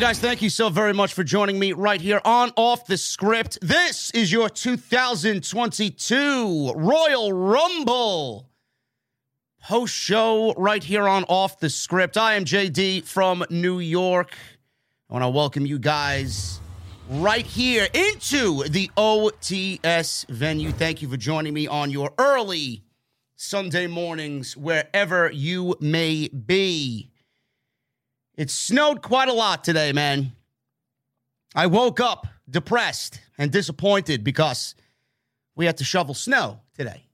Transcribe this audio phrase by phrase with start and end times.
[0.00, 0.18] Guys?
[0.18, 3.58] Thank you so very much for joining me right here on Off the Script.
[3.60, 8.48] This is your 2022 Royal Rumble
[9.62, 12.16] post show right here on Off the Script.
[12.16, 14.34] I am JD from New York.
[15.10, 16.62] I want to welcome you guys
[17.10, 20.72] right here into the OTS venue.
[20.72, 22.84] Thank you for joining me on your early
[23.36, 27.09] Sunday mornings, wherever you may be.
[28.36, 30.32] It snowed quite a lot today, man.
[31.54, 34.74] I woke up depressed and disappointed because
[35.56, 37.06] we had to shovel snow today.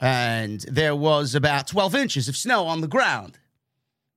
[0.00, 3.38] And there was about 12 inches of snow on the ground.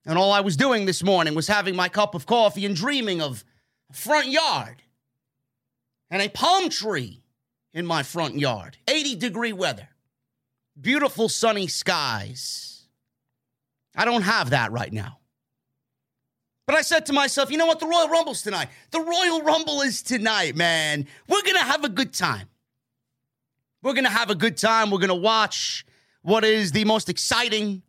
[0.06, 3.22] And all I was doing this morning was having my cup of coffee and dreaming
[3.22, 3.44] of
[3.90, 4.82] a front yard
[6.10, 7.22] and a palm tree
[7.74, 8.78] in my front yard.
[8.88, 9.90] 80 degree weather,
[10.80, 12.86] beautiful sunny skies.
[13.96, 15.20] I don't have that right now.
[16.68, 17.80] But I said to myself, you know what?
[17.80, 18.68] The Royal Rumble's tonight.
[18.92, 21.08] The Royal Rumble is tonight, man.
[21.30, 22.50] We're going to have a good time.
[23.82, 24.92] We're going to have a good time.
[24.92, 25.86] We're going to watch
[26.24, 27.84] what is the most exciting,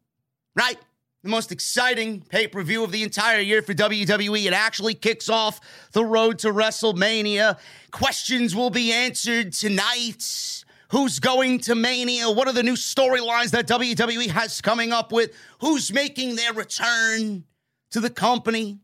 [0.55, 0.79] right?
[1.25, 4.47] The most exciting pay per view of the entire year for WWE.
[4.47, 5.61] It actually kicks off
[5.91, 7.59] the road to WrestleMania.
[7.91, 10.65] Questions will be answered tonight.
[10.93, 12.31] Who's going to Mania?
[12.31, 15.33] What are the new storylines that WWE has coming up with?
[15.61, 17.45] Who's making their return?
[17.91, 18.79] To the company?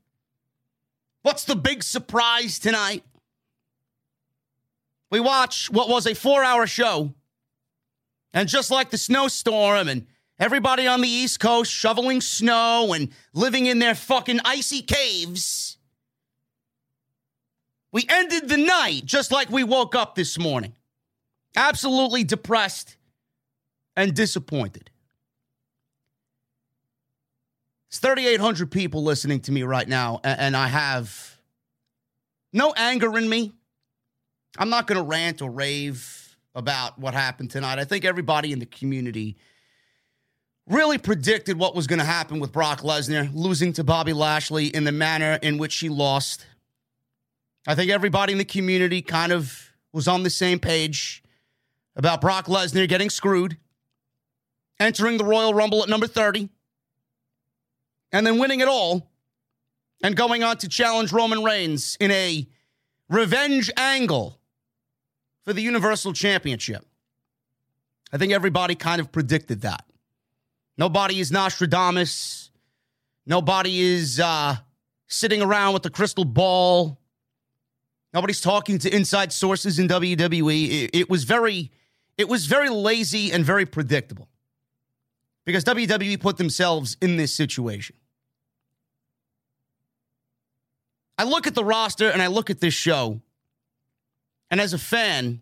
[1.23, 3.05] What's the big surprise tonight?
[5.11, 7.15] We watch what was a four hour show.
[8.33, 10.07] And just like the snowstorm and
[10.39, 15.79] everybody on the East Coast shoveling snow and living in their fucking icy caves,
[17.93, 20.75] we ended the night just like we woke up this morning.
[21.57, 22.97] Absolutely depressed
[23.95, 24.91] and disappointed.
[27.95, 31.39] It's 3,800 people listening to me right now, and I have
[32.53, 33.53] no anger in me.
[34.59, 36.37] I'm not going to rant or rave.
[36.57, 37.79] about what happened tonight.
[37.79, 39.37] I think everybody in the community
[40.67, 44.83] really predicted what was going to happen with Brock Lesnar losing to Bobby Lashley in
[44.83, 46.47] the manner in which he lost.
[47.65, 51.23] I think everybody in the community kind of was on the same page
[51.95, 53.57] about Brock Lesnar getting screwed,
[54.81, 56.49] entering the Royal Rumble at number 30,
[58.15, 59.11] and then winning it all
[60.03, 62.47] and going on to challenge Roman Reigns in a
[63.09, 64.39] revenge angle
[65.45, 66.87] for the Universal Championship.
[68.13, 69.85] I think everybody kind of predicted that.
[70.79, 72.53] Nobody is Nostradamus.
[73.27, 74.57] Nobody is uh,
[75.09, 77.01] sitting around with a crystal ball.
[78.13, 80.85] Nobody's talking to inside sources in WWE.
[80.85, 81.73] It, it was very,
[82.17, 84.29] it was very lazy and very predictable
[85.45, 87.97] because WWE put themselves in this situation.
[91.17, 93.21] I look at the roster and I look at this show,
[94.51, 95.41] and as a fan,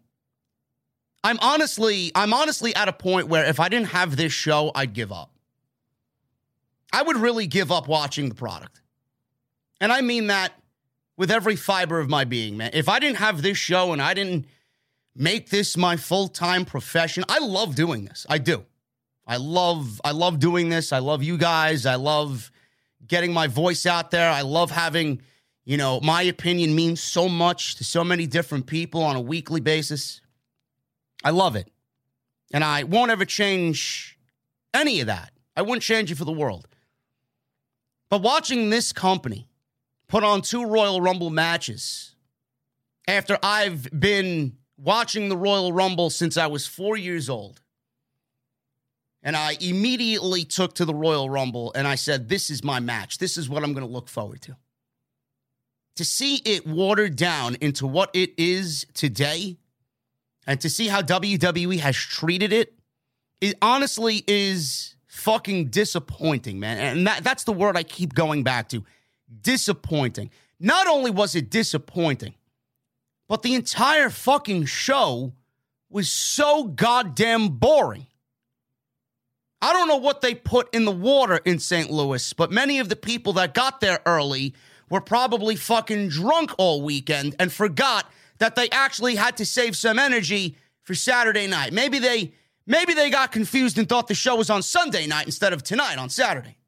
[1.25, 4.93] I'm honestly, I'm honestly at a point where if I didn't have this show, I'd
[4.93, 5.31] give up.
[6.93, 8.83] I would really give up watching the product.
[9.81, 10.53] And I mean that
[11.17, 12.71] with every fiber of my being, man.
[12.75, 14.47] If I didn't have this show and I didn't
[15.15, 18.27] make this my full-time profession, I love doing this.
[18.29, 18.65] I do.
[19.27, 20.93] I love I love doing this.
[20.93, 21.87] I love you guys.
[21.87, 22.51] I love
[23.07, 24.31] getting my voice out there.
[24.31, 25.23] I love having,
[25.65, 29.61] you know, my opinion means so much to so many different people on a weekly
[29.61, 30.21] basis.
[31.23, 31.69] I love it.
[32.53, 34.19] And I won't ever change
[34.75, 35.31] any of that.
[35.57, 36.67] I wouldn't change it for the world.
[38.11, 39.49] But watching this company
[40.09, 42.15] put on two Royal Rumble matches
[43.09, 47.63] after I've been watching the Royal Rumble since I was four years old,
[49.23, 53.19] and I immediately took to the Royal Rumble and I said, This is my match.
[53.19, 54.57] This is what I'm going to look forward to.
[55.97, 59.59] To see it watered down into what it is today
[60.47, 62.75] and to see how WWE has treated it,
[63.41, 66.79] it honestly is fucking disappointing, man.
[66.79, 68.85] And that, that's the word I keep going back to
[69.43, 70.31] disappointing.
[70.59, 72.35] Not only was it disappointing,
[73.29, 75.33] but the entire fucking show
[75.91, 78.07] was so goddamn boring.
[79.61, 81.91] I don't know what they put in the water in St.
[81.91, 84.55] Louis, but many of the people that got there early
[84.93, 88.05] were probably fucking drunk all weekend and forgot
[88.37, 91.73] that they actually had to save some energy for Saturday night.
[91.73, 92.35] Maybe they
[92.67, 95.97] maybe they got confused and thought the show was on Sunday night instead of tonight
[95.97, 96.59] on Saturday.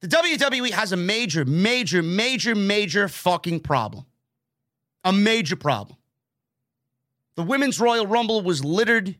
[0.00, 4.06] The WWE has a major, major, major, major fucking problem.
[5.04, 5.98] A major problem.
[7.36, 9.16] The Women's Royal Rumble was littered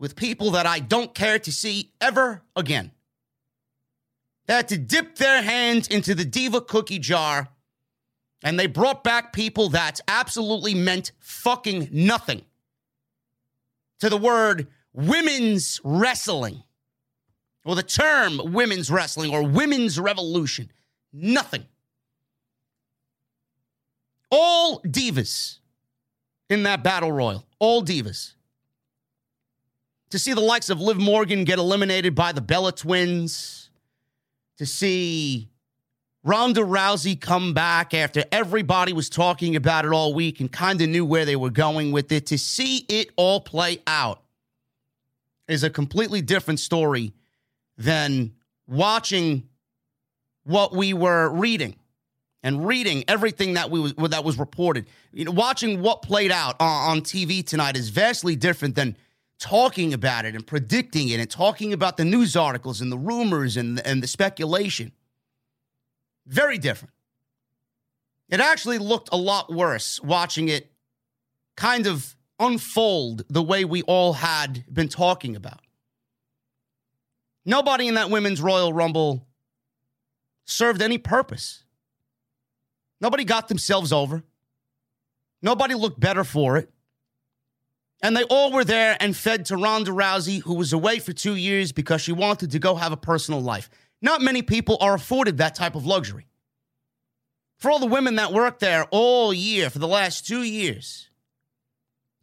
[0.00, 2.90] with people that I don't care to see ever again.
[4.46, 7.48] They had to dip their hands into the Diva cookie jar
[8.42, 12.42] and they brought back people that absolutely meant fucking nothing
[14.00, 16.62] to the word women's wrestling
[17.64, 20.70] or the term women's wrestling or women's revolution.
[21.12, 21.64] Nothing.
[24.30, 25.58] All divas
[26.48, 27.44] in that battle royal.
[27.58, 28.34] All divas.
[30.10, 33.65] To see the likes of Liv Morgan get eliminated by the Bella twins,
[34.58, 35.48] to see
[36.24, 40.88] Ronda Rousey come back after everybody was talking about it all week and kind of
[40.88, 42.26] knew where they were going with it.
[42.26, 44.22] To see it all play out
[45.46, 47.12] is a completely different story
[47.78, 48.32] than
[48.66, 49.48] watching
[50.44, 51.76] what we were reading
[52.42, 54.86] and reading everything that we was, that was reported.
[55.12, 58.96] You know, watching what played out on, on TV tonight is vastly different than
[59.38, 63.56] talking about it and predicting it and talking about the news articles and the rumors
[63.56, 64.92] and and the speculation.
[66.26, 66.92] Very different.
[68.28, 70.72] It actually looked a lot worse watching it
[71.56, 75.60] kind of unfold the way we all had been talking about.
[77.44, 79.26] Nobody in that women's Royal Rumble
[80.44, 81.62] served any purpose.
[83.00, 84.24] Nobody got themselves over.
[85.42, 86.70] Nobody looked better for it.
[88.02, 91.34] And they all were there and fed to Ronda Rousey, who was away for two
[91.34, 93.70] years because she wanted to go have a personal life.
[94.02, 96.26] Not many people are afforded that type of luxury.
[97.58, 101.08] For all the women that worked there all year for the last two years,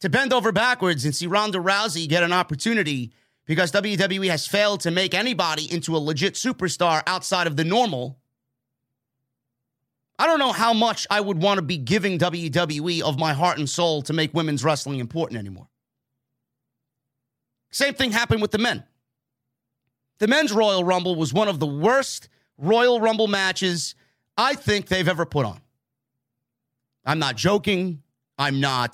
[0.01, 3.13] to bend over backwards and see Ronda Rousey get an opportunity
[3.45, 8.19] because WWE has failed to make anybody into a legit superstar outside of the normal.
[10.23, 13.57] I don't know how much I would want to be giving WWE of my heart
[13.57, 15.67] and soul to make women's wrestling important anymore.
[17.71, 18.85] Same thing happened with the men.
[20.19, 23.95] The men's Royal Rumble was one of the worst Royal Rumble matches
[24.37, 25.59] I think they've ever put on.
[27.03, 28.01] I'm not joking.
[28.37, 28.93] I'm not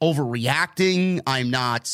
[0.00, 1.20] overreacting.
[1.26, 1.90] I'm not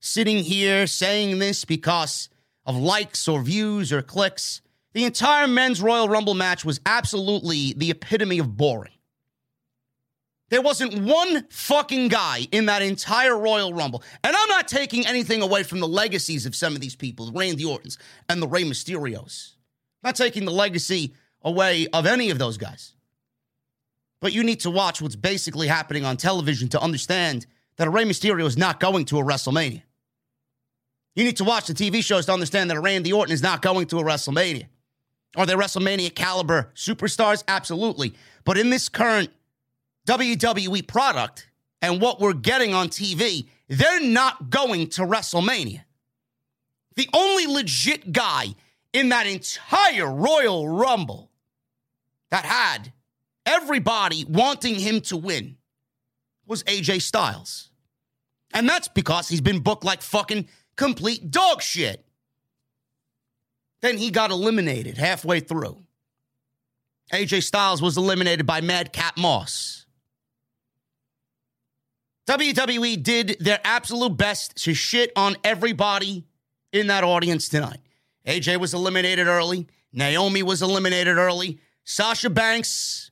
[0.00, 2.30] sitting here saying this because
[2.64, 4.62] of likes or views or clicks.
[4.94, 8.92] The entire men's Royal Rumble match was absolutely the epitome of boring.
[10.50, 14.02] There wasn't one fucking guy in that entire Royal Rumble.
[14.22, 17.64] And I'm not taking anything away from the legacies of some of these people, Randy
[17.64, 17.96] Ortons
[18.28, 19.54] and the Rey Mysterios.
[20.04, 22.92] I'm not taking the legacy away of any of those guys.
[24.20, 27.46] But you need to watch what's basically happening on television to understand
[27.76, 29.82] that a Rey Mysterio is not going to a WrestleMania.
[31.14, 33.62] You need to watch the TV shows to understand that a Randy Orton is not
[33.62, 34.66] going to a WrestleMania.
[35.36, 37.42] Are they WrestleMania caliber superstars?
[37.48, 38.14] Absolutely.
[38.44, 39.30] But in this current
[40.06, 41.48] WWE product
[41.80, 45.82] and what we're getting on TV, they're not going to WrestleMania.
[46.96, 48.48] The only legit guy
[48.92, 51.30] in that entire Royal Rumble
[52.30, 52.92] that had
[53.46, 55.56] everybody wanting him to win
[56.46, 57.70] was AJ Styles.
[58.52, 62.04] And that's because he's been booked like fucking complete dog shit.
[63.82, 65.82] Then he got eliminated halfway through.
[67.12, 69.84] AJ Styles was eliminated by Madcap Moss.
[72.28, 76.24] WWE did their absolute best to shit on everybody
[76.72, 77.80] in that audience tonight.
[78.26, 79.66] AJ was eliminated early.
[79.92, 81.58] Naomi was eliminated early.
[81.84, 83.10] Sasha Banks,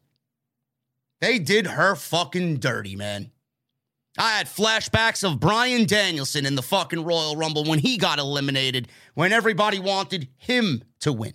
[1.20, 3.32] they did her fucking dirty, man.
[4.20, 8.88] I had flashbacks of Bryan Danielson in the fucking Royal Rumble when he got eliminated,
[9.14, 11.32] when everybody wanted him to win.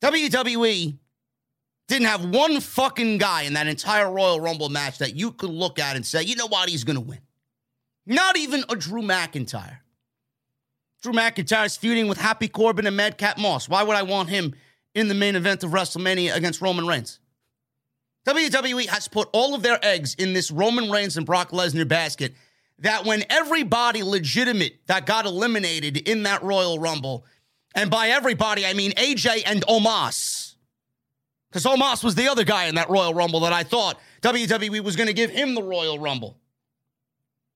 [0.00, 0.96] WWE
[1.88, 5.80] didn't have one fucking guy in that entire Royal Rumble match that you could look
[5.80, 7.18] at and say, you know what, he's going to win.
[8.06, 9.78] Not even a Drew McIntyre.
[11.02, 13.68] Drew McIntyre's feuding with Happy Corbin and Madcap Moss.
[13.68, 14.54] Why would I want him
[14.94, 17.18] in the main event of WrestleMania against Roman Reigns?
[18.26, 22.34] WWE has put all of their eggs in this Roman Reigns and Brock Lesnar basket
[22.80, 27.24] that when everybody legitimate that got eliminated in that Royal Rumble,
[27.74, 30.54] and by everybody, I mean AJ and Omos,
[31.50, 34.96] because Omos was the other guy in that Royal Rumble that I thought WWE was
[34.96, 36.36] going to give him the Royal Rumble.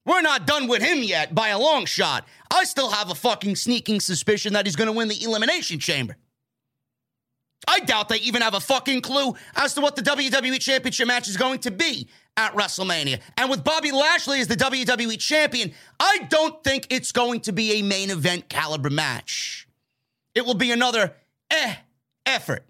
[0.06, 2.26] We're not done with him yet by a long shot.
[2.50, 6.16] I still have a fucking sneaking suspicion that he's going to win the Elimination Chamber.
[7.66, 11.28] I doubt they even have a fucking clue as to what the WWE Championship match
[11.28, 13.20] is going to be at WrestleMania.
[13.36, 17.80] And with Bobby Lashley as the WWE Champion, I don't think it's going to be
[17.80, 19.68] a main event caliber match.
[20.34, 21.14] It will be another
[21.50, 21.74] eh
[22.26, 22.64] effort.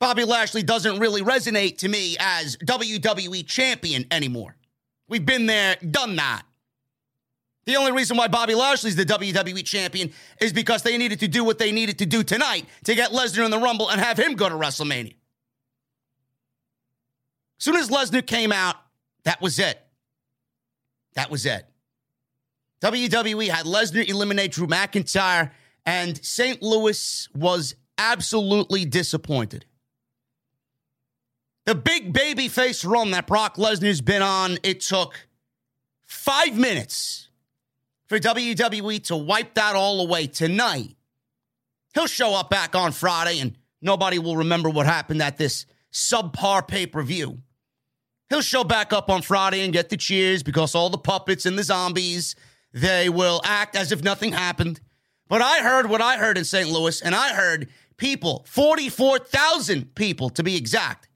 [0.00, 4.54] Bobby Lashley doesn't really resonate to me as WWE Champion anymore.
[5.08, 6.42] We've been there, done that.
[7.68, 10.10] The only reason why Bobby Lashley's the WWE champion
[10.40, 13.44] is because they needed to do what they needed to do tonight to get Lesnar
[13.44, 15.14] in the Rumble and have him go to WrestleMania.
[17.58, 18.76] As soon as Lesnar came out,
[19.24, 19.78] that was it.
[21.12, 21.66] That was it.
[22.80, 25.50] WWE had Lesnar eliminate Drew McIntyre,
[25.84, 26.62] and St.
[26.62, 29.66] Louis was absolutely disappointed.
[31.66, 35.28] The big babyface run that Brock Lesnar's been on, it took
[36.06, 37.27] five minutes
[38.08, 40.96] for WWE to wipe that all away tonight.
[41.94, 46.66] He'll show up back on Friday and nobody will remember what happened at this subpar
[46.66, 47.38] pay per view.
[48.28, 51.58] He'll show back up on Friday and get the cheers because all the puppets and
[51.58, 52.36] the zombies,
[52.72, 54.80] they will act as if nothing happened.
[55.28, 56.68] But I heard what I heard in St.
[56.68, 61.08] Louis, and I heard people, 44,000 people to be exact,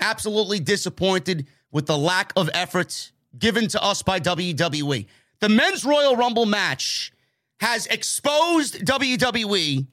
[0.00, 5.06] absolutely disappointed with the lack of effort given to us by WWE.
[5.42, 7.12] The men's Royal Rumble match
[7.58, 9.88] has exposed WWE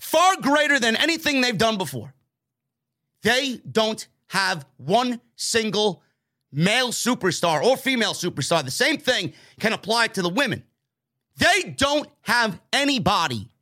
[0.00, 2.14] far greater than anything they've done before.
[3.22, 6.02] They don't have one single
[6.50, 8.64] male superstar or female superstar.
[8.64, 10.64] The same thing can apply to the women.
[11.36, 13.52] They don't have anybody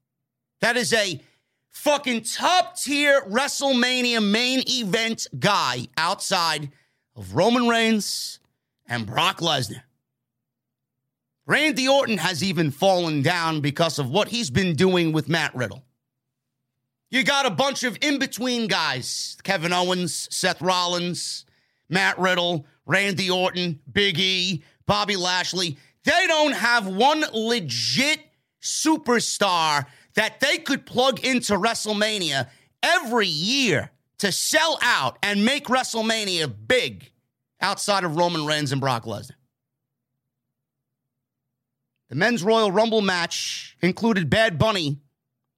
[0.63, 1.21] that is a
[1.69, 6.71] fucking top tier WrestleMania main event guy outside
[7.15, 8.41] of Roman Reigns
[8.87, 9.83] and Brock Lesnar.
[11.49, 15.83] Randy Orton has even fallen down because of what he's been doing with Matt Riddle.
[17.11, 21.47] You got a bunch of in between guys Kevin Owens, Seth Rollins,
[21.89, 25.79] Matt Riddle, Randy Orton, Big E, Bobby Lashley.
[26.05, 28.21] They don't have one legit
[28.61, 29.87] superstar
[30.17, 32.51] that they could plug into WrestleMania
[32.83, 37.11] every year to sell out and make WrestleMania big
[37.63, 39.38] outside of Roman Reigns and Brock Lesnar.
[42.09, 44.99] The men's Royal Rumble match included Bad Bunny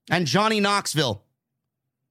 [0.09, 1.23] and Johnny Knoxville,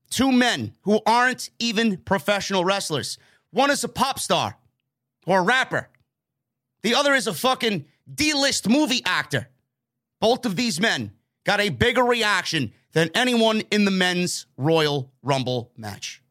[0.09, 3.19] two men who aren't even professional wrestlers.
[3.51, 4.57] One is a pop star
[5.27, 5.89] or a rapper.
[6.81, 9.47] The other is a fucking D list movie actor.
[10.19, 11.11] Both of these men
[11.43, 16.21] got a bigger reaction than anyone in the men's Royal Rumble match.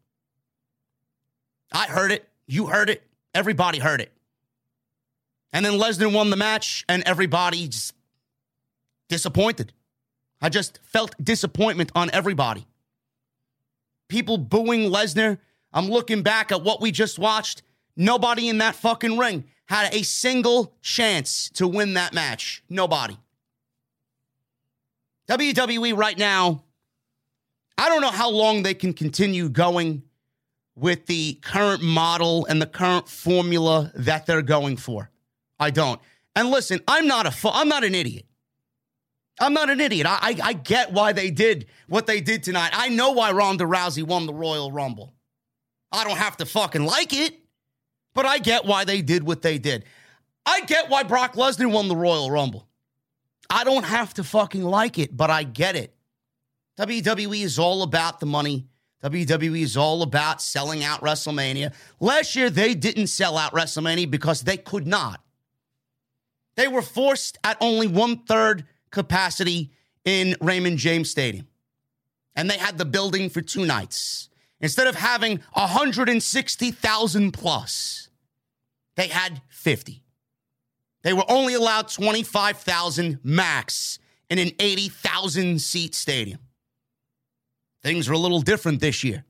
[1.73, 2.29] I heard it.
[2.47, 3.03] You heard it.
[3.35, 4.13] Everybody heard it.
[5.53, 7.95] And then Lesnar won the match, and everybody just
[9.11, 9.75] disappointed.
[10.41, 12.67] I just felt disappointment on everybody.
[14.09, 15.39] People booing Lesnar.
[15.73, 17.63] I'm looking back at what we just watched.
[17.97, 22.63] Nobody in that fucking ring had a single chance to win that match.
[22.69, 23.17] Nobody.
[25.29, 26.65] WWE right now,
[27.79, 30.03] I don't know how long they can continue going
[30.75, 35.11] with the current model and the current formula that they're going for.
[35.59, 36.01] I don't.
[36.35, 38.25] And listen, I'm not a I'm not an idiot.
[39.41, 40.07] I'm not an idiot.
[40.07, 42.71] I, I, I get why they did what they did tonight.
[42.75, 45.15] I know why Ronda Rousey won the Royal Rumble.
[45.91, 47.35] I don't have to fucking like it,
[48.15, 49.85] but I get why they did what they did.
[50.45, 52.69] I get why Brock Lesnar won the Royal Rumble.
[53.49, 55.95] I don't have to fucking like it, but I get it.
[56.79, 58.69] WWE is all about the money.
[59.03, 61.73] WWE is all about selling out WrestleMania.
[61.99, 65.21] Last year, they didn't sell out WrestleMania because they could not.
[66.57, 69.71] They were forced at only one third capacity
[70.05, 71.47] in Raymond James Stadium.
[72.35, 74.29] And they had the building for two nights.
[74.61, 78.09] Instead of having 160,000 plus,
[78.97, 80.03] they had 50.
[81.03, 86.41] They were only allowed 25,000 max in an 80,000 seat stadium.
[87.83, 89.25] Things are a little different this year.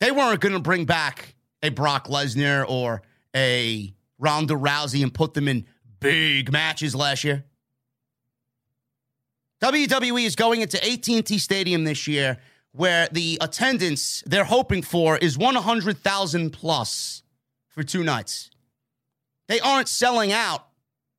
[0.00, 3.02] They weren't going to bring back a Brock Lesnar or
[3.34, 5.66] a Ronda Rousey and put them in
[6.00, 7.44] big matches last year.
[9.62, 12.38] WWE is going into AT&T Stadium this year
[12.72, 17.22] where the attendance they're hoping for is 100,000 plus
[17.68, 18.50] for two nights.
[19.46, 20.66] They aren't selling out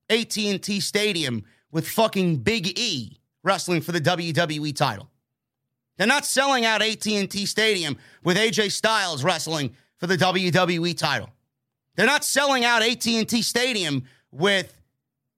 [0.09, 5.09] AT&T Stadium with fucking Big E wrestling for the WWE title.
[5.97, 11.29] They're not selling out AT&T Stadium with AJ Styles wrestling for the WWE title.
[11.95, 14.81] They're not selling out AT&T Stadium with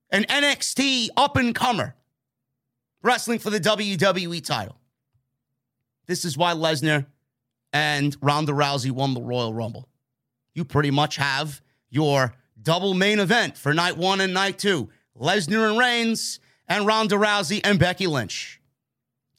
[0.10, 1.94] an NXT up and comer
[3.08, 4.78] wrestling for the WWE title.
[6.06, 7.06] This is why Lesnar
[7.74, 9.88] and Ronda Rousey won the Royal Rumble.
[10.54, 14.90] You pretty much have your double main event for night one and night two
[15.20, 18.62] Lesnar and Reigns, and Ronda Rousey and Becky Lynch.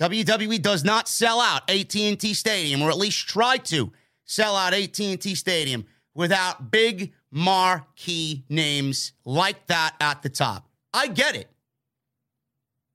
[0.00, 3.92] WWE does not sell out AT&T Stadium, or at least try to
[4.24, 10.68] sell out AT&T Stadium without big marquee names like that at the top.
[10.92, 11.48] I get it.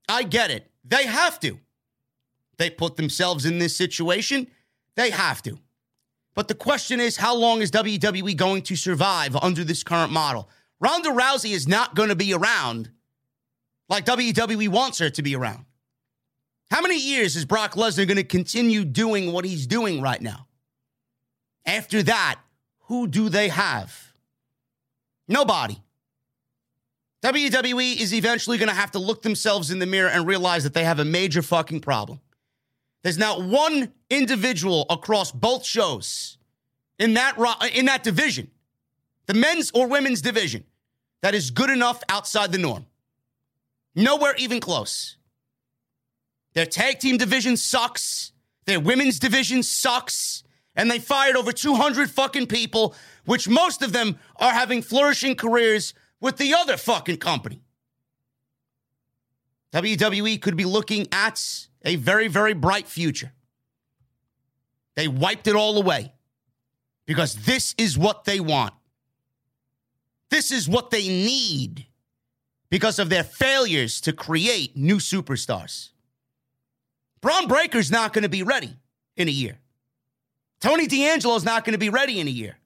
[0.08, 0.70] I get it.
[0.84, 1.58] They have to.
[2.58, 4.46] They put themselves in this situation.
[4.96, 5.58] They have to.
[6.34, 10.48] But the question is, how long is WWE going to survive under this current model?
[10.80, 12.90] Ronda Rousey is not going to be around
[13.88, 15.64] like WWE wants her to be around.
[16.70, 20.46] How many years is Brock Lesnar going to continue doing what he's doing right now?
[21.66, 22.40] After that,
[22.86, 24.12] who do they have?
[25.28, 25.80] Nobody.
[27.24, 30.74] WWE is eventually going to have to look themselves in the mirror and realize that
[30.74, 32.20] they have a major fucking problem.
[33.02, 36.36] There's not one individual across both shows
[36.98, 37.36] in that
[37.74, 38.50] in that division,
[39.24, 40.64] the men's or women's division,
[41.22, 42.84] that is good enough outside the norm.
[43.94, 45.16] Nowhere even close.
[46.52, 48.32] Their tag team division sucks.
[48.66, 50.44] Their women's division sucks.
[50.76, 55.94] And they fired over 200 fucking people, which most of them are having flourishing careers
[56.24, 57.60] with the other fucking company.
[59.74, 63.30] WWE could be looking at a very, very bright future.
[64.96, 66.14] They wiped it all away
[67.04, 68.72] because this is what they want.
[70.30, 71.84] This is what they need
[72.70, 75.90] because of their failures to create new superstars.
[77.20, 78.74] Bron Breakker's not going to be ready
[79.14, 79.58] in a year.
[80.58, 82.56] Tony D'Angelo's not going to be ready in a year.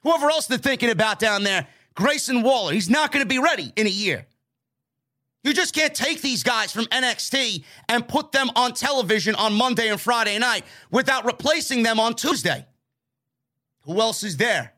[0.00, 3.72] Whoever else they're thinking about down there Grayson Waller, he's not going to be ready
[3.76, 4.26] in a year.
[5.44, 9.88] You just can't take these guys from NXT and put them on television on Monday
[9.88, 12.64] and Friday night without replacing them on Tuesday.
[13.82, 14.72] Who else is there?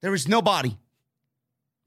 [0.00, 0.76] There is nobody.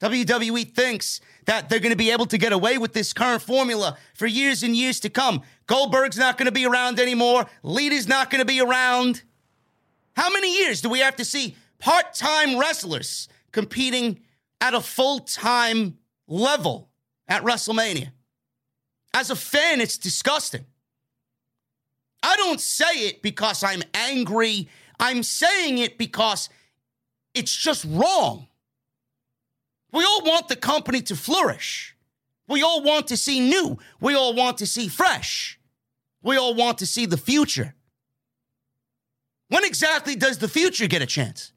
[0.02, 3.98] WWE thinks that they're going to be able to get away with this current formula
[4.14, 5.42] for years and years to come.
[5.66, 7.48] Goldberg's not going to be around anymore.
[7.64, 9.24] Lita's not going to be around.
[10.16, 14.20] How many years do we have to see part time wrestlers competing
[14.62, 16.90] at a full time level
[17.28, 18.12] at WrestleMania.
[19.14, 20.66] As a fan, it's disgusting.
[22.24, 26.50] I don't say it because I'm angry I'm saying it because
[27.34, 28.48] it's just wrong.
[29.92, 31.96] We all want the company to flourish.
[32.48, 33.78] We all want to see new.
[34.00, 35.60] We all want to see fresh.
[36.22, 37.76] We all want to see the future.
[39.50, 41.54] When exactly does the future get a chance?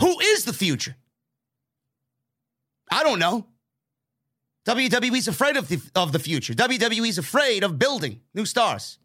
[0.00, 0.96] Who is the future?
[2.90, 3.46] I don't know.
[4.66, 6.54] WWE's afraid of the, of the future.
[6.54, 8.98] WWE's afraid of building new stars.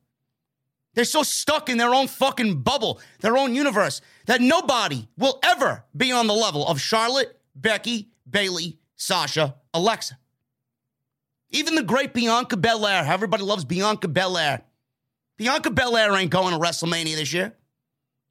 [0.93, 5.85] They're so stuck in their own fucking bubble, their own universe, that nobody will ever
[5.95, 10.17] be on the level of Charlotte, Becky, Bayley, Sasha, Alexa.
[11.51, 13.03] Even the great Bianca Belair.
[13.05, 14.61] Everybody loves Bianca Belair.
[15.37, 17.55] Bianca Belair ain't going to WrestleMania this year.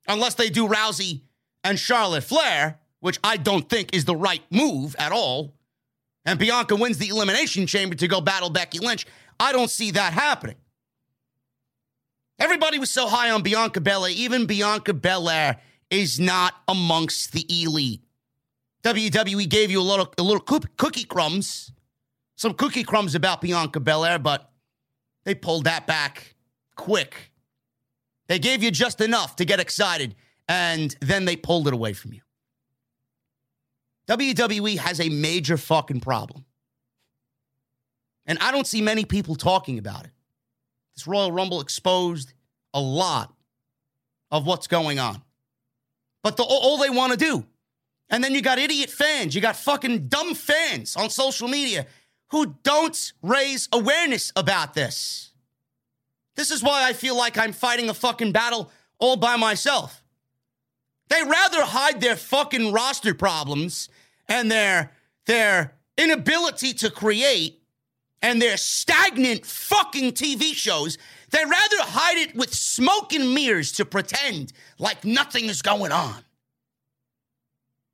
[0.06, 1.22] Unless they do Rousey
[1.64, 5.54] and Charlotte Flair, which I don't think is the right move at all.
[6.24, 9.06] And Bianca wins the Elimination Chamber to go battle Becky Lynch.
[9.40, 10.56] I don't see that happening.
[12.38, 14.10] Everybody was so high on Bianca Belair.
[14.10, 18.02] Even Bianca Belair is not amongst the elite.
[18.84, 21.72] WWE gave you a little, a little cookie crumbs,
[22.36, 24.50] some cookie crumbs about Bianca Belair, but
[25.24, 26.36] they pulled that back
[26.76, 27.32] quick.
[28.28, 30.14] They gave you just enough to get excited,
[30.48, 32.20] and then they pulled it away from you.
[34.08, 36.46] WWE has a major fucking problem.
[38.26, 40.10] And I don't see many people talking about it.
[40.96, 42.32] This Royal Rumble exposed
[42.74, 43.32] a lot
[44.30, 45.22] of what's going on.
[46.22, 47.46] But the, all they want to do,
[48.10, 51.86] and then you got idiot fans, you got fucking dumb fans on social media
[52.30, 55.32] who don't raise awareness about this.
[56.34, 60.02] This is why I feel like I'm fighting a fucking battle all by myself.
[61.08, 63.88] They rather hide their fucking roster problems
[64.28, 64.92] and their
[65.26, 67.60] their inability to create
[68.22, 70.98] and their stagnant fucking TV shows,
[71.30, 76.24] they rather hide it with smoke and mirrors to pretend like nothing is going on.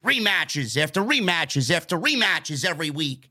[0.04, 3.30] Rematches after rematches after rematches every week.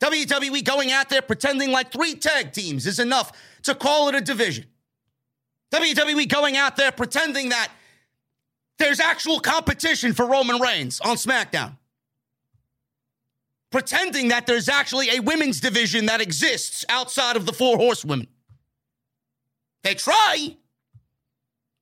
[0.00, 4.20] WWE going out there pretending like three tag teams is enough to call it a
[4.20, 4.66] division.
[5.72, 7.70] WWE going out there pretending that
[8.78, 11.76] there's actual competition for Roman Reigns on SmackDown
[13.76, 18.26] pretending that there's actually a women's division that exists outside of the four horsewomen.
[19.82, 20.56] They try,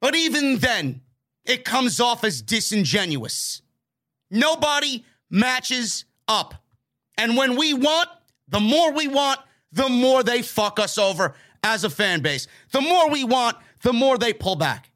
[0.00, 1.02] but even then,
[1.44, 3.62] it comes off as disingenuous.
[4.30, 6.54] Nobody matches up.
[7.16, 8.08] And when we want,
[8.48, 9.38] the more we want,
[9.70, 12.46] the more they fuck us over as a fan base.
[12.72, 14.90] The more we want, the more they pull back.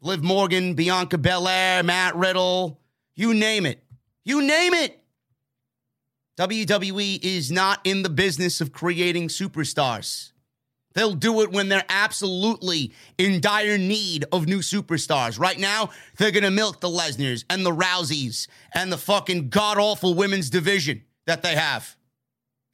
[0.00, 2.80] Liv Morgan, Bianca Belair, Matt Riddle,
[3.16, 3.82] you name it.
[4.24, 5.02] You name it.
[6.38, 10.30] WWE is not in the business of creating superstars.
[10.94, 15.38] They'll do it when they're absolutely in dire need of new superstars.
[15.38, 19.78] Right now, they're going to milk the Lesnars and the Rouseys and the fucking god
[19.78, 21.96] awful women's division that they have.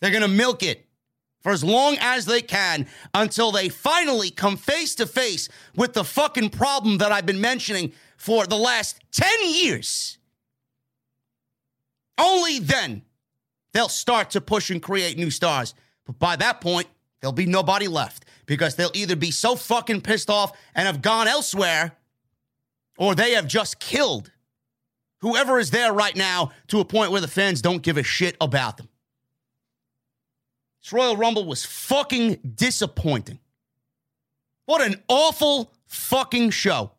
[0.00, 0.86] They're going to milk it
[1.44, 6.02] for as long as they can until they finally come face to face with the
[6.02, 10.18] fucking problem that I've been mentioning for the last 10 years.
[12.18, 13.02] Only then
[13.74, 15.74] they'll start to push and create new stars.
[16.06, 16.88] But by that point,
[17.20, 21.28] there'll be nobody left because they'll either be so fucking pissed off and have gone
[21.28, 21.92] elsewhere
[22.96, 24.30] or they have just killed
[25.20, 28.36] whoever is there right now to a point where the fans don't give a shit
[28.40, 28.88] about them.
[30.84, 33.38] This Royal Rumble was fucking disappointing.
[34.66, 36.90] What an awful fucking show.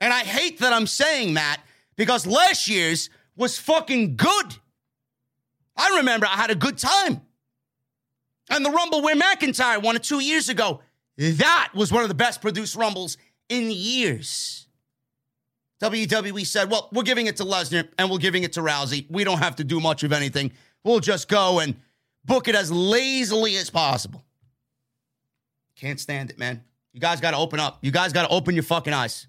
[0.00, 1.62] And I hate that I'm saying that
[1.94, 4.56] because last year's was fucking good.
[5.76, 7.20] I remember I had a good time.
[8.50, 10.80] And the Rumble where McIntyre won it two years ago,
[11.16, 14.66] that was one of the best produced Rumbles in years.
[15.80, 19.06] WWE said, well, we're giving it to Lesnar and we're giving it to Rousey.
[19.08, 20.50] We don't have to do much of anything.
[20.84, 21.74] We'll just go and
[22.24, 24.22] book it as lazily as possible.
[25.76, 26.62] Can't stand it, man.
[26.92, 27.78] You guys got to open up.
[27.82, 29.26] You guys got to open your fucking eyes.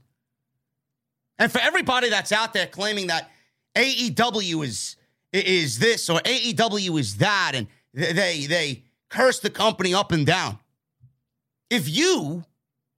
[1.39, 3.31] And for everybody that's out there claiming that
[3.75, 4.95] AEW is
[5.33, 10.59] is this or AEW is that, and they they curse the company up and down.
[11.69, 12.45] If you,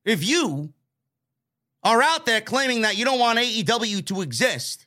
[0.06, 0.74] if you
[1.84, 4.86] are out there claiming that you don't want AEW to exist,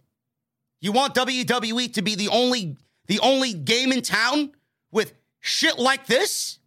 [0.81, 4.53] you want WWE to be the only the only game in town
[4.91, 6.59] with shit like this?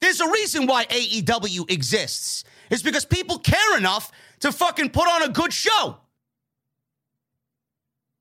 [0.00, 2.44] There's a reason why AEW exists.
[2.70, 5.96] It's because people care enough to fucking put on a good show.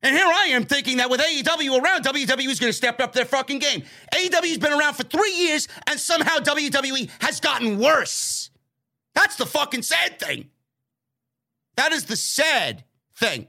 [0.01, 3.13] And here I am thinking that with AEW around, WWE is going to step up
[3.13, 3.83] their fucking game.
[4.13, 8.51] AEW's been around for three years, and somehow WWE has gotten worse.
[9.15, 10.51] That's the fucking sad thing.
[11.75, 12.83] That is the sad
[13.15, 13.47] thing.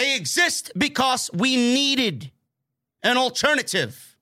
[0.00, 2.30] They exist because we needed
[3.02, 4.16] an alternative.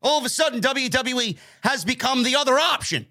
[0.00, 3.04] All of a sudden, WWE has become the other option.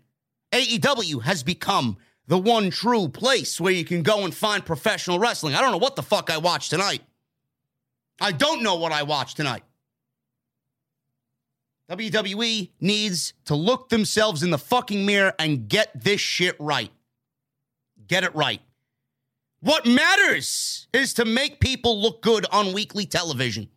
[0.51, 5.53] AEW has become the one true place where you can go and find professional wrestling.
[5.53, 7.03] I don't know what the fuck I watched tonight.
[8.19, 9.61] I don't know what I watched tonight.
[11.91, 16.91] WWE needs to look themselves in the fucking mirror and get this shit right.
[18.07, 18.61] Get it right.
[19.65, 23.67] What matters is to make people look good on weekly television.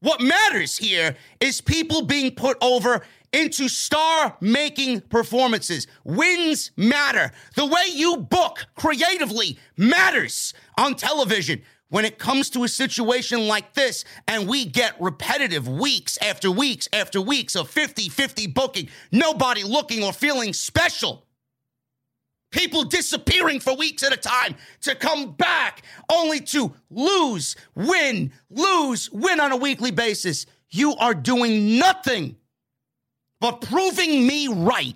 [0.00, 3.00] What matters here is people being put over
[3.32, 5.86] into star making performances.
[6.04, 7.32] Wins matter.
[7.56, 11.62] The way you book creatively matters on television.
[11.88, 16.86] When it comes to a situation like this, and we get repetitive weeks after weeks
[16.92, 21.24] after weeks of 50 50 booking, nobody looking or feeling special
[22.52, 29.10] people disappearing for weeks at a time to come back only to lose, win, lose,
[29.10, 30.46] win on a weekly basis.
[30.70, 32.36] You are doing nothing
[33.40, 34.94] but proving me right.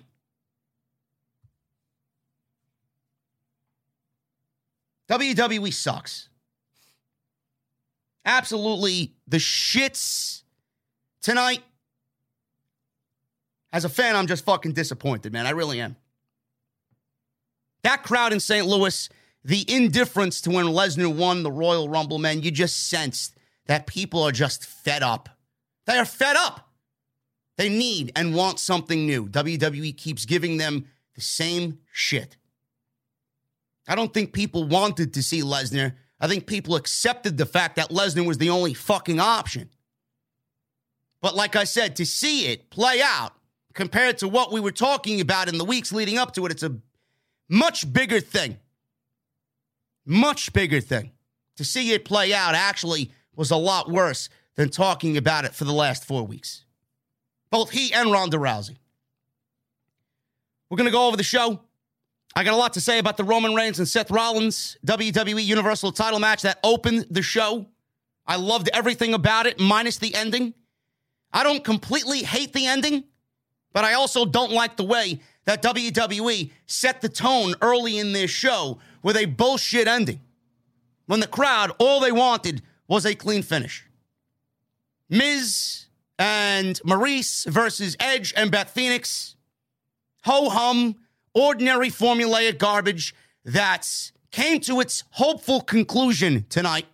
[5.09, 6.29] WWE sucks.
[8.25, 10.43] Absolutely the shits
[11.21, 11.63] tonight.
[13.71, 15.45] As a fan, I'm just fucking disappointed, man.
[15.45, 15.95] I really am.
[17.87, 18.67] That crowd in St.
[18.67, 19.07] Louis,
[19.45, 24.23] the indifference to when Lesnar won the Royal Rumble, man, you just sensed that people
[24.23, 25.29] are just fed up.
[25.85, 26.69] They are fed up.
[27.55, 29.29] They need and want something new.
[29.29, 32.35] WWE keeps giving them the same shit.
[33.87, 35.93] I don't think people wanted to see Lesnar.
[36.19, 39.69] I think people accepted the fact that Lesnar was the only fucking option.
[41.21, 43.31] But like I said, to see it play out
[43.73, 46.63] compared to what we were talking about in the weeks leading up to it, it's
[46.63, 46.81] a
[47.49, 48.57] much bigger thing.
[50.05, 51.11] Much bigger thing.
[51.57, 55.63] To see it play out actually was a lot worse than talking about it for
[55.63, 56.65] the last four weeks.
[57.51, 58.77] Both he and Ronda Rousey.
[60.69, 61.61] We're going to go over the show.
[62.35, 65.93] I got a lot to say about the Roman Reigns and Seth Rollins WWE Universal
[65.93, 67.67] title match that opened the show.
[68.25, 70.53] I loved everything about it, minus the ending.
[71.31, 73.05] I don't completely hate the ending,
[73.73, 78.27] but I also don't like the way that WWE set the tone early in their
[78.27, 80.19] show with a bullshit ending.
[81.05, 83.85] When the crowd, all they wanted was a clean finish.
[85.09, 85.85] Miz
[86.19, 89.37] and Maryse versus Edge and Beth Phoenix.
[90.25, 90.97] Ho hum,
[91.33, 96.87] ordinary formulaic garbage that came to its hopeful conclusion tonight.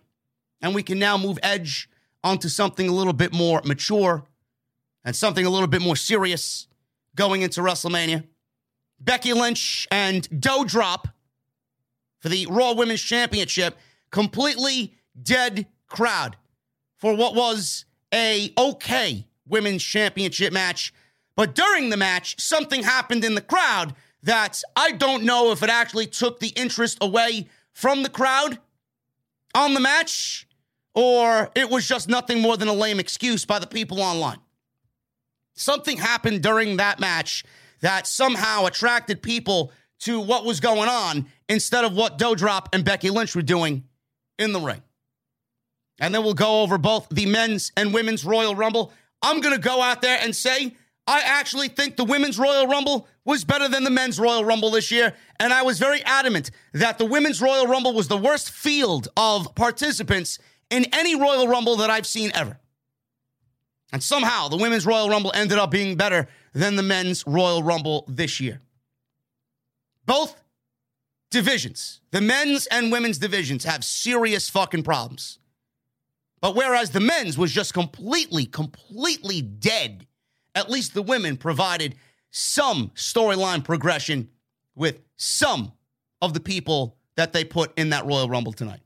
[0.62, 1.90] And we can now move Edge
[2.22, 4.24] onto something a little bit more mature
[5.04, 6.68] and something a little bit more serious
[7.16, 8.22] going into WrestleMania.
[9.04, 11.06] Becky Lynch and Doudrop
[12.20, 13.76] for the Raw Women's Championship.
[14.10, 16.36] Completely dead crowd
[16.96, 20.92] for what was a okay women's championship match.
[21.36, 25.68] But during the match, something happened in the crowd that I don't know if it
[25.68, 28.58] actually took the interest away from the crowd
[29.54, 30.46] on the match
[30.94, 34.38] or it was just nothing more than a lame excuse by the people online.
[35.54, 37.44] Something happened during that match
[37.84, 39.70] that somehow attracted people
[40.00, 43.84] to what was going on instead of what Doudrop and Becky Lynch were doing
[44.38, 44.80] in the ring.
[46.00, 48.90] And then we'll go over both the men's and women's Royal Rumble.
[49.20, 50.74] I'm going to go out there and say
[51.06, 54.90] I actually think the women's Royal Rumble was better than the men's Royal Rumble this
[54.90, 55.12] year.
[55.38, 59.54] And I was very adamant that the women's Royal Rumble was the worst field of
[59.54, 60.38] participants
[60.70, 62.58] in any Royal Rumble that I've seen ever.
[63.94, 68.04] And somehow the women's Royal Rumble ended up being better than the men's Royal Rumble
[68.08, 68.60] this year.
[70.04, 70.42] Both
[71.30, 75.38] divisions, the men's and women's divisions, have serious fucking problems.
[76.40, 80.08] But whereas the men's was just completely, completely dead,
[80.56, 81.94] at least the women provided
[82.32, 84.28] some storyline progression
[84.74, 85.70] with some
[86.20, 88.82] of the people that they put in that Royal Rumble tonight.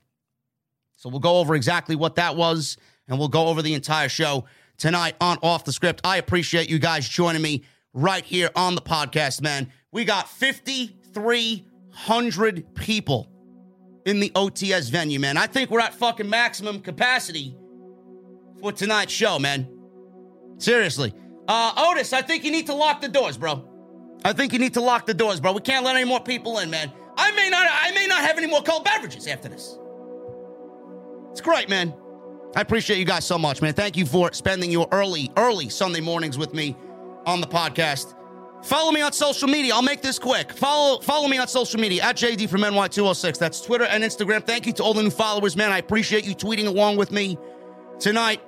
[0.96, 2.76] So we'll go over exactly what that was,
[3.08, 4.44] and we'll go over the entire show
[4.78, 6.00] tonight on Off the Script.
[6.04, 9.70] I appreciate you guys joining me right here on the podcast, man.
[9.92, 13.30] We got 5,300 people
[14.06, 15.36] in the OTS venue, man.
[15.36, 17.54] I think we're at fucking maximum capacity
[18.60, 19.68] for tonight's show, man.
[20.58, 21.14] Seriously.
[21.46, 23.64] Uh, Otis, I think you need to lock the doors, bro.
[24.24, 25.52] I think you need to lock the doors, bro.
[25.52, 26.90] We can't let any more people in, man.
[27.16, 29.76] I may not I may not have any more cold beverages after this.
[31.30, 31.94] It's great, man.
[32.56, 33.74] I appreciate you guys so much, man.
[33.74, 36.76] Thank you for spending your early, early Sunday mornings with me
[37.26, 38.14] on the podcast.
[38.62, 39.74] Follow me on social media.
[39.74, 40.52] I'll make this quick.
[40.52, 43.38] Follow follow me on social media at JD from NY206.
[43.38, 44.44] That's Twitter and Instagram.
[44.44, 45.70] Thank you to all the new followers, man.
[45.70, 47.38] I appreciate you tweeting along with me
[48.00, 48.40] tonight.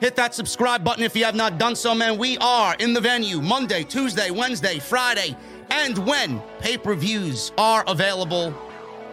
[0.00, 2.18] Hit that subscribe button if you have not done so, man.
[2.18, 5.36] We are in the venue Monday, Tuesday, Wednesday, Friday,
[5.70, 8.52] and when pay per views are available,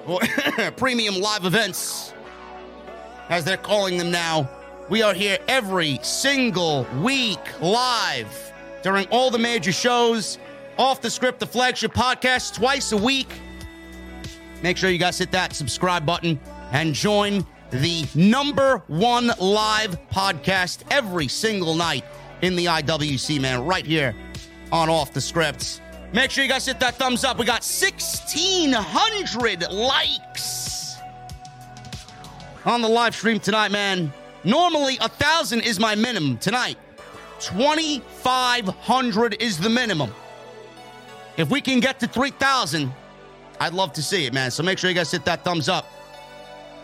[0.78, 2.14] premium live events,
[3.30, 4.50] as they're calling them now.
[4.90, 10.40] We are here every single week live during all the major shows.
[10.78, 13.30] Off the script, the flagship podcast, twice a week.
[14.64, 16.40] Make sure you guys hit that subscribe button
[16.72, 22.06] and join the number one live podcast every single night
[22.42, 24.16] in the IWC, man, right here
[24.72, 25.82] on Off the Scripts.
[26.14, 27.38] Make sure you guys hit that thumbs up.
[27.38, 30.79] We got 1,600 likes
[32.70, 34.14] on the live stream tonight, man.
[34.44, 36.78] Normally, a thousand is my minimum tonight.
[37.40, 40.14] 2,500 is the minimum.
[41.38, 42.92] If we can get to 3,000,
[43.60, 44.52] I'd love to see it, man.
[44.52, 45.86] So make sure you guys hit that thumbs up.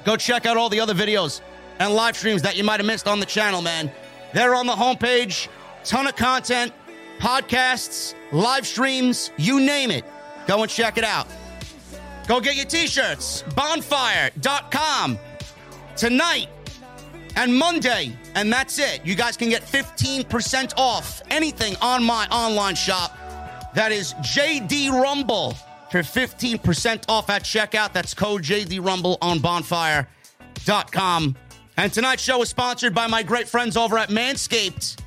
[0.06, 1.41] Go check out all the other videos
[1.80, 3.91] and live streams that you might have missed on the channel, man.
[4.34, 5.48] They're on the homepage.
[5.84, 6.74] Ton of content,
[7.19, 10.04] podcasts, live streams, you name it.
[10.48, 11.28] Go and check it out.
[12.28, 13.43] Go get your t shirts.
[13.56, 15.19] Bonfire.com.
[15.95, 16.49] Tonight,
[17.36, 19.05] and Monday, and that's it.
[19.05, 23.17] You guys can get 15% off anything on my online shop.
[23.75, 25.53] That is JD Rumble
[25.91, 27.93] for 15% off at checkout.
[27.93, 31.36] That's code JD Rumble on bonfire.com.
[31.77, 34.97] And tonight's show is sponsored by my great friends over at Manscaped.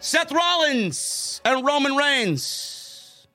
[0.00, 3.26] Seth Rollins and Roman Reigns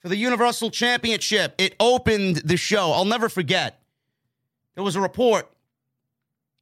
[0.00, 1.54] for the Universal Championship.
[1.58, 2.92] It opened the show.
[2.92, 3.82] I'll never forget.
[4.74, 5.48] There was a report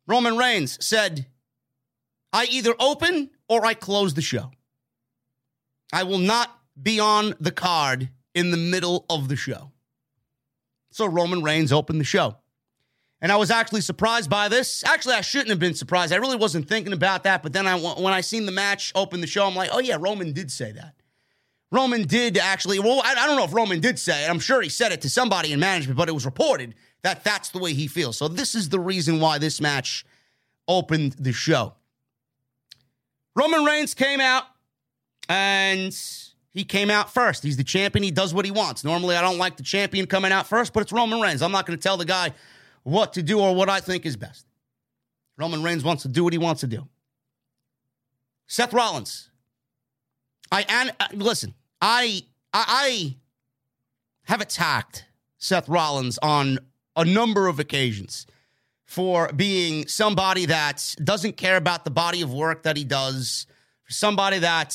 [0.09, 1.27] Roman Reigns said,
[2.33, 4.51] I either open or I close the show.
[5.93, 9.71] I will not be on the card in the middle of the show.
[10.91, 12.37] So Roman Reigns opened the show.
[13.21, 14.85] And I was actually surprised by this.
[14.85, 16.13] Actually, I shouldn't have been surprised.
[16.13, 17.43] I really wasn't thinking about that.
[17.43, 19.97] But then I, when I seen the match open the show, I'm like, oh, yeah,
[19.99, 20.95] Roman did say that.
[21.71, 24.31] Roman did actually, well, I, I don't know if Roman did say it.
[24.31, 27.51] I'm sure he said it to somebody in management, but it was reported that that's
[27.51, 28.17] the way he feels.
[28.17, 30.05] So this is the reason why this match
[30.67, 31.75] opened the show.
[33.35, 34.45] Roman Reigns came out
[35.29, 35.97] and
[36.51, 37.43] he came out first.
[37.43, 38.03] He's the champion.
[38.03, 38.85] He does what he wants.
[38.85, 41.41] Normally, I don't like the champion coming out first, but it's Roman Reigns.
[41.43, 42.33] I'm not going to tell the guy
[42.83, 44.47] what to do or what I think is best.
[45.37, 46.89] Roman Reigns wants to do what he wants to do.
[48.47, 49.31] Seth Rollins.
[50.51, 51.55] I and uh, listen.
[51.81, 53.17] I, I I
[54.25, 55.05] have attacked
[55.37, 56.59] Seth Rollins on
[56.99, 58.27] a number of occasions
[58.85, 63.47] for being somebody that doesn't care about the body of work that he does,
[63.89, 64.73] somebody that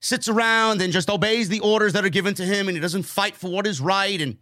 [0.00, 3.02] sits around and just obeys the orders that are given to him and he doesn't
[3.02, 4.20] fight for what is right.
[4.20, 4.38] And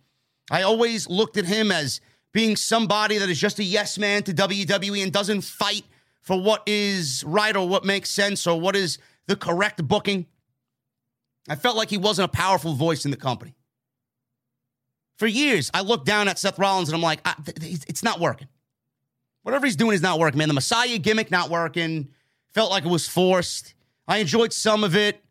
[0.50, 2.00] I always looked at him as
[2.32, 5.84] being somebody that is just a yes man to WWE and doesn't fight
[6.20, 10.26] for what is right or what makes sense or what is the correct booking.
[11.48, 13.54] I felt like he wasn't a powerful voice in the company.
[15.16, 17.20] For years, I looked down at Seth Rollins and I'm like,
[17.62, 18.48] it's not working.
[19.42, 20.48] Whatever he's doing is not working, man.
[20.48, 22.08] The Messiah gimmick not working.
[22.52, 23.74] Felt like it was forced.
[24.08, 25.22] I enjoyed some of it.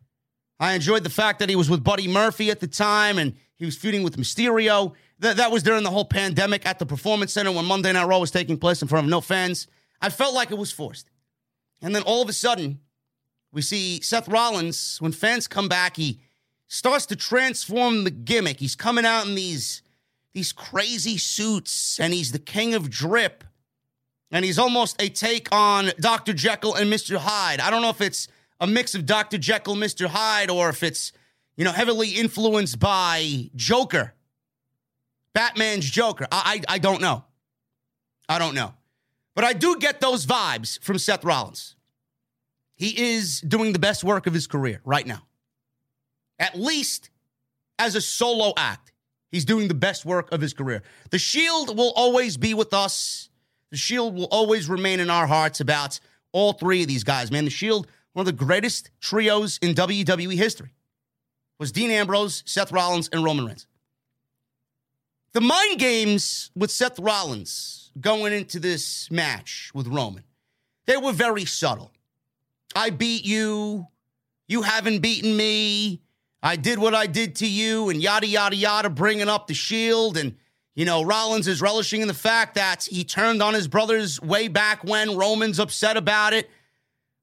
[0.59, 3.65] I enjoyed the fact that he was with Buddy Murphy at the time and he
[3.65, 4.93] was feuding with Mysterio.
[5.19, 8.19] That, that was during the whole pandemic at the Performance Center when Monday Night Raw
[8.19, 9.67] was taking place in front of no fans.
[10.01, 11.09] I felt like it was forced.
[11.81, 12.79] And then all of a sudden,
[13.51, 16.21] we see Seth Rollins, when fans come back, he
[16.73, 18.59] starts to transform the gimmick.
[18.59, 19.83] He's coming out in these,
[20.33, 23.43] these crazy suits and he's the king of drip
[24.31, 26.33] and he's almost a take on Dr.
[26.33, 27.17] Jekyll and Mr.
[27.17, 27.59] Hyde.
[27.59, 28.27] I don't know if it's
[28.59, 29.37] a mix of Dr.
[29.37, 30.07] Jekyll, Mr.
[30.07, 31.11] Hyde, or if it's,
[31.55, 34.15] you know, heavily influenced by Joker,
[35.33, 36.25] Batman's Joker.
[36.31, 37.23] I, I, I don't know.
[38.27, 38.73] I don't know.
[39.35, 41.75] But I do get those vibes from Seth Rollins.
[42.75, 45.27] He is doing the best work of his career right now.
[46.39, 47.09] At least
[47.79, 48.91] as a solo act,
[49.31, 50.83] he's doing the best work of his career.
[51.11, 53.29] The Shield will always be with us
[53.73, 55.99] the shield will always remain in our hearts about
[56.31, 57.43] all three of these guys, man.
[57.43, 60.75] The Shield, one of the greatest trios in WWE history,
[61.57, 63.65] was Dean Ambrose, Seth Rollins, and Roman Reigns.
[65.31, 70.23] The mind games with Seth Rollins going into this match with Roman,
[70.85, 71.91] they were very subtle.
[72.75, 73.87] I beat you.
[74.47, 76.02] You haven't beaten me.
[76.45, 80.17] I did what I did to you, and yada, yada, yada, bringing up the shield.
[80.17, 80.35] And,
[80.75, 84.49] you know, Rollins is relishing in the fact that he turned on his brothers way
[84.49, 85.15] back when.
[85.15, 86.49] Roman's upset about it.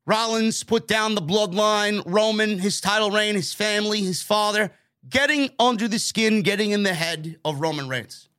[0.07, 2.03] Rollins put down the bloodline.
[2.07, 4.73] Roman, his title reign, his family, his father,
[5.07, 8.31] getting under the skin, getting in the head of Roman Reigns.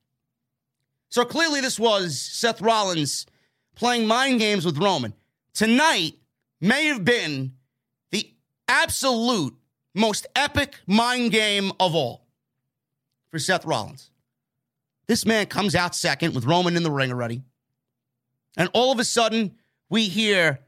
[1.10, 3.28] So clearly, this was Seth Rollins
[3.76, 5.14] playing mind games with Roman.
[5.54, 6.14] Tonight
[6.60, 7.54] may have been
[8.10, 8.34] the
[8.68, 9.56] absolute
[9.94, 12.26] most epic mind game of all
[13.30, 14.10] for Seth Rollins.
[15.08, 17.44] This man comes out second with Roman in the ring already.
[18.58, 19.56] And all of a sudden,
[19.90, 20.60] we hear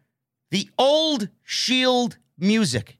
[0.52, 2.98] the old Shield music,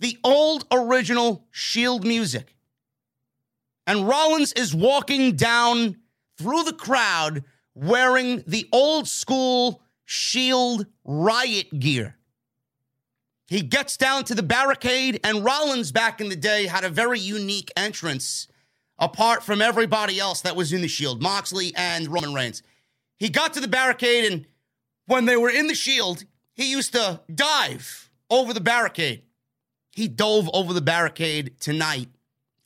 [0.00, 2.56] the old original Shield music.
[3.86, 5.96] And Rollins is walking down
[6.38, 7.44] through the crowd
[7.74, 12.16] wearing the old school Shield riot gear.
[13.46, 17.18] He gets down to the barricade, and Rollins back in the day had a very
[17.18, 18.48] unique entrance
[18.98, 22.62] apart from everybody else that was in the Shield, Moxley and Roman Reigns.
[23.18, 24.46] He got to the barricade, and
[25.06, 26.24] when they were in the Shield,
[26.54, 29.22] he used to dive over the barricade.
[29.90, 32.08] He dove over the barricade tonight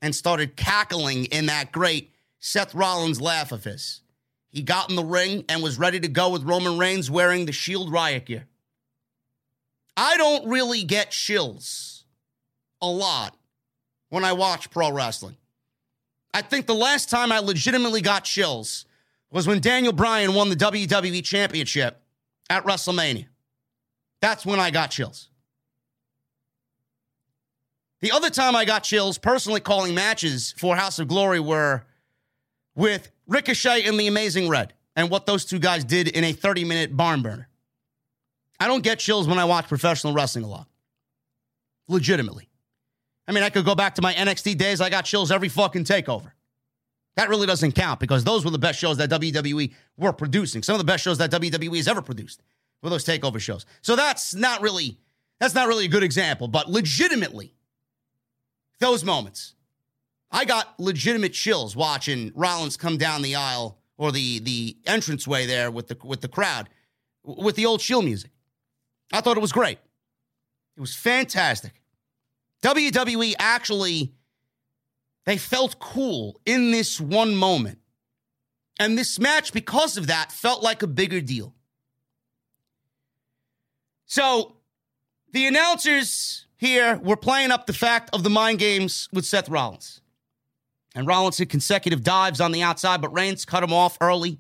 [0.01, 4.03] and started cackling in that great Seth Rollins laugh of his.
[4.49, 7.53] He got in the ring and was ready to go with Roman Reigns wearing the
[7.53, 8.47] Shield riot gear.
[10.01, 12.05] I don't really get chills
[12.81, 13.37] a lot
[14.11, 15.37] when I watch pro wrestling.
[16.33, 18.85] I think the last time I legitimately got chills
[19.33, 22.01] was when Daniel Bryan won the WWE Championship
[22.49, 23.27] at WrestleMania.
[24.21, 25.31] That's when I got chills.
[28.01, 31.83] The other time I got chills personally calling matches for House of Glory were
[32.77, 36.65] with Ricochet and the Amazing Red and what those two guys did in a 30
[36.65, 37.48] minute barn burner.
[38.61, 40.67] I don't get chills when I watch professional wrestling a lot.
[41.87, 42.49] Legitimately.
[43.27, 44.81] I mean, I could go back to my NXT days.
[44.81, 46.33] I got chills every fucking takeover.
[47.17, 50.63] That really doesn't count because those were the best shows that WWE were producing.
[50.63, 52.43] Some of the best shows that WWE has ever produced
[52.83, 53.67] were those takeover shows.
[53.83, 54.99] So that's not really
[55.41, 57.55] that's not really a good example, but legitimately
[58.81, 59.55] those moments.
[60.31, 65.71] I got legitimate chills watching Rollins come down the aisle or the the entranceway there
[65.71, 66.69] with the with the crowd
[67.25, 68.31] with the old Shield music.
[69.13, 69.79] I thought it was great.
[70.77, 71.83] It was fantastic.
[72.63, 74.13] WWE actually
[75.29, 77.81] they felt cool in this one moment.
[78.81, 81.55] And this match because of that felt like a bigger deal.
[84.07, 84.57] So,
[85.31, 90.01] the announcers here were playing up the fact of the mind games with Seth Rollins.
[90.95, 94.39] And Rollins did consecutive dives on the outside, but Reigns cut him off early,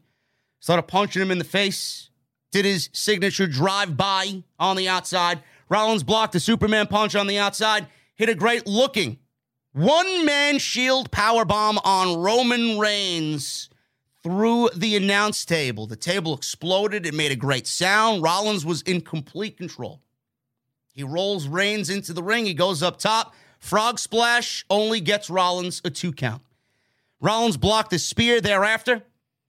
[0.58, 2.07] started punching him in the face
[2.50, 5.40] did his signature drive by on the outside.
[5.68, 9.18] Rollins blocked the Superman punch on the outside, hit a great looking
[9.78, 13.68] one man shield power bomb on Roman Reigns
[14.24, 15.86] through the announce table.
[15.86, 17.06] The table exploded.
[17.06, 18.22] It made a great sound.
[18.22, 20.00] Rollins was in complete control.
[20.92, 22.44] He rolls Reigns into the ring.
[22.44, 23.34] He goes up top.
[23.60, 26.42] Frog splash only gets Rollins a two count.
[27.20, 29.02] Rollins blocked the spear thereafter.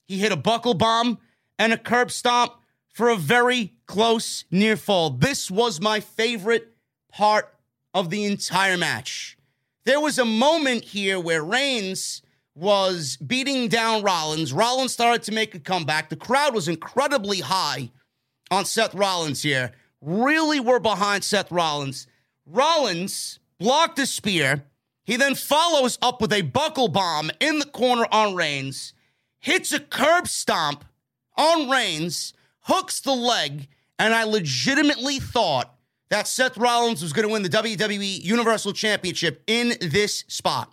[0.05, 1.17] He hit a buckle bomb
[1.57, 2.53] and a curb stomp
[2.93, 5.09] for a very close near fall.
[5.09, 6.75] This was my favorite
[7.11, 7.53] part
[7.93, 9.37] of the entire match.
[9.85, 12.21] There was a moment here where Reigns
[12.55, 14.53] was beating down Rollins.
[14.53, 16.09] Rollins started to make a comeback.
[16.09, 17.91] The crowd was incredibly high
[18.51, 19.71] on Seth Rollins here.
[20.01, 22.07] Really were behind Seth Rollins.
[22.45, 24.65] Rollins blocked a spear.
[25.03, 28.93] He then follows up with a buckle bomb in the corner on Reigns,
[29.39, 30.85] hits a curb stomp
[31.35, 35.73] on Reigns, hooks the leg, and I legitimately thought
[36.09, 40.71] that Seth Rollins was going to win the WWE Universal Championship in this spot.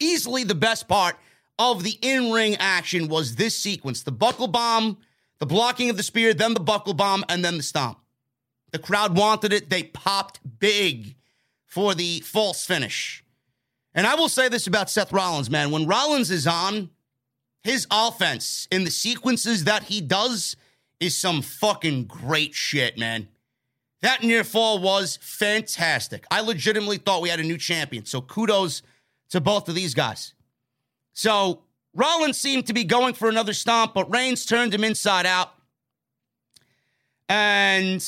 [0.00, 1.16] Easily the best part
[1.58, 4.98] of the in ring action was this sequence the buckle bomb,
[5.38, 7.98] the blocking of the spear, then the buckle bomb, and then the stomp.
[8.70, 9.70] The crowd wanted it.
[9.70, 11.16] They popped big
[11.66, 13.24] for the false finish.
[13.94, 15.70] And I will say this about Seth Rollins, man.
[15.70, 16.90] When Rollins is on,
[17.62, 20.56] his offense in the sequences that he does
[21.00, 23.28] is some fucking great shit, man.
[24.02, 26.26] That near fall was fantastic.
[26.30, 28.04] I legitimately thought we had a new champion.
[28.04, 28.82] So kudos
[29.30, 30.34] to both of these guys.
[31.12, 31.62] So
[31.94, 35.54] Rollins seemed to be going for another stomp, but Reigns turned him inside out.
[37.28, 38.06] And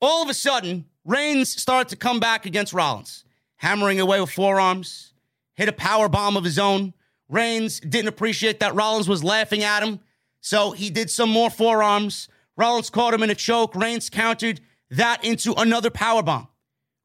[0.00, 3.24] all of a sudden, Reigns started to come back against Rollins,
[3.56, 5.12] hammering away with forearms,
[5.54, 6.94] hit a power bomb of his own.
[7.28, 10.00] Reigns didn't appreciate that Rollins was laughing at him,
[10.40, 12.28] so he did some more forearms.
[12.56, 13.74] Rollins caught him in a choke.
[13.74, 14.60] Reigns countered
[14.90, 16.48] that into another power bomb.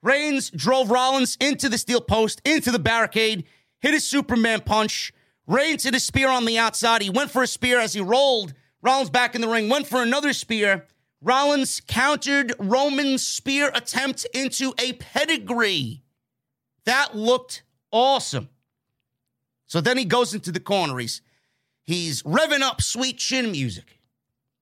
[0.04, 3.46] Reigns drove Rollins into the steel post, into the barricade,
[3.80, 5.14] hit a Superman punch.
[5.48, 7.02] Reigns hit a spear on the outside.
[7.02, 10.02] He went for a spear as he rolled Rollins back in the ring, went for
[10.02, 10.86] another spear.
[11.22, 16.04] Rollins countered Roman's spear attempt into a pedigree.
[16.86, 17.62] That looked
[17.92, 18.50] awesome.
[19.72, 20.98] So then he goes into the corner.
[20.98, 21.22] He's,
[21.86, 24.02] he's revving up sweet chin music.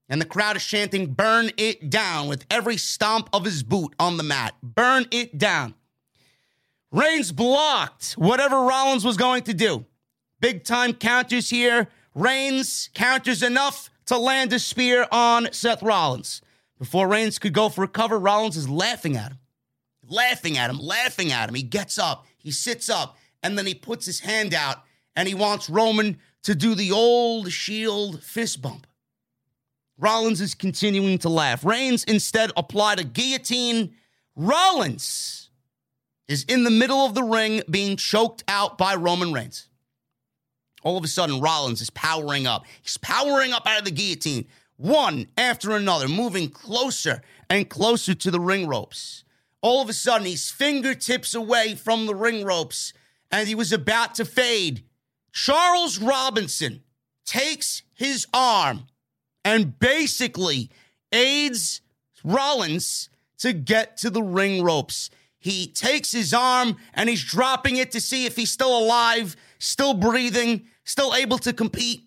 [0.08, 4.18] And the crowd is chanting, Burn it down with every stomp of his boot on
[4.18, 4.54] the mat.
[4.62, 5.74] Burn it down.
[6.92, 9.84] Reigns blocked whatever Rollins was going to do.
[10.42, 11.88] Big time counters here.
[12.14, 16.44] Reigns counters enough to land a spear on Seth Rollins.
[16.78, 19.40] Before Reigns could go for a cover, Rollins is laughing at him.
[20.08, 21.56] Laughing at him, laughing at him.
[21.56, 24.84] He gets up, he sits up, and then he puts his hand out
[25.20, 28.88] and he wants Roman to do the old shield fist bump.
[29.98, 31.66] Rollins is continuing to laugh.
[31.66, 33.96] Reigns instead applied a guillotine.
[34.38, 35.50] Rollins
[36.30, 39.68] is in the middle of the ring being choked out by Roman Reigns.
[40.84, 42.66] All of a sudden, Rollins is powering up.
[42.82, 44.48] He's powering up out of the guillotine,
[44.78, 49.26] one after another, moving closer and closer to the ring ropes.
[49.62, 52.94] All of a sudden, he's fingertips away from the ring ropes
[53.30, 54.86] and he was about to fade.
[55.32, 56.84] Charles Robinson
[57.26, 58.88] takes his arm
[59.46, 60.70] and basically
[61.12, 61.82] aids
[62.24, 63.10] Rollins
[63.40, 65.10] to get to the ring ropes.
[65.38, 69.94] He takes his arm and he's dropping it to see if he's still alive, still
[69.94, 72.04] breathing, still able to compete.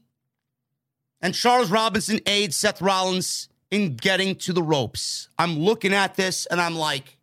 [1.21, 5.29] And Charles Robinson aids Seth Rollins in getting to the ropes.
[5.39, 7.17] I'm looking at this and I'm like,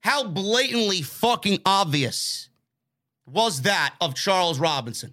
[0.00, 2.48] how blatantly fucking obvious
[3.26, 5.12] was that of Charles Robinson?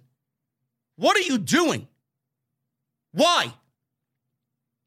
[0.96, 1.88] What are you doing?
[3.12, 3.52] Why?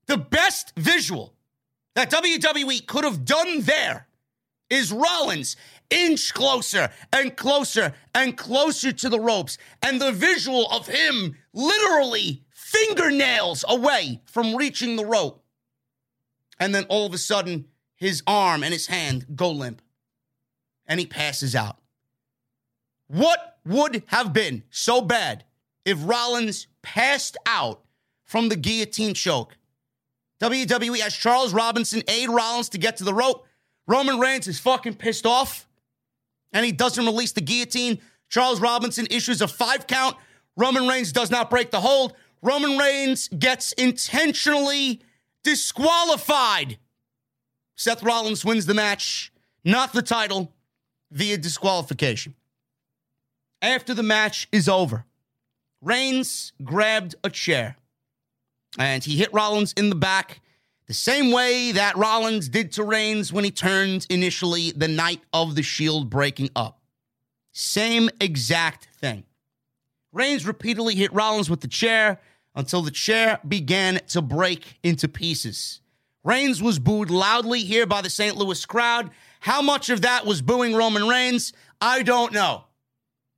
[0.07, 1.33] The best visual
[1.95, 4.07] that WWE could have done there
[4.69, 5.55] is Rollins
[5.89, 9.57] inch closer and closer and closer to the ropes.
[9.81, 15.43] And the visual of him literally fingernails away from reaching the rope.
[16.59, 17.65] And then all of a sudden,
[17.95, 19.81] his arm and his hand go limp
[20.85, 21.77] and he passes out.
[23.07, 25.45] What would have been so bad
[25.85, 27.83] if Rollins passed out
[28.25, 29.57] from the guillotine choke?
[30.41, 33.45] WWE has Charles Robinson aid Rollins to get to the rope.
[33.87, 35.67] Roman Reigns is fucking pissed off
[36.53, 37.99] and he doesn't release the guillotine.
[38.29, 40.17] Charles Robinson issues a five count.
[40.57, 42.13] Roman Reigns does not break the hold.
[42.41, 45.01] Roman Reigns gets intentionally
[45.43, 46.77] disqualified.
[47.75, 49.31] Seth Rollins wins the match,
[49.63, 50.51] not the title,
[51.11, 52.35] via disqualification.
[53.61, 55.05] After the match is over,
[55.81, 57.77] Reigns grabbed a chair
[58.77, 60.41] and he hit Rollins in the back
[60.87, 65.55] the same way that Rollins did to Reigns when he turned initially the night of
[65.55, 66.79] the Shield breaking up.
[67.51, 69.25] Same exact thing.
[70.13, 72.21] Reigns repeatedly hit Rollins with the chair
[72.55, 75.81] until the chair began to break into pieces.
[76.23, 78.37] Reigns was booed loudly here by the St.
[78.37, 79.11] Louis crowd.
[79.41, 81.51] How much of that was booing Roman Reigns?
[81.81, 82.63] I don't know.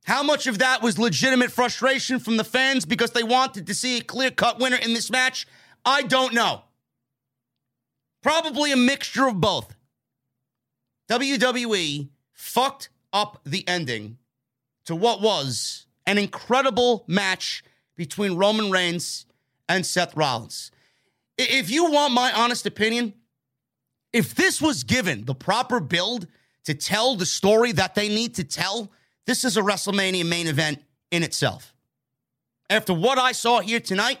[0.04, 3.98] How much of that was legitimate frustration from the fans because they wanted to see
[3.98, 5.46] a clear cut winner in this match?
[5.84, 6.62] I don't know.
[8.22, 9.74] Probably a mixture of both.
[11.10, 14.18] WWE fucked up the ending
[14.84, 17.62] to what was an incredible match
[17.96, 19.26] between Roman Reigns
[19.68, 20.70] and Seth Rollins.
[21.38, 23.14] If you want my honest opinion,
[24.12, 26.26] if this was given the proper build
[26.64, 28.90] to tell the story that they need to tell,
[29.30, 31.72] this is a WrestleMania main event in itself.
[32.68, 34.18] After what I saw here tonight,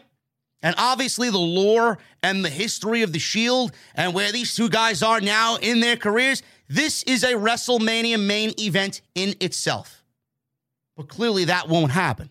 [0.62, 5.02] and obviously, the lore and the history of the Shield and where these two guys
[5.02, 10.04] are now in their careers, this is a WrestleMania main event in itself.
[10.96, 12.30] But clearly, that won't happen.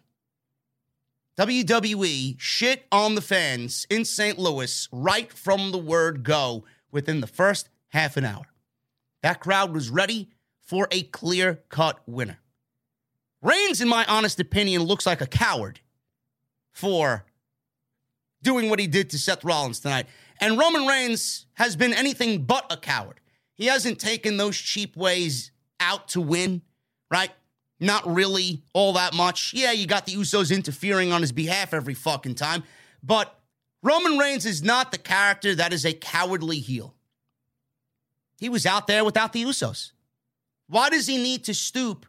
[1.38, 4.40] WWE shit on the fans in St.
[4.40, 6.64] Louis right from the word go
[6.94, 8.46] within the first half an hour.
[9.22, 10.30] That crowd was ready
[10.62, 12.40] for a clear cut winner.
[13.42, 15.80] Reigns, in my honest opinion, looks like a coward
[16.72, 17.26] for
[18.42, 20.08] doing what he did to Seth Rollins tonight.
[20.42, 23.20] And Roman Reigns has been anything but a coward.
[23.54, 26.62] He hasn't taken those cheap ways out to win,
[27.12, 27.32] right?
[27.80, 29.54] Not really all that much.
[29.54, 32.64] Yeah, you got the Usos interfering on his behalf every fucking time.
[33.04, 33.38] But
[33.82, 36.96] Roman Reigns is not the character that is a cowardly heel.
[38.38, 39.92] He was out there without the Usos.
[40.68, 42.06] Why does he need to stoop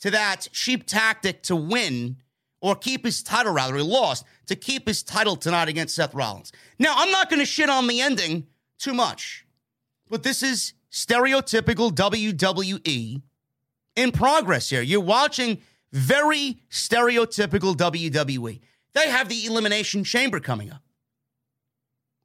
[0.00, 2.16] to that cheap tactic to win
[2.60, 6.52] or keep his title, rather, he lost to keep his title tonight against Seth Rollins?
[6.78, 8.46] Now, I'm not going to shit on the ending
[8.78, 9.46] too much,
[10.08, 13.22] but this is stereotypical WWE
[13.96, 14.82] in progress here.
[14.82, 15.58] You're watching
[15.92, 18.60] very stereotypical WWE.
[18.92, 20.82] They have the Elimination Chamber coming up.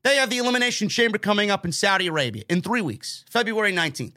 [0.04, 4.16] They have the Elimination Chamber coming up in Saudi Arabia in three weeks, February 19th.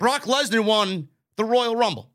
[0.00, 2.10] Brock Lesnar won the Royal Rumble.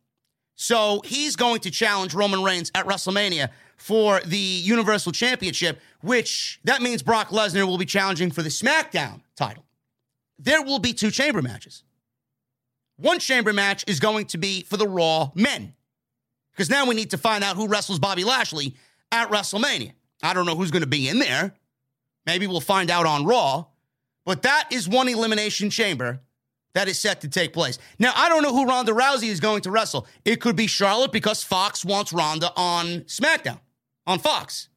[0.62, 3.48] So he's going to challenge Roman Reigns at WrestleMania
[3.78, 9.22] for the Universal Championship, which that means Brock Lesnar will be challenging for the SmackDown
[9.38, 9.64] title.
[10.38, 11.84] There will be two chamber matches.
[12.98, 15.76] One chamber match is going to be for the Raw men.
[16.52, 18.76] Because now we need to find out who wrestles Bobby Lashley
[19.14, 19.94] at WrestleMania.
[20.22, 21.56] I don't know who's going to be in there.
[22.26, 23.68] Maybe we'll find out on Raw.
[24.26, 26.20] But that is one elimination chamber
[26.74, 27.80] that is set to take place.
[27.98, 30.08] Now, I don't know who Ronda Rousey is going to wrestle.
[30.26, 33.60] It could be Charlotte because Fox wants Ronda on SmackDown,
[34.06, 34.70] on Fox.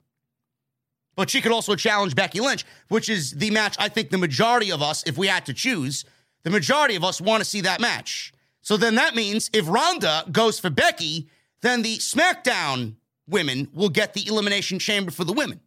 [1.14, 4.72] But she could also challenge Becky Lynch, which is the match I think the majority
[4.72, 6.04] of us, if we had to choose,
[6.42, 8.32] the majority of us want to see that match.
[8.62, 11.28] So then that means if Ronda goes for Becky,
[11.60, 12.94] then the SmackDown
[13.28, 15.60] women will get the Elimination Chamber for the women.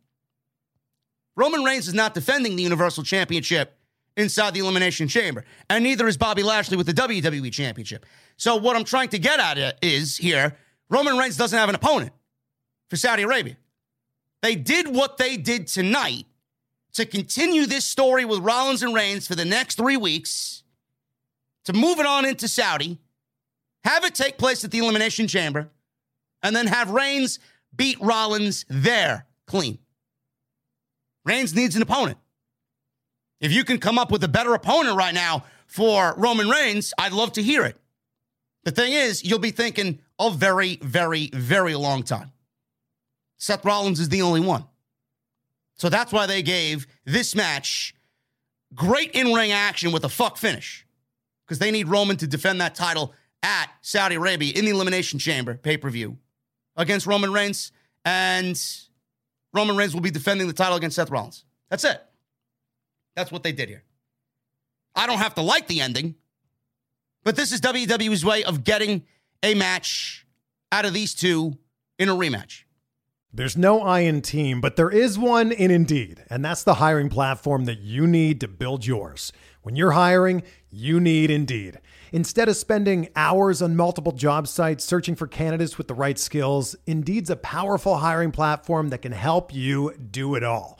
[1.36, 3.78] Roman Reigns is not defending the Universal Championship
[4.18, 8.06] inside the Elimination Chamber, and neither is Bobby Lashley with the WWE Championship.
[8.38, 10.56] So, what I'm trying to get at is here
[10.90, 12.12] Roman Reigns doesn't have an opponent
[12.90, 13.58] for Saudi Arabia.
[14.42, 16.26] They did what they did tonight
[16.94, 20.64] to continue this story with Rollins and Reigns for the next three weeks,
[21.66, 23.00] to move it on into Saudi,
[23.84, 25.70] have it take place at the Elimination Chamber,
[26.42, 27.40] and then have Reigns
[27.76, 29.80] beat Rollins there clean.
[31.26, 32.18] Reigns needs an opponent.
[33.40, 37.12] If you can come up with a better opponent right now for Roman Reigns, I'd
[37.12, 37.78] love to hear it.
[38.64, 42.32] The thing is, you'll be thinking a very, very, very long time.
[43.38, 44.66] Seth Rollins is the only one.
[45.76, 47.94] So that's why they gave this match
[48.74, 50.86] great in ring action with a fuck finish.
[51.46, 53.14] Because they need Roman to defend that title
[53.44, 56.18] at Saudi Arabia in the Elimination Chamber pay per view
[56.76, 57.72] against Roman Reigns.
[58.04, 58.60] And
[59.54, 61.46] Roman Reigns will be defending the title against Seth Rollins.
[61.70, 62.02] That's it.
[63.16, 63.84] That's what they did here.
[64.96, 66.16] I don't have to like the ending,
[67.24, 69.04] but this is WWE's way of getting
[69.44, 70.26] a match
[70.72, 71.58] out of these two
[72.00, 72.64] in a rematch.
[73.34, 77.10] There's no I in team, but there is one in Indeed, and that's the hiring
[77.10, 79.34] platform that you need to build yours.
[79.62, 81.82] When you're hiring, you need Indeed.
[82.14, 86.78] Instead of spending hours on multiple job sites searching for candidates with the right skills,
[86.86, 90.80] Indeed's a powerful hiring platform that can help you do it all.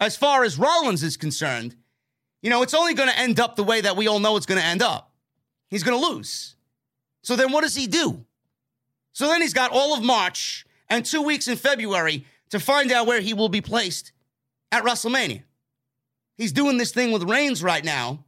[0.00, 1.76] as far as Rollins is concerned,
[2.42, 4.46] you know, it's only going to end up the way that we all know it's
[4.46, 5.12] going to end up.
[5.68, 6.56] He's going to lose.
[7.22, 8.24] So then what does he do?
[9.12, 13.06] So then he's got all of March and two weeks in February to find out
[13.06, 14.12] where he will be placed
[14.70, 15.42] at WrestleMania.
[16.36, 18.24] He's doing this thing with Reigns right now.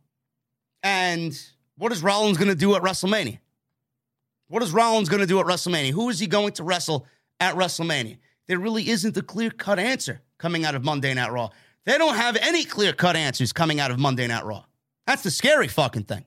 [0.82, 1.40] And
[1.76, 3.38] what is Rollins going to do at WrestleMania?
[4.48, 5.92] What is Rollins going to do at WrestleMania?
[5.92, 7.06] Who is he going to wrestle
[7.38, 8.18] at WrestleMania?
[8.48, 11.50] There really isn't a clear cut answer coming out of Monday Night Raw.
[11.84, 14.64] They don't have any clear cut answers coming out of Monday Night Raw.
[15.06, 16.24] That's the scary fucking thing.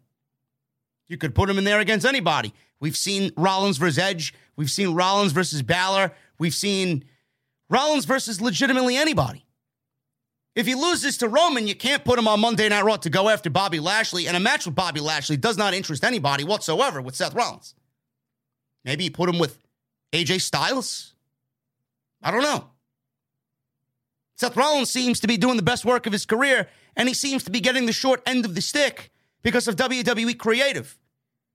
[1.09, 2.53] You could put him in there against anybody.
[2.79, 4.33] We've seen Rollins versus Edge.
[4.55, 6.11] We've seen Rollins versus Balor.
[6.37, 7.05] We've seen
[7.69, 9.45] Rollins versus legitimately anybody.
[10.55, 13.29] If he loses to Roman, you can't put him on Monday Night Raw to go
[13.29, 14.27] after Bobby Lashley.
[14.27, 17.73] And a match with Bobby Lashley does not interest anybody whatsoever with Seth Rollins.
[18.85, 19.57] Maybe you put him with
[20.11, 21.15] AJ Styles.
[22.21, 22.69] I don't know.
[24.35, 27.43] Seth Rollins seems to be doing the best work of his career, and he seems
[27.43, 29.11] to be getting the short end of the stick
[29.41, 30.97] because of WWE creative.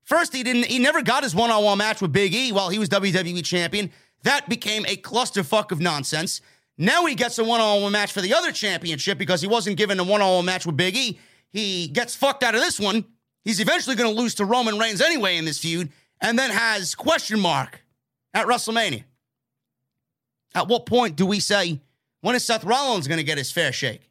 [0.04, 2.88] First, he didn't he never got his one-on-one match with Big E while he was
[2.88, 3.90] WWE champion.
[4.22, 6.40] That became a clusterfuck of nonsense.
[6.76, 9.76] Now he gets a one on one match for the other championship because he wasn't
[9.76, 11.18] given a one on one match with Big E.
[11.50, 13.04] He gets fucked out of this one.
[13.44, 16.94] He's eventually going to lose to Roman Reigns anyway in this feud, and then has
[16.94, 17.82] question mark
[18.34, 19.04] at WrestleMania.
[20.54, 21.80] At what point do we say,
[22.20, 24.08] when is Seth Rollins going to get his fair shake?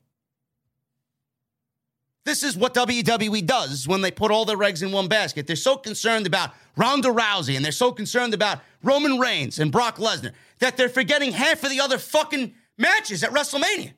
[2.26, 5.48] This is what WWE does when they put all their eggs in one basket.
[5.48, 9.96] They're so concerned about Ronda Rousey and they're so concerned about Roman Reigns and Brock
[9.98, 13.94] Lesnar that they're forgetting half of the other fucking matches at WrestleMania.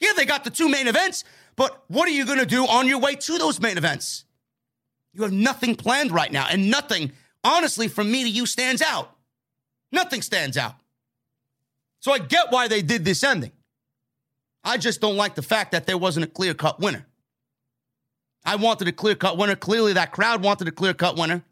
[0.00, 1.24] Yeah, they got the two main events,
[1.54, 4.24] but what are you going to do on your way to those main events?
[5.12, 7.12] You have nothing planned right now, and nothing,
[7.42, 9.16] honestly, from me to you stands out.
[9.90, 10.74] Nothing stands out.
[12.06, 13.50] So I get why they did this ending.
[14.62, 17.04] I just don't like the fact that there wasn't a clear cut winner.
[18.44, 19.56] I wanted a clear cut winner.
[19.56, 21.42] Clearly, that crowd wanted a clear cut winner.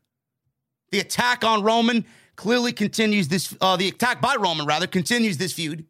[0.92, 2.04] The attack on Roman
[2.36, 5.86] clearly continues this, uh, the attack by Roman, rather, continues this feud.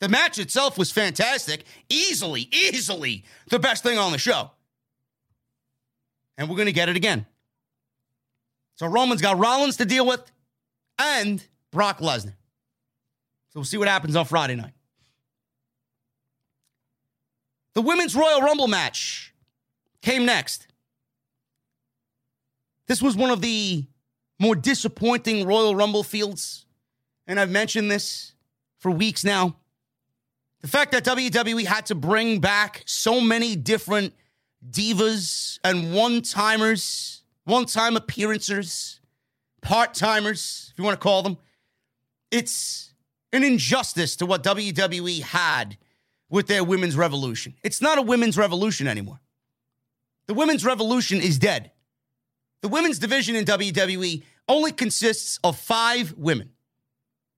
[0.00, 1.64] The match itself was fantastic.
[1.88, 4.50] Easily, easily the best thing on the show.
[6.36, 7.24] And we're going to get it again.
[8.74, 10.30] So Roman's got Rollins to deal with
[10.98, 11.42] and
[11.72, 12.34] Brock Lesnar.
[13.56, 14.74] So we'll see what happens on Friday night.
[17.72, 19.32] The Women's Royal Rumble match
[20.02, 20.66] came next.
[22.86, 23.86] This was one of the
[24.38, 26.66] more disappointing Royal Rumble fields.
[27.26, 28.34] And I've mentioned this
[28.76, 29.56] for weeks now.
[30.60, 34.12] The fact that WWE had to bring back so many different
[34.70, 39.00] divas and one timers, one time appearancers,
[39.62, 41.38] part timers, if you want to call them,
[42.30, 42.85] it's
[43.36, 45.76] an injustice to what WWE had
[46.28, 47.54] with their women's revolution.
[47.62, 49.20] It's not a women's revolution anymore.
[50.26, 51.70] The women's revolution is dead.
[52.62, 56.50] The women's division in WWE only consists of five women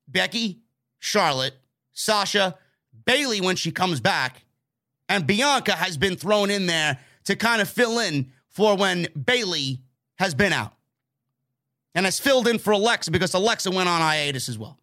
[0.06, 0.60] Becky,
[0.98, 1.54] Charlotte,
[1.92, 2.56] Sasha,
[3.04, 4.44] Bayley when she comes back,
[5.08, 9.82] and Bianca has been thrown in there to kind of fill in for when Bayley
[10.18, 10.72] has been out.
[11.94, 14.78] And has filled in for Alexa because Alexa went on hiatus as well.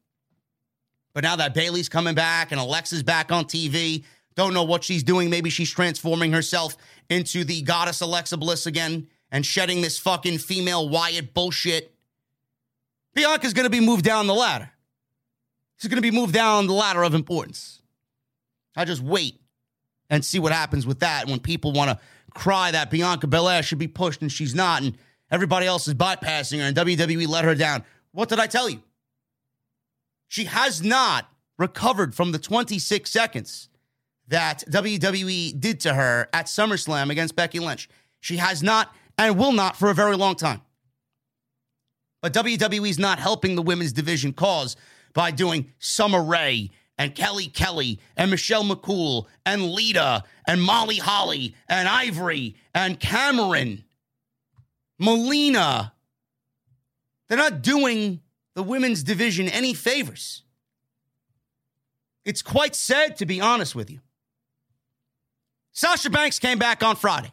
[1.16, 4.04] But now that Bayley's coming back and Alexa's back on TV,
[4.36, 5.30] don't know what she's doing.
[5.30, 6.76] Maybe she's transforming herself
[7.10, 11.96] into the goddess Alexa Bliss again and shedding this fucking female Wyatt bullshit.
[13.14, 14.70] Bianca's going to be moved down the ladder.
[15.78, 17.82] She's going to be moved down the ladder of importance.
[18.76, 19.40] I just wait
[20.10, 22.00] and see what happens with that when people want to
[22.34, 24.98] cry that Bianca Belair should be pushed and she's not, and
[25.32, 27.86] everybody else is bypassing her and WWE let her down.
[28.12, 28.84] What did I tell you?
[30.36, 33.70] She has not recovered from the 26 seconds
[34.28, 37.88] that WWE did to her at SummerSlam against Becky Lynch.
[38.20, 40.60] She has not and will not for a very long time.
[42.22, 44.76] But WWE is not helping the women's division cause
[45.14, 51.56] by doing Summer Rae and Kelly Kelly and Michelle McCool and Lita and Molly Holly
[51.70, 53.86] and Ivory and Cameron,
[55.00, 55.94] Melina.
[57.30, 58.20] They're not doing
[58.56, 60.44] the women's division any favors.
[62.24, 64.00] It's quite sad, to be honest with you.
[65.72, 67.32] Sasha Banks came back on Friday.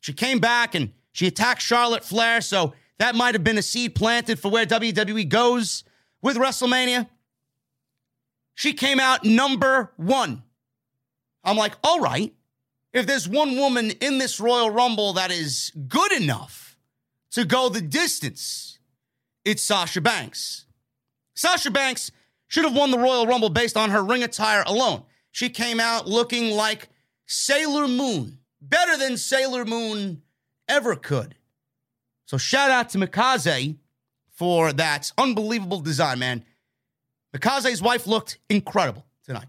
[0.00, 3.94] She came back and she attacked Charlotte Flair, so that might have been a seed
[3.94, 5.84] planted for where WWE goes
[6.22, 7.08] with WrestleMania.
[8.54, 10.42] She came out number one.
[11.44, 12.34] I'm like, all right,
[12.92, 16.76] if there's one woman in this Royal Rumble that is good enough
[17.32, 18.67] to go the distance,
[19.48, 20.66] it's Sasha Banks.
[21.34, 22.10] Sasha Banks
[22.48, 25.04] should have won the Royal Rumble based on her ring attire alone.
[25.30, 26.90] She came out looking like
[27.24, 30.20] Sailor Moon, better than Sailor Moon
[30.68, 31.34] ever could.
[32.26, 33.76] So shout out to Mikaze
[34.32, 36.44] for that unbelievable design, man.
[37.34, 39.48] Mikaze's wife looked incredible tonight.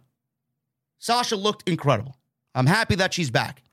[0.97, 2.16] Sasha looked incredible.
[2.56, 3.64] I'm happy that she's back.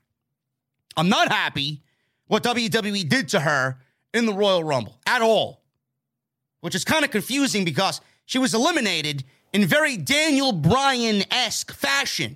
[0.97, 1.83] I'm not happy
[2.25, 3.77] what WWE did to her
[4.13, 5.63] in the Royal Rumble at all
[6.67, 12.35] which is kind of confusing because she was eliminated in very Daniel Bryan esque fashion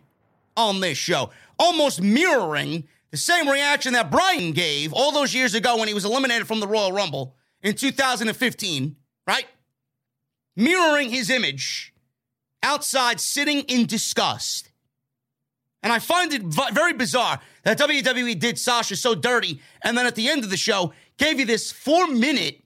[0.56, 5.76] on this show, almost mirroring the same reaction that Bryan gave all those years ago
[5.76, 8.96] when he was eliminated from the Royal Rumble in 2015,
[9.28, 9.48] right?
[10.56, 11.94] Mirroring his image
[12.64, 14.72] outside sitting in disgust.
[15.84, 20.16] And I find it very bizarre that WWE did Sasha so dirty and then at
[20.16, 22.61] the end of the show gave you this four minute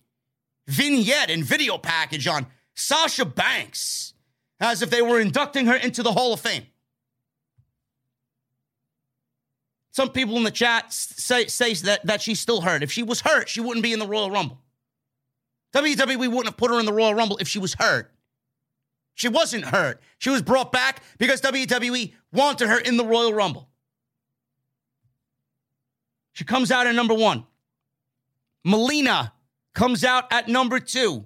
[0.68, 4.14] vignette and video package on Sasha Banks
[4.60, 6.66] as if they were inducting her into the Hall of Fame.
[9.92, 12.84] Some people in the chat say, say that, that she's still hurt.
[12.84, 14.60] If she was hurt, she wouldn't be in the Royal Rumble.
[15.74, 18.12] WWE wouldn't have put her in the Royal Rumble if she was hurt.
[19.14, 20.02] She wasn't hurt.
[20.18, 23.70] She was brought back because WWE wanted her in the Royal Rumble.
[26.34, 27.46] She comes out at number one.
[28.66, 29.32] Melina
[29.76, 31.26] comes out at number two.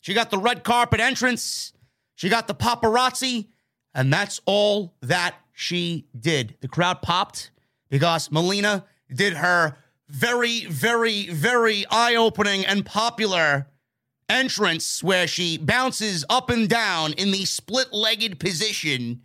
[0.00, 1.72] She got the red carpet entrance.
[2.14, 3.46] She got the paparazzi.
[3.94, 6.56] And that's all that she did.
[6.60, 7.50] The crowd popped
[7.88, 9.76] because Melina did her
[10.08, 13.66] very, very, very eye opening and popular
[14.28, 19.22] entrance where she bounces up and down in the split legged position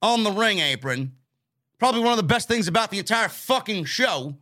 [0.00, 1.12] on the ring apron.
[1.78, 4.36] Probably one of the best things about the entire fucking show.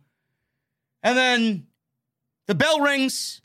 [1.01, 1.67] And then
[2.47, 3.41] the bell rings.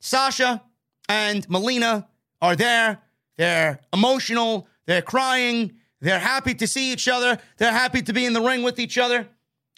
[0.00, 0.62] Sasha
[1.08, 2.08] and Melina
[2.40, 3.00] are there.
[3.36, 4.68] They're emotional.
[4.86, 5.74] They're crying.
[6.00, 7.38] They're happy to see each other.
[7.56, 9.28] They're happy to be in the ring with each other.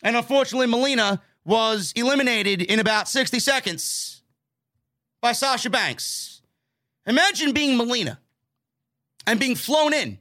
[0.03, 4.23] And unfortunately, Melina was eliminated in about 60 seconds
[5.21, 6.43] by Sasha Banks.
[7.07, 8.21] Imagine being Melina
[9.27, 10.19] and being flown in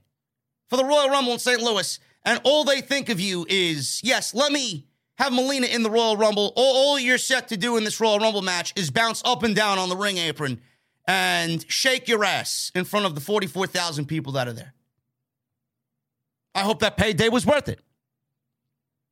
[0.69, 1.61] for the Royal Rumble in St.
[1.61, 4.85] Louis, and all they think of you is, yes, let me
[5.19, 6.53] have Melina in the Royal Rumble.
[6.55, 9.55] All, all you're set to do in this Royal Rumble match is bounce up and
[9.55, 10.61] down on the ring apron
[11.05, 14.73] and shake your ass in front of the 44,000 people that are there.
[16.55, 17.79] I hope that payday was worth it.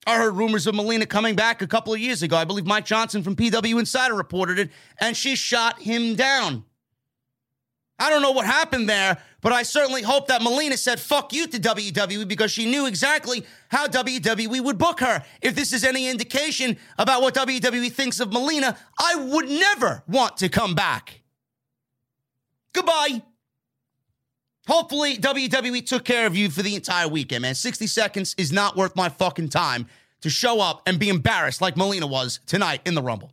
[0.05, 2.37] I heard rumors of Melina coming back a couple of years ago.
[2.37, 4.69] I believe Mike Johnson from PW Insider reported it,
[5.01, 6.63] and she shot him down.
[7.99, 11.47] I don't know what happened there, but I certainly hope that Melina said fuck you
[11.47, 15.23] to WWE because she knew exactly how WWE would book her.
[15.41, 20.37] If this is any indication about what WWE thinks of Melina, I would never want
[20.37, 21.21] to come back.
[22.73, 23.23] Goodbye.
[24.67, 27.55] Hopefully, WWE took care of you for the entire weekend, man.
[27.55, 29.87] 60 seconds is not worth my fucking time
[30.21, 33.31] to show up and be embarrassed like Melina was tonight in the Rumble.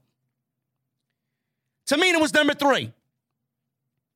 [1.87, 2.93] Tamina was number three.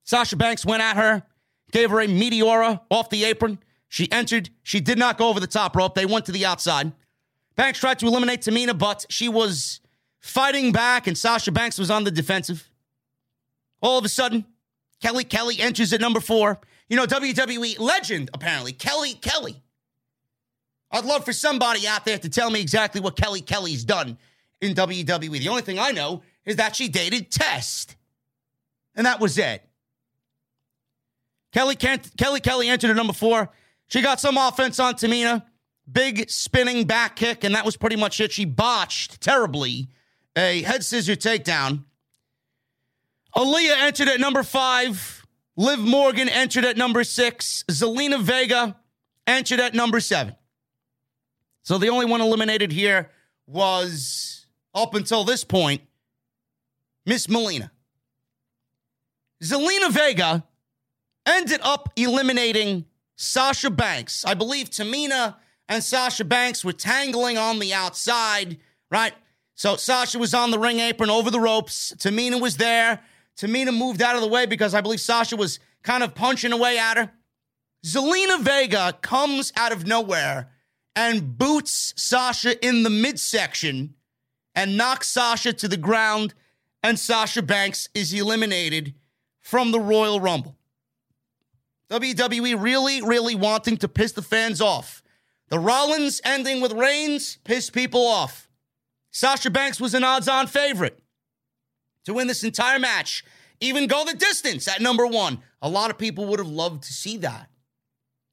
[0.08, 1.22] Sasha Banks went at her,
[1.70, 3.58] gave her a meteora off the apron.
[3.88, 4.48] She entered.
[4.62, 5.94] She did not go over the top rope.
[5.94, 6.92] They went to the outside.
[7.56, 9.80] Banks tried to eliminate Tamina, but she was
[10.18, 12.70] fighting back, and Sasha Banks was on the defensive.
[13.82, 14.46] All of a sudden,
[15.02, 16.58] Kelly Kelly enters at number four.
[16.88, 19.62] You know, WWE legend, apparently, Kelly Kelly.
[20.90, 24.16] I'd love for somebody out there to tell me exactly what Kelly Kelly's done
[24.62, 25.38] in WWE.
[25.38, 27.96] The only thing I know is that she dated Test.
[28.94, 29.67] And that was it.
[31.52, 33.50] Kelly Kelly Kelly entered at number four.
[33.88, 35.44] She got some offense on Tamina.
[35.90, 38.32] Big spinning back kick, and that was pretty much it.
[38.32, 39.88] She botched terribly
[40.36, 41.84] a head scissor takedown.
[43.34, 45.26] Aaliyah entered at number five.
[45.56, 47.64] Liv Morgan entered at number six.
[47.70, 48.76] Zelina Vega
[49.26, 50.34] entered at number seven.
[51.62, 53.10] So the only one eliminated here
[53.46, 55.82] was, up until this point,
[57.04, 57.70] Miss Melina.
[59.42, 60.44] Zelina Vega
[61.36, 64.24] ended up eliminating Sasha Banks.
[64.24, 65.36] I believe Tamina
[65.68, 68.58] and Sasha Banks were tangling on the outside,
[68.90, 69.12] right?
[69.54, 71.92] So Sasha was on the ring apron over the ropes.
[71.98, 73.00] Tamina was there.
[73.36, 76.78] Tamina moved out of the way because I believe Sasha was kind of punching away
[76.78, 77.10] at her.
[77.84, 80.50] Zelina Vega comes out of nowhere
[80.96, 83.94] and boots Sasha in the midsection
[84.54, 86.34] and knocks Sasha to the ground,
[86.82, 88.94] and Sasha Banks is eliminated
[89.40, 90.57] from the Royal Rumble.
[91.90, 95.02] WWE really, really wanting to piss the fans off.
[95.48, 98.48] The Rollins ending with Reigns pissed people off.
[99.10, 101.02] Sasha Banks was an odds on favorite
[102.04, 103.24] to win this entire match,
[103.60, 105.40] even go the distance at number one.
[105.62, 107.48] A lot of people would have loved to see that.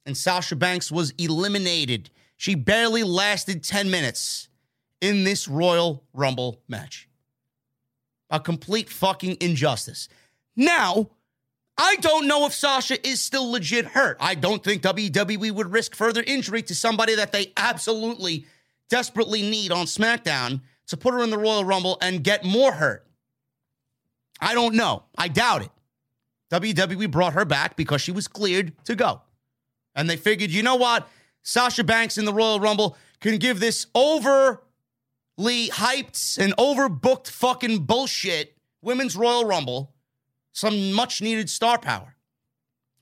[0.04, 2.10] And Sasha Banks was eliminated.
[2.36, 4.48] She barely lasted 10 minutes
[5.00, 7.08] in this Royal Rumble match.
[8.30, 10.08] A complete fucking injustice.
[10.54, 11.10] Now,
[11.78, 14.16] I don't know if Sasha is still legit hurt.
[14.18, 18.46] I don't think WWE would risk further injury to somebody that they absolutely
[18.88, 23.06] desperately need on SmackDown to put her in the Royal Rumble and get more hurt.
[24.40, 25.04] I don't know.
[25.18, 25.70] I doubt it.
[26.50, 29.22] WWE brought her back because she was cleared to go.
[29.94, 31.08] And they figured, you know what?
[31.42, 34.58] Sasha Banks in the Royal Rumble can give this overly
[35.40, 39.92] hyped and overbooked fucking bullshit women's Royal Rumble
[40.56, 42.16] some much needed star power.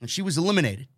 [0.01, 0.89] And she was eliminated.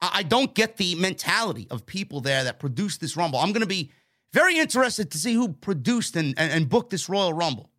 [0.00, 3.40] I don't get the mentality of people there that produced this Rumble.
[3.40, 3.90] I'm going to be
[4.32, 7.70] very interested to see who produced and, and, and, booked this Royal Rumble.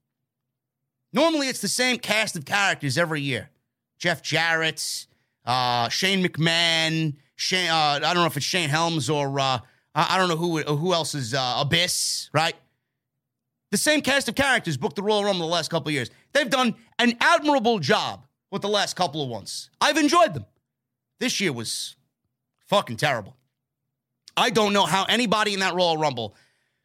[1.14, 3.52] Normally, it's the same cast of characters every year
[4.00, 5.08] Jeff Jarrett,
[5.46, 9.60] uh, Shane McMahon, Shane, uh, I don't know if it's Shane Helms or uh,
[9.96, 12.56] I don't know who, who else is uh, Abyss, right?
[13.72, 16.10] The same cast of characters booked the Royal Rumble the last couple years.
[16.34, 19.70] They've done an admirable job with the last couple of ones.
[19.82, 20.46] I've enjoyed them.
[21.20, 21.96] This year was
[22.68, 23.36] fucking terrible.
[24.36, 26.36] I don't know how anybody in that Royal Rumble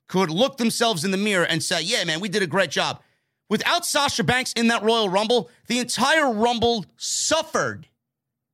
[0.09, 3.03] could look themselves in the mirror and say, yeah, man, we did a great job.
[3.49, 7.86] Without Sasha Banks in that Royal Rumble, the entire Rumble suffered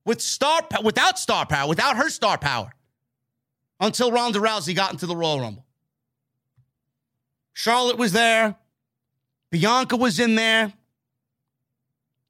[0.04, 2.72] with star without star power, without her star power,
[3.78, 5.64] until Ronda Rousey got into the Royal Rumble.
[7.52, 8.56] Charlotte was there.
[9.50, 10.72] Bianca was in there.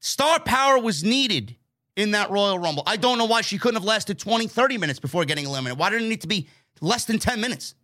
[0.00, 1.56] Star power was needed
[1.96, 2.84] in that Royal Rumble.
[2.86, 5.78] I don't know why she couldn't have lasted 20, 30 minutes before getting eliminated.
[5.78, 6.48] Why did it need to be
[6.80, 7.74] less than 10 minutes?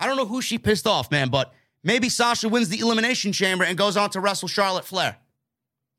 [0.00, 1.52] I don't know who she pissed off, man, but
[1.82, 5.18] maybe Sasha wins the Elimination Chamber and goes on to wrestle Charlotte Flair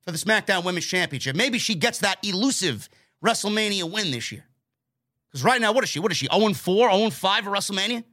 [0.02, 1.36] for the SmackDown Women's Championship.
[1.36, 2.90] Maybe she gets that elusive
[3.24, 4.46] WrestleMania win this year.
[5.28, 6.00] Because right now, what is she?
[6.00, 6.28] What is she?
[6.28, 8.04] 0 4, 0 5 at WrestleMania?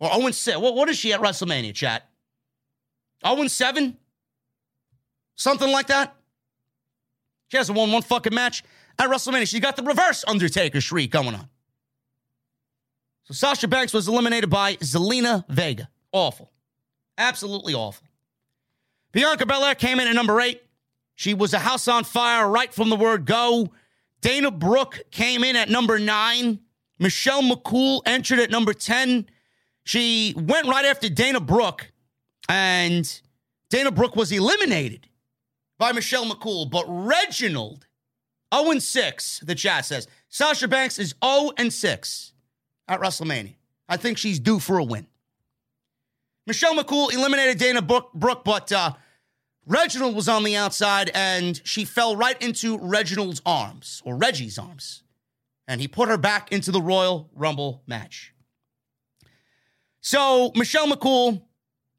[0.00, 0.58] Or 0 6?
[0.58, 2.08] What, what is she at WrestleMania, chat?
[3.24, 3.96] 0 7?
[5.36, 6.14] Something like that?
[7.48, 8.62] She hasn't won one fucking match
[8.98, 9.48] at WrestleMania.
[9.48, 11.48] She's got the reverse Undertaker shriek going on.
[13.24, 15.88] So Sasha Banks was eliminated by Zelina Vega.
[16.12, 16.52] Awful.
[17.16, 18.06] Absolutely awful.
[19.12, 20.62] Bianca Belair came in at number eight.
[21.14, 23.72] She was a house on fire right from the word go.
[24.20, 26.60] Dana Brooke came in at number nine.
[26.98, 29.26] Michelle McCool entered at number 10.
[29.84, 31.92] She went right after Dana Brooke,
[32.48, 33.20] and
[33.68, 35.08] Dana Brooke was eliminated
[35.78, 37.86] by Michelle McCool, but Reginald,
[38.54, 40.06] 0 and 6, the chat says.
[40.28, 42.32] Sasha Banks is 0 and 6
[42.88, 43.54] at WrestleMania.
[43.88, 45.06] I think she's due for a win.
[46.46, 48.92] Michelle McCool eliminated Dana Brooke, but uh,
[49.66, 55.02] Reginald was on the outside and she fell right into Reginald's arms, or Reggie's arms.
[55.66, 58.34] And he put her back into the Royal Rumble match.
[60.02, 61.42] So Michelle McCool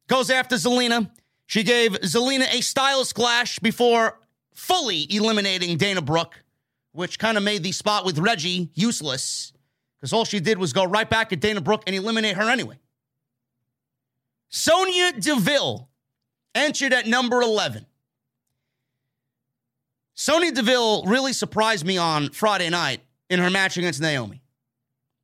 [0.06, 1.10] goes after Zelina.
[1.46, 4.18] She gave Zelina a Styles Clash before
[4.52, 6.42] fully eliminating Dana Brooke,
[6.92, 9.52] which kind of made the spot with Reggie useless
[9.98, 12.78] because all she did was go right back at Dana Brooke and eliminate her anyway.
[14.48, 15.88] Sonya Deville
[16.54, 17.86] entered at number 11.
[20.14, 24.42] Sonya Deville really surprised me on Friday night in her match against Naomi.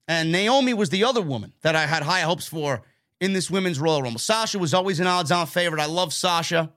[0.09, 2.83] And Naomi was the other woman that I had high hopes for
[3.23, 4.19] in this women's Royal Rumble.
[4.19, 5.81] Sasha was always an odds on favorite.
[5.81, 6.73] I love Sasha.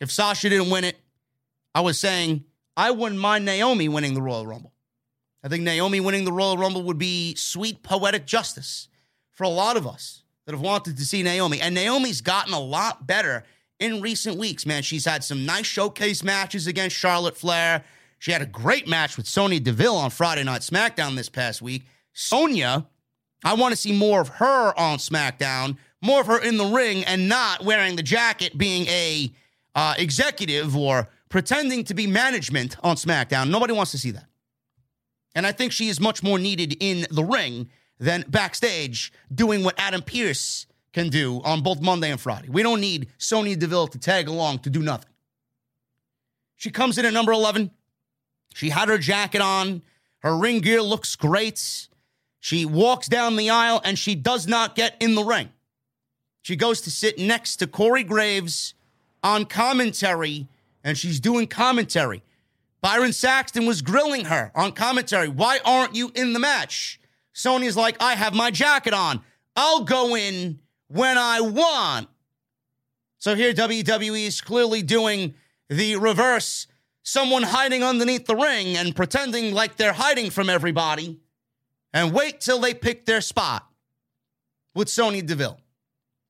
[0.00, 0.96] If Sasha didn't win it,
[1.74, 2.44] I was saying
[2.76, 4.72] I wouldn't mind Naomi winning the Royal Rumble.
[5.42, 8.86] I think Naomi winning the Royal Rumble would be sweet poetic justice
[9.32, 11.60] for a lot of us that have wanted to see Naomi.
[11.60, 13.42] And Naomi's gotten a lot better
[13.80, 14.84] in recent weeks, man.
[14.84, 17.82] She's had some nice showcase matches against Charlotte Flair.
[18.20, 21.82] She had a great match with Sonya Deville on Friday Night SmackDown this past week.
[22.12, 22.86] Sonya
[23.44, 27.04] I want to see more of her on SmackDown, more of her in the ring,
[27.04, 29.30] and not wearing the jacket, being a
[29.74, 33.50] uh, executive or pretending to be management on SmackDown.
[33.50, 34.26] Nobody wants to see that.
[35.34, 37.68] And I think she is much more needed in the ring
[37.98, 42.48] than backstage doing what Adam Pearce can do on both Monday and Friday.
[42.48, 45.10] We don't need Sonya Deville to tag along to do nothing.
[46.56, 47.72] She comes in at number 11.
[48.54, 49.82] She had her jacket on.
[50.20, 51.88] Her ring gear looks great.
[52.44, 55.48] She walks down the aisle and she does not get in the ring.
[56.42, 58.74] She goes to sit next to Corey Graves
[59.22, 60.46] on commentary
[60.84, 62.22] and she's doing commentary.
[62.82, 65.26] Byron Saxton was grilling her on commentary.
[65.26, 67.00] Why aren't you in the match?
[67.32, 69.22] Sonya's like, I have my jacket on.
[69.56, 72.08] I'll go in when I want.
[73.16, 75.32] So here, WWE is clearly doing
[75.70, 76.66] the reverse
[77.04, 81.22] someone hiding underneath the ring and pretending like they're hiding from everybody
[81.94, 83.66] and wait till they pick their spot
[84.74, 85.58] with Sonya Deville.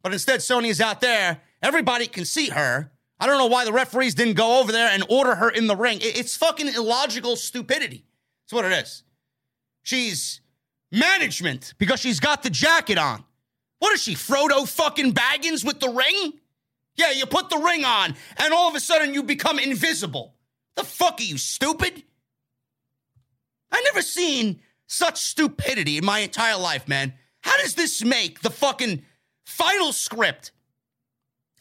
[0.03, 1.41] But instead, Sonya's out there.
[1.63, 2.93] Everybody can see her.
[3.19, 5.75] I don't know why the referees didn't go over there and order her in the
[5.75, 5.99] ring.
[6.03, 8.05] It's fucking illogical stupidity.
[8.45, 9.03] That's what it is.
[9.83, 10.43] She's
[10.93, 13.25] management because she's got the jacket on.
[13.79, 16.35] What is she, Frodo fucking Baggins with the ring?
[16.97, 20.35] Yeah, you put the ring on and all of a sudden you become invisible.
[20.77, 22.03] The fuck are you, stupid?
[23.73, 27.15] I never seen such stupidity in my entire life, man.
[27.43, 29.03] How does this make the fucking
[29.45, 30.53] final script?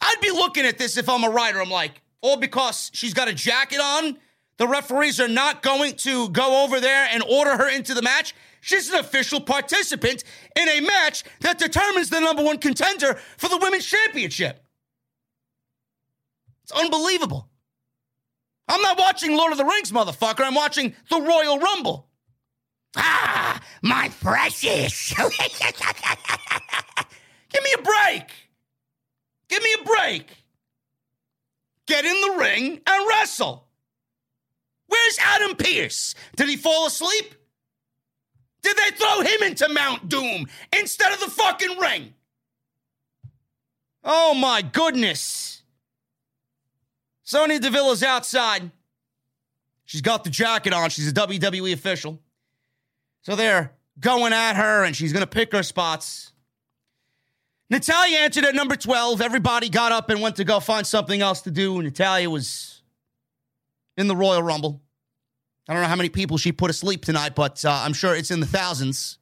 [0.00, 1.60] I'd be looking at this if I'm a writer.
[1.60, 4.18] I'm like, all because she's got a jacket on,
[4.56, 8.34] the referees are not going to go over there and order her into the match.
[8.60, 10.24] She's an official participant
[10.56, 14.64] in a match that determines the number one contender for the women's championship.
[16.62, 17.50] It's unbelievable.
[18.68, 20.44] I'm not watching Lord of the Rings, motherfucker.
[20.44, 22.08] I'm watching the Royal Rumble.
[22.96, 25.12] Ah, my precious.
[25.14, 25.28] Give
[27.62, 28.30] me a break.
[29.48, 30.28] Give me a break.
[31.86, 33.68] get in the ring and wrestle.
[34.86, 36.14] Where's Adam Pearce?
[36.36, 37.34] Did he fall asleep?
[38.62, 40.46] Did they throw him into Mount Doom
[40.78, 42.14] instead of the fucking ring?
[44.02, 45.62] Oh my goodness.
[47.24, 48.70] Sonya Deville is outside.
[49.84, 50.90] She's got the jacket on.
[50.90, 52.20] She's a WWE official.
[53.24, 56.32] So they're going at her and she's going to pick her spots.
[57.70, 59.20] Natalya entered at number 12.
[59.20, 61.82] Everybody got up and went to go find something else to do.
[61.82, 62.82] Natalya was
[63.96, 64.82] in the Royal Rumble.
[65.68, 68.30] I don't know how many people she put asleep tonight, but uh, I'm sure it's
[68.30, 69.18] in the thousands.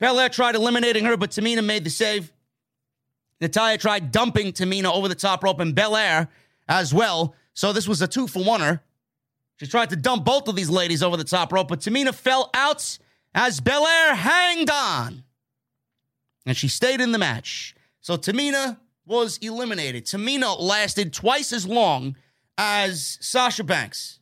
[0.00, 2.32] Belair tried eliminating her, but Tamina made the save.
[3.40, 6.28] Natalya tried dumping Tamina over the top rope and Belair
[6.68, 7.36] as well.
[7.54, 8.80] So this was a two for oneer.
[9.60, 12.48] She tried to dump both of these ladies over the top rope, but Tamina fell
[12.54, 12.98] out
[13.34, 15.22] as Belair hanged on.
[16.46, 17.74] And she stayed in the match.
[18.00, 20.06] So Tamina was eliminated.
[20.06, 22.16] Tamina lasted twice as long
[22.56, 24.20] as Sasha Banks.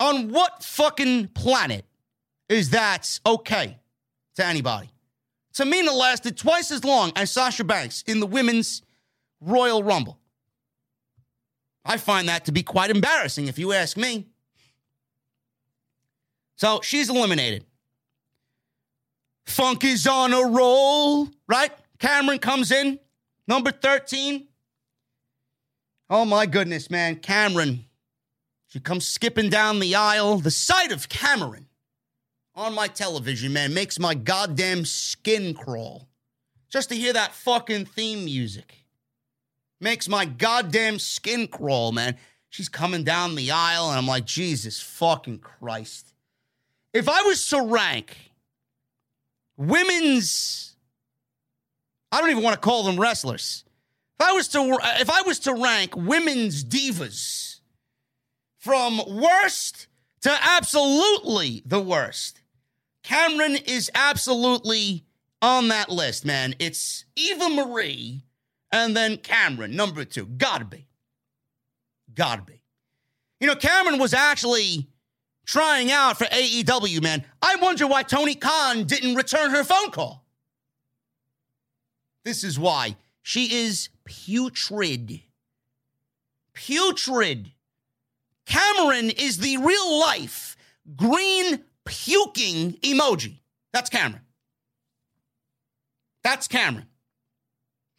[0.00, 1.84] On what fucking planet
[2.48, 3.78] is that okay
[4.34, 4.90] to anybody?
[5.54, 8.82] Tamina lasted twice as long as Sasha Banks in the women's
[9.40, 10.19] Royal Rumble.
[11.84, 14.26] I find that to be quite embarrassing, if you ask me.
[16.56, 17.64] So she's eliminated.
[19.46, 21.72] Funk is on a roll, right?
[21.98, 22.98] Cameron comes in,
[23.48, 24.46] number 13.
[26.08, 27.16] Oh my goodness, man.
[27.16, 27.84] Cameron
[28.70, 30.38] she comes skipping down the aisle.
[30.38, 31.66] The sight of Cameron
[32.54, 36.08] on my television, man, makes my goddamn skin crawl.
[36.68, 38.79] Just to hear that fucking theme music
[39.80, 42.16] makes my goddamn skin crawl, man.
[42.48, 46.12] She's coming down the aisle, and I'm like, Jesus fucking Christ.
[46.92, 48.16] If I was to rank
[49.56, 50.74] women's,
[52.10, 53.64] I don't even want to call them wrestlers.
[54.18, 57.60] If I was to, if I was to rank women's divas,
[58.60, 59.88] from worst
[60.20, 62.42] to absolutely the worst.
[63.02, 65.04] Cameron is absolutely
[65.40, 66.54] on that list, man.
[66.58, 68.22] It's Eva Marie
[68.72, 70.26] and then Cameron, number two.
[70.26, 70.86] Gotta be.
[72.14, 72.62] Gotta be.
[73.40, 74.88] You know, Cameron was actually
[75.46, 77.24] trying out for AEW, man.
[77.42, 80.24] I wonder why Tony Khan didn't return her phone call.
[82.24, 82.96] This is why.
[83.22, 85.22] She is putrid.
[86.52, 87.52] Putrid.
[88.46, 90.56] Cameron is the real life
[90.96, 93.38] green puking emoji.
[93.72, 94.22] That's Cameron.
[96.22, 96.86] That's Cameron.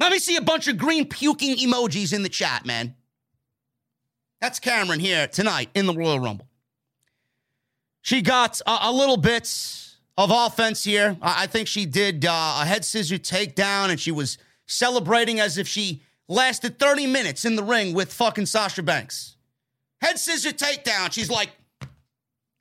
[0.01, 2.95] Let me see a bunch of green puking emojis in the chat, man.
[4.41, 6.47] That's Cameron here tonight in the Royal Rumble.
[8.01, 9.47] She got a, a little bit
[10.17, 11.15] of offense here.
[11.21, 15.59] I, I think she did uh, a head scissor takedown and she was celebrating as
[15.59, 19.35] if she lasted 30 minutes in the ring with fucking Sasha Banks.
[20.01, 21.11] Head scissor takedown.
[21.11, 21.51] She's like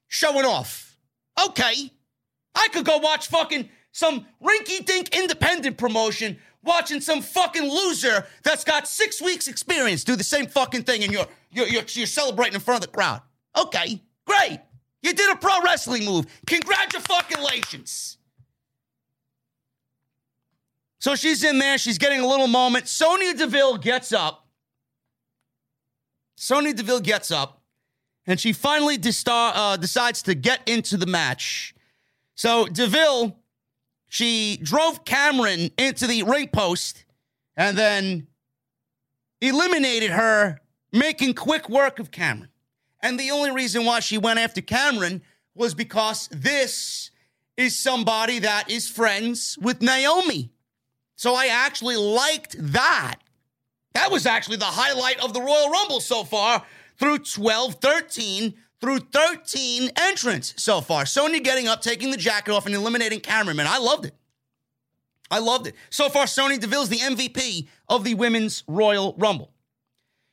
[0.09, 0.99] showing off.
[1.43, 1.91] Okay.
[2.55, 8.65] I could go watch fucking some rinky dink independent promotion watching some fucking loser that's
[8.65, 12.55] got six weeks experience do the same fucking thing and you're, you're, you're, you're celebrating
[12.55, 13.23] in front of the crowd.
[13.59, 14.61] Okay, great.
[15.03, 16.27] You did a pro wrestling move.
[16.47, 18.19] Congratulations.
[20.99, 21.79] So she's in there.
[21.79, 22.87] She's getting a little moment.
[22.87, 24.47] Sonya Deville gets up
[26.41, 27.61] Sonya Deville gets up
[28.27, 31.75] and she finally uh, decides to get into the match.
[32.35, 33.37] So Deville,
[34.11, 37.05] she drove Cameron into the ring post
[37.57, 38.27] and then
[39.41, 40.61] eliminated her,
[40.93, 42.51] making quick work of Cameron.
[43.01, 45.23] And the only reason why she went after Cameron
[45.55, 47.13] was because this
[47.57, 50.51] is somebody that is friends with Naomi.
[51.15, 53.17] So I actually liked that.
[53.95, 56.65] That was actually the highlight of the Royal Rumble so far
[56.99, 61.07] through 12 13 through 13 entrants so far.
[61.07, 63.57] Sonya getting up, taking the jacket off, and eliminating Cameron.
[63.57, 64.15] Man, I loved it.
[65.31, 65.75] I loved it.
[65.91, 69.53] So far, Sonya Deville's the MVP of the Women's Royal Rumble.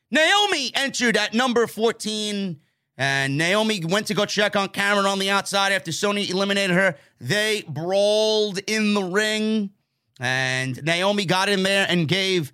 [0.10, 2.60] Naomi entered at number 14,
[2.98, 6.96] and Naomi went to go check on Cameron on the outside after Sonya eliminated her.
[7.20, 9.72] They brawled in the ring,
[10.20, 12.52] and Naomi got in there and gave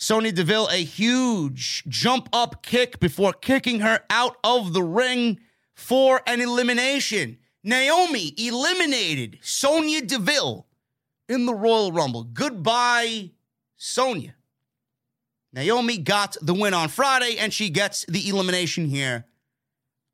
[0.00, 5.40] Sonya Deville a huge jump up kick before kicking her out of the ring
[5.74, 7.36] for an elimination.
[7.64, 10.68] Naomi eliminated Sonya Deville
[11.28, 12.22] in the Royal Rumble.
[12.22, 13.32] Goodbye,
[13.76, 14.36] Sonya.
[15.52, 19.26] Naomi got the win on Friday, and she gets the elimination here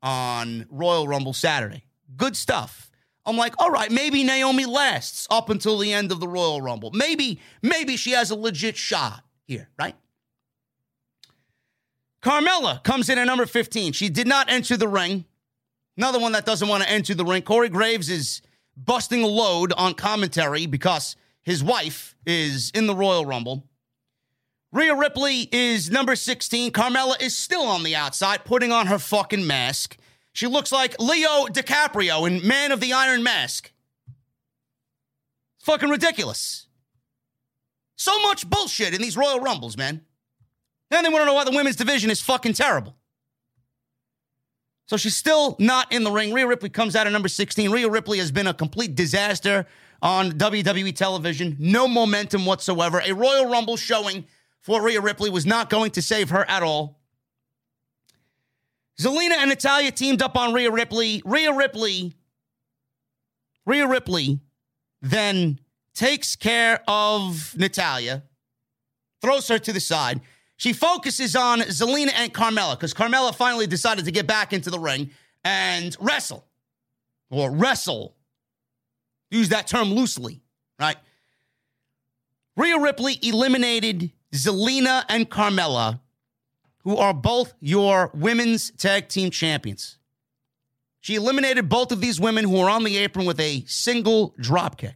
[0.01, 1.85] on Royal Rumble Saturday.
[2.17, 2.89] Good stuff.
[3.23, 6.89] I'm like, all right, maybe Naomi lasts up until the end of the Royal Rumble.
[6.91, 9.95] Maybe, maybe she has a legit shot here, right?
[12.21, 13.93] Carmella comes in at number 15.
[13.93, 15.25] She did not enter the ring.
[15.97, 17.43] Another one that doesn't want to enter the ring.
[17.43, 18.41] Corey Graves is
[18.75, 23.67] busting a load on commentary because his wife is in the Royal Rumble.
[24.71, 26.71] Rhea Ripley is number 16.
[26.71, 29.95] Carmella is still on the outside, putting on her fucking mask.
[30.33, 33.71] She looks like Leo DiCaprio in Man of the Iron Mask.
[35.61, 36.64] Fucking ridiculous.
[37.95, 40.01] So much bullshit in these Royal Rumbles, man.
[40.91, 42.95] And they want to know why the women's division is fucking terrible.
[44.87, 46.31] So she's still not in the ring.
[46.31, 47.71] Rhea Ripley comes out at number 16.
[47.71, 49.65] Rhea Ripley has been a complete disaster
[50.01, 51.55] on WWE television.
[51.59, 53.01] No momentum whatsoever.
[53.03, 54.25] A Royal Rumble showing
[54.61, 56.99] for Rhea Ripley was not going to save her at all.
[58.99, 61.21] Zelina and Natalya teamed up on Rhea Ripley.
[61.25, 62.13] Rhea Ripley,
[63.65, 64.39] Rhea Ripley
[65.01, 65.59] then
[65.95, 68.23] takes care of Natalya,
[69.21, 70.21] throws her to the side.
[70.57, 74.79] She focuses on Zelina and Carmella because Carmella finally decided to get back into the
[74.79, 75.09] ring
[75.43, 76.45] and wrestle
[77.29, 78.15] or wrestle.
[79.31, 80.41] Use that term loosely,
[80.79, 80.97] right?
[82.55, 85.99] Rhea Ripley eliminated Zelina and Carmella,
[86.83, 89.97] who are both your women's tag team champions.
[91.01, 94.95] She eliminated both of these women who are on the apron with a single dropkick.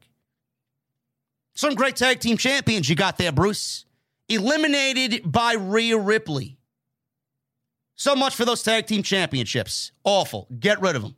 [1.53, 3.85] Some great tag team champions you got there, Bruce
[4.29, 6.57] eliminated by Rhea Ripley.
[7.95, 9.91] So much for those tag team championships.
[10.05, 10.47] Awful.
[10.57, 11.17] Get rid of them.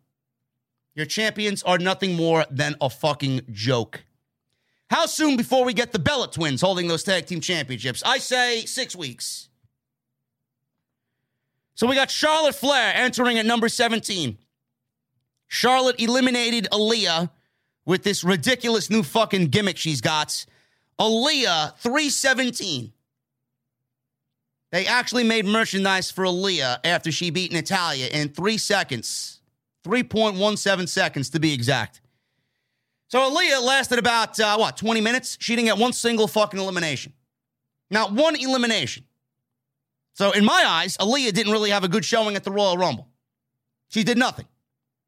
[0.95, 4.03] Your champions are nothing more than a fucking joke.
[4.89, 8.01] How soon before we get the Bella twins holding those tag team championships?
[8.03, 9.49] I say six weeks.
[11.75, 14.37] So we got Charlotte Flair entering at number 17.
[15.47, 17.29] Charlotte eliminated Aliyah
[17.85, 20.45] with this ridiculous new fucking gimmick she's got.
[20.99, 22.93] Aliyah 317.
[24.71, 29.41] They actually made merchandise for Aliyah after she beat Natalya in three seconds,
[29.83, 32.01] 3.17 seconds to be exact.
[33.09, 35.37] So Aliyah lasted about, uh, what, 20 minutes?
[35.41, 37.11] She didn't get one single fucking elimination.
[37.89, 39.03] Not one elimination.
[40.13, 43.09] So in my eyes, Aliyah didn't really have a good showing at the Royal Rumble.
[43.89, 44.47] She did nothing.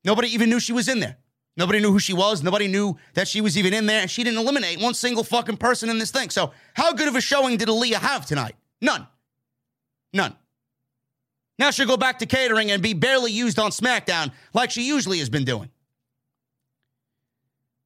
[0.03, 1.17] Nobody even knew she was in there.
[1.55, 2.41] Nobody knew who she was.
[2.41, 4.07] Nobody knew that she was even in there.
[4.07, 6.29] She didn't eliminate one single fucking person in this thing.
[6.29, 8.55] So how good of a showing did Aliyah have tonight?
[8.81, 9.07] None.
[10.13, 10.35] None.
[11.59, 15.19] Now she'll go back to catering and be barely used on SmackDown like she usually
[15.19, 15.69] has been doing.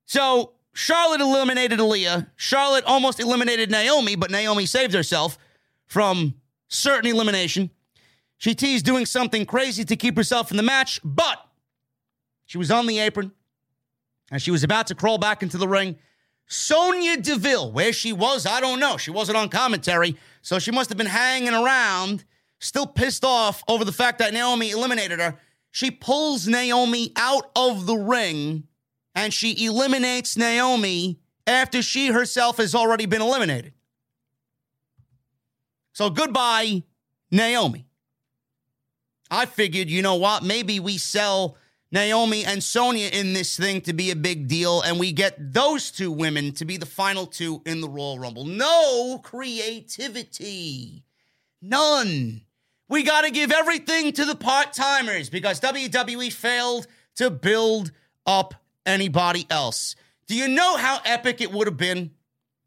[0.06, 2.27] So Charlotte eliminated Aliyah.
[2.38, 5.38] Charlotte almost eliminated Naomi, but Naomi saved herself
[5.85, 6.35] from
[6.69, 7.69] certain elimination.
[8.38, 11.45] She teased doing something crazy to keep herself in the match, but
[12.45, 13.31] she was on the apron
[14.32, 15.98] and she was about to crawl back into the ring.
[16.48, 18.98] Sonya Deville, where she was, I don't know.
[18.98, 22.24] She wasn't on commentary, so she must have been hanging around,
[22.60, 25.38] still pissed off over the fact that Naomi eliminated her.
[25.72, 28.64] She pulls Naomi out of the ring
[29.14, 33.74] and she eliminates Naomi after she herself has already been eliminated.
[35.94, 36.84] So goodbye,
[37.32, 37.88] Naomi.
[39.30, 40.44] I figured, you know what?
[40.44, 41.58] Maybe we sell
[41.92, 45.90] Naomi and Sonya in this thing to be a big deal, and we get those
[45.90, 48.46] two women to be the final two in the Royal Rumble.
[48.46, 51.04] No creativity.
[51.62, 52.42] None.
[52.90, 57.92] We got to give everything to the part timers because WWE failed to build
[58.26, 58.54] up
[58.86, 59.96] anybody else.
[60.28, 62.12] Do you know how epic it would have been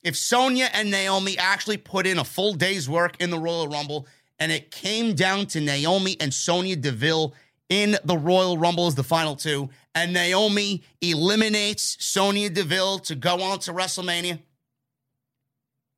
[0.03, 4.07] if Sonya and Naomi actually put in a full day's work in the Royal Rumble
[4.39, 7.35] and it came down to Naomi and Sonya Deville
[7.71, 13.41] in the Royal Rumble as the final two, and Naomi eliminates Sonya Deville to go
[13.41, 14.41] on to WrestleMania.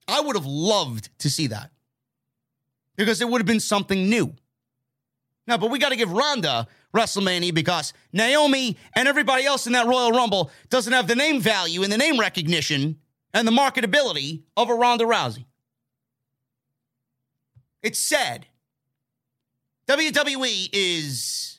[0.07, 1.71] I would have loved to see that
[2.97, 4.35] because it would have been something new.
[5.47, 9.87] Now, but we got to give Ronda WrestleMania because Naomi and everybody else in that
[9.87, 12.99] Royal Rumble doesn't have the name value and the name recognition
[13.35, 15.47] and the marketability of a Ronda Rousey.
[17.83, 18.47] It's sad.
[19.89, 21.52] WWE is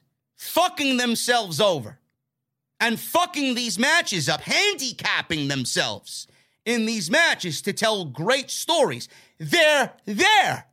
[0.53, 1.97] fucking themselves over
[2.79, 6.27] and fucking these matches up, handicapping themselves
[6.63, 9.09] in these matches to tell great stories.
[9.39, 10.67] They're there.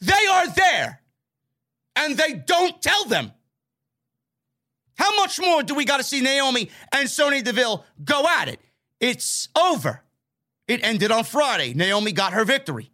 [0.00, 1.02] They are there.
[1.94, 3.32] And they don't tell them.
[4.96, 8.60] How much more do we got to see Naomi and Sonya Deville go at it?
[8.98, 10.00] It's over.
[10.68, 11.74] It ended on Friday.
[11.74, 12.90] Naomi got her victory.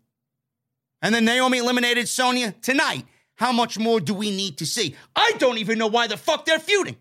[1.00, 3.04] And then Naomi eliminated Sonya tonight.
[3.40, 4.94] How much more do we need to see?
[5.16, 6.96] I don't even know why the fuck they're feuding.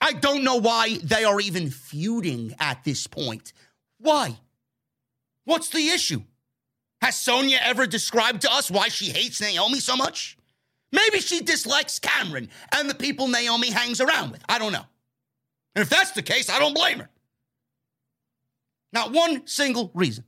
[0.00, 3.52] I don't know why they are even feuding at this point.
[3.98, 4.38] Why?
[5.46, 6.22] What's the issue?
[7.02, 10.38] Has Sonya ever described to us why she hates Naomi so much?
[10.92, 14.44] Maybe she dislikes Cameron and the people Naomi hangs around with.
[14.48, 14.84] I don't know.
[15.74, 17.10] And if that's the case, I don't blame her.
[18.92, 20.22] Not one single reason.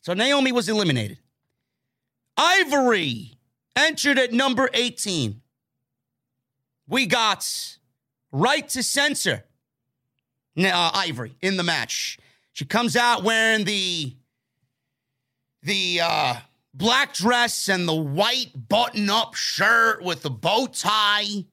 [0.00, 1.18] So Naomi was eliminated.
[2.36, 3.32] Ivory
[3.76, 5.40] entered at number 18.
[6.88, 7.46] We got
[8.30, 9.44] right to censor
[10.58, 12.18] uh, Ivory in the match.
[12.52, 14.14] She comes out wearing the
[15.62, 16.34] the uh,
[16.74, 21.44] black dress and the white button-up shirt with the bow tie.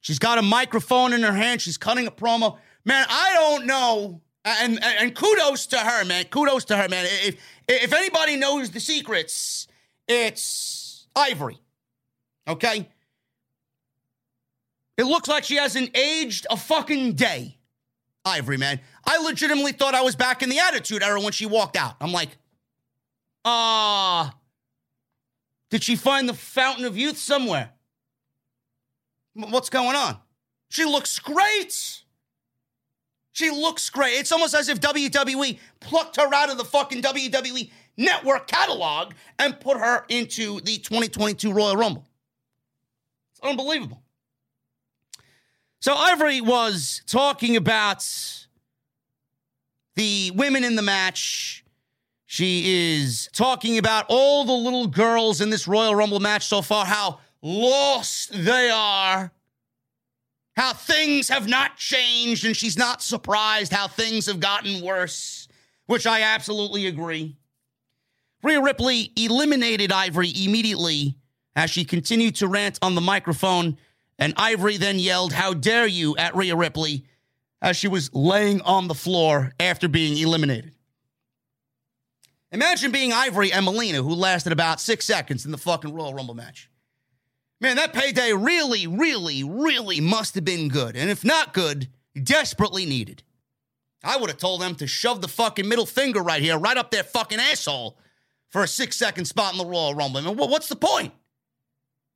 [0.00, 1.60] She's got a microphone in her hand.
[1.60, 2.56] She's cutting a promo.
[2.84, 4.20] Man, I don't know.
[4.44, 6.24] And, and, and kudos to her, man.
[6.24, 7.06] Kudos to her, man.
[7.08, 7.36] If
[7.68, 9.68] if anybody knows the secrets,
[10.12, 11.58] it's Ivory.
[12.48, 12.88] Okay?
[14.96, 17.58] It looks like she hasn't aged a fucking day.
[18.24, 18.80] Ivory, man.
[19.04, 21.96] I legitimately thought I was back in the Attitude Era when she walked out.
[22.00, 22.30] I'm like,
[23.44, 24.30] ah, uh,
[25.70, 27.70] did she find the Fountain of Youth somewhere?
[29.34, 30.18] What's going on?
[30.68, 32.02] She looks great.
[33.32, 34.18] She looks great.
[34.18, 39.58] It's almost as if WWE plucked her out of the fucking WWE network catalog and
[39.60, 42.06] put her into the 2022 Royal Rumble.
[43.32, 44.02] It's unbelievable.
[45.80, 48.06] So Ivory was talking about
[49.96, 51.64] the women in the match.
[52.26, 56.86] She is talking about all the little girls in this Royal Rumble match so far,
[56.86, 59.32] how lost they are,
[60.54, 65.48] how things have not changed, and she's not surprised how things have gotten worse,
[65.86, 67.36] which I absolutely agree.
[68.42, 71.16] Rhea Ripley eliminated Ivory immediately
[71.54, 73.76] as she continued to rant on the microphone,
[74.18, 77.04] and Ivory then yelled, How dare you at Rhea Ripley
[77.62, 80.74] as she was laying on the floor after being eliminated.
[82.50, 86.34] Imagine being Ivory and Melina, who lasted about six seconds in the fucking Royal Rumble
[86.34, 86.68] match.
[87.60, 90.96] Man, that payday really, really, really must have been good.
[90.96, 91.88] And if not good,
[92.20, 93.22] desperately needed.
[94.04, 96.90] I would have told them to shove the fucking middle finger right here, right up
[96.90, 97.96] their fucking asshole
[98.52, 100.20] for a six second spot in the Royal Rumble.
[100.20, 101.12] I mean, what's the point?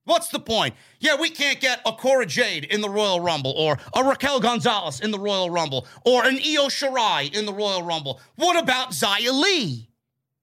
[0.05, 0.75] What's the point?
[1.01, 5.01] Yeah, we can't get a Cora Jade in the Royal Rumble, or a Raquel Gonzalez
[5.01, 8.21] in the Royal Rumble, or an Io Shirai in the Royal Rumble.
[8.37, 9.89] What about Xia Li?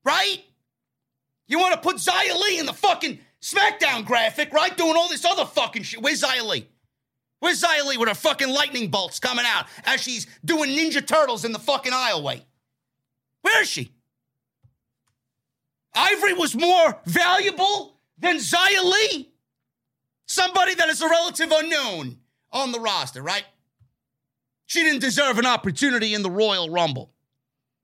[0.03, 0.43] Right?
[1.47, 4.75] You want to put Xia Li in the fucking SmackDown graphic, right?
[4.75, 6.01] Doing all this other fucking shit.
[6.01, 6.67] Where's Xia Li?
[7.39, 11.45] Where's Xia Li with her fucking lightning bolts coming out as she's doing Ninja Turtles
[11.45, 12.41] in the fucking aisleway?
[13.43, 13.93] Where is she?
[15.95, 19.31] Ivory was more valuable than Xia Li?
[20.25, 22.17] Somebody that is a relative unknown
[22.51, 23.45] on the roster, right?
[24.65, 27.11] She didn't deserve an opportunity in the Royal Rumble.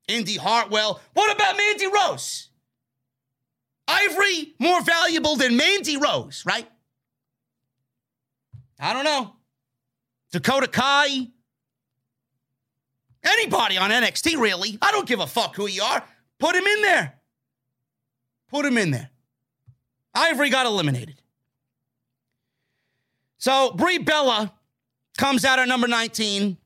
[0.07, 0.99] Indi Hartwell.
[1.13, 2.49] What about Mandy Rose?
[3.87, 6.67] Ivory more valuable than Mandy Rose, right?
[8.79, 9.35] I don't know.
[10.31, 11.27] Dakota Kai.
[13.23, 14.77] Anybody on NXT, really.
[14.81, 16.03] I don't give a fuck who you are.
[16.39, 17.18] Put him in there.
[18.49, 19.09] Put him in there.
[20.13, 21.21] Ivory got eliminated.
[23.37, 24.53] So Brie Bella
[25.17, 26.57] comes out at number 19.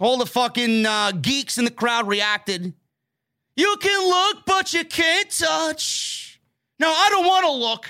[0.00, 2.72] All the fucking uh, geeks in the crowd reacted.
[3.56, 6.40] You can look, but you can't touch.
[6.78, 7.88] No, I don't want to look,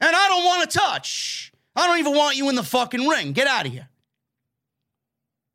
[0.00, 1.52] and I don't want to touch.
[1.76, 3.32] I don't even want you in the fucking ring.
[3.32, 3.88] Get out of here.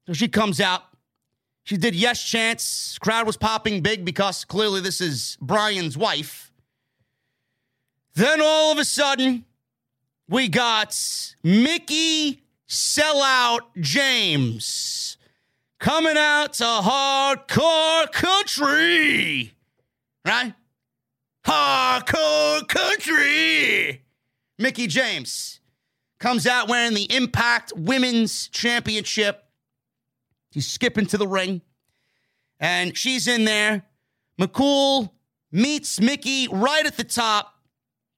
[0.05, 0.83] So she comes out.
[1.63, 2.97] She did yes chance.
[2.99, 6.46] Crowd was popping big because clearly this is Bryan's wife.
[8.17, 9.45] Then all of a sudden,
[10.27, 10.99] we got
[11.43, 15.17] Mickie Sellout James
[15.79, 19.53] coming out to hardcore country.
[20.25, 20.55] Right?
[21.45, 24.01] Hardcore country.
[24.57, 25.59] Mickie James
[26.17, 29.45] comes out wearing the Impact Women's Championship.
[30.49, 31.61] He's skipping to the ring,
[32.59, 33.83] and she's in there.
[34.41, 35.11] McCool
[35.51, 37.53] meets Mickie right at the top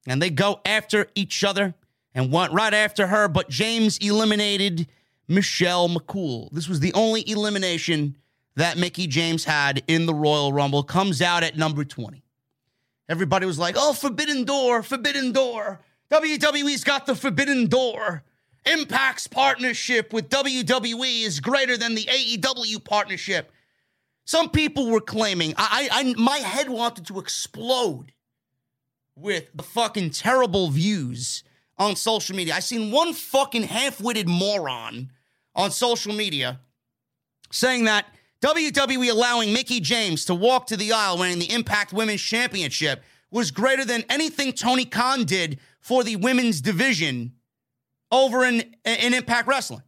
[0.10, 1.76] and they go after each other
[2.15, 3.27] and went right after her.
[3.27, 4.88] But James eliminated
[5.27, 6.49] Michelle McCool.
[6.52, 8.18] This was the only elimination
[8.56, 10.84] that Mickie James had in the Royal Rumble.
[10.84, 12.23] Comes out at number 20.
[13.07, 15.80] Everybody was like, oh, Forbidden Door, Forbidden Door.
[16.11, 18.23] WWE's got the Forbidden Door.
[18.65, 23.52] Impact's partnership with WWE is greater than the AEW partnership.
[24.26, 28.11] Some people were claiming, I, I, my head wanted to explode
[29.20, 31.44] with the fucking terrible views
[31.78, 32.56] on social media.
[32.56, 35.12] I seen one fucking half-witted moron
[35.56, 36.60] on social media
[37.52, 38.06] saying that
[38.41, 43.52] WWE allowing Mickie James to walk to the aisle winning the Impact Women's Championship was
[43.52, 47.34] greater than anything Tony Khan did for the women's division
[48.12, 49.84] over in, in Impact Wrestling.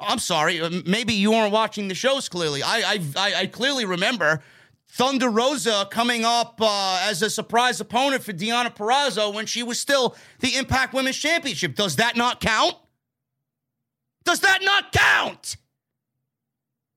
[0.00, 2.62] I'm sorry, uh, maybe you aren't watching the shows clearly.
[2.62, 4.42] I I, I clearly remember
[4.90, 9.78] Thunder Rosa coming up uh, as a surprise opponent for Deonna Purrazzo when she was
[9.78, 11.74] still the Impact Women's Championship.
[11.74, 12.74] Does that not count?
[14.24, 15.56] Does that not count?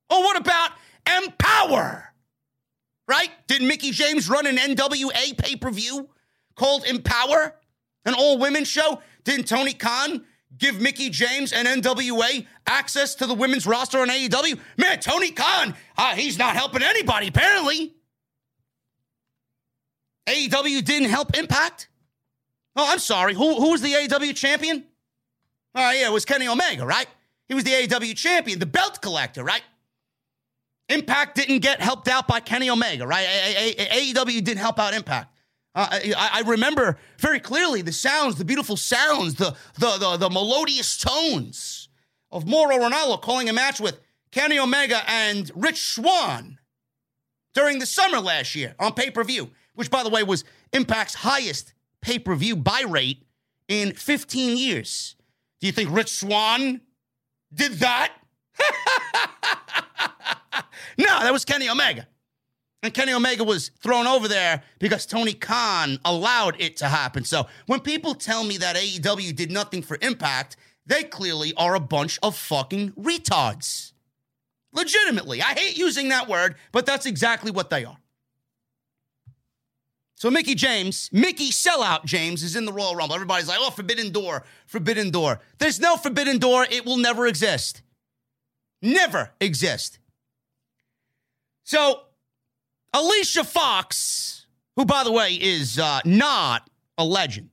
[0.10, 0.72] Or what about
[1.18, 2.14] Empower?
[3.08, 3.30] Right?
[3.48, 6.10] Did Mickie James run an NWA pay per view
[6.56, 7.56] called Empower?
[8.06, 9.02] An all women show?
[9.24, 10.26] Didn't Tony Khan
[10.62, 14.60] give Mickie James and NWA access to the women's roster on AEW?
[14.78, 17.94] Man, Tony Khan, uh, he's not helping anybody, apparently.
[20.28, 21.90] AEW didn't help Impact?
[22.76, 23.34] Oh, I'm sorry.
[23.34, 24.86] Who, who was the AEW champion?
[25.76, 27.08] Oh, yeah, it was Kenny Omega, right?
[27.48, 29.64] He was the AEW champion, the belt collector, right?
[30.88, 33.26] Impact didn't get helped out by Kenny Omega, right?
[33.26, 35.34] AEW didn't help out Impact.
[35.74, 40.30] Uh, I, I, remember very clearly the sounds, the beautiful sounds, the, the, the, the
[40.30, 41.88] melodious tones
[42.30, 43.98] of Mauro Ranallo calling a match with
[44.32, 46.60] Kenny Omega and Rich Swann
[47.54, 50.44] during the summer last year on pay per view, which, by the way, was
[50.74, 53.26] Impact's highest pay per view buy rate
[53.70, 55.16] in 15 years.
[55.62, 56.82] Do you think Rich Swann
[57.54, 58.14] did that?
[60.98, 62.08] no, that was Kenny Omega.
[62.84, 67.24] And Kenny Omega was thrown over there because Tony Khan allowed it to happen.
[67.24, 71.80] So when people tell me that AEW did nothing for Impact, they clearly are a
[71.80, 73.92] bunch of fucking retards.
[74.74, 75.42] Legitimately.
[75.42, 77.98] I hate using that word, but that's exactly what they are.
[80.16, 83.16] So Mickie James, Mickie sellout James is in the Royal Rumble.
[83.16, 85.40] Everybody's like, oh, Forbidden Door, Forbidden Door.
[85.58, 86.68] There's no Forbidden Door.
[86.70, 87.82] It will never exist.
[88.82, 90.00] Never exist.
[91.64, 92.02] So
[92.94, 94.46] Alicia Fox,
[94.76, 97.50] who, by the way, is uh, not a legend,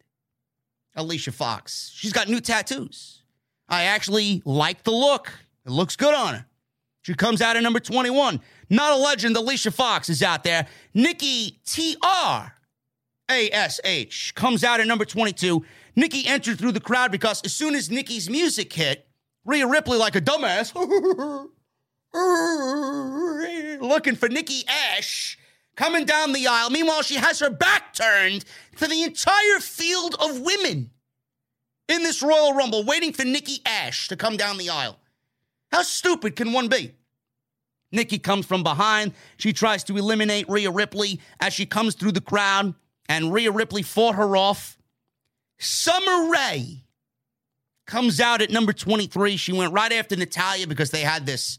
[0.97, 3.23] Alicia Fox, she's got new tattoos.
[3.69, 5.33] I actually like the look.
[5.65, 6.47] It looks good on her.
[7.03, 8.41] She comes out at number 21.
[8.71, 10.67] Not a legend, Alicia Fox is out there.
[10.93, 12.55] Nikki T.R.
[13.31, 14.35] A.S.H.
[14.35, 15.65] comes out at number 22.
[15.97, 19.07] Nikki entered through the crowd because as soon as Nikki's music hit,
[19.45, 20.75] Rhea Ripley, like a dumbass,
[23.81, 25.39] looking for Nikki Ash
[25.77, 26.71] coming down the aisle.
[26.71, 28.45] Meanwhile, she has her back turned
[28.77, 30.91] to the entire field of women
[31.89, 34.99] in this Royal Rumble, waiting for Nikki Ash to come down the aisle.
[35.71, 36.93] How stupid can one be?
[37.91, 39.15] Nikki comes from behind.
[39.39, 42.75] She tries to eliminate Rhea Ripley as she comes through the crowd,
[43.09, 44.77] and Rhea Ripley fought her off.
[45.59, 46.85] Summer Rae
[47.87, 49.37] comes out at number 23.
[49.37, 51.59] She went right after Natalya because they had this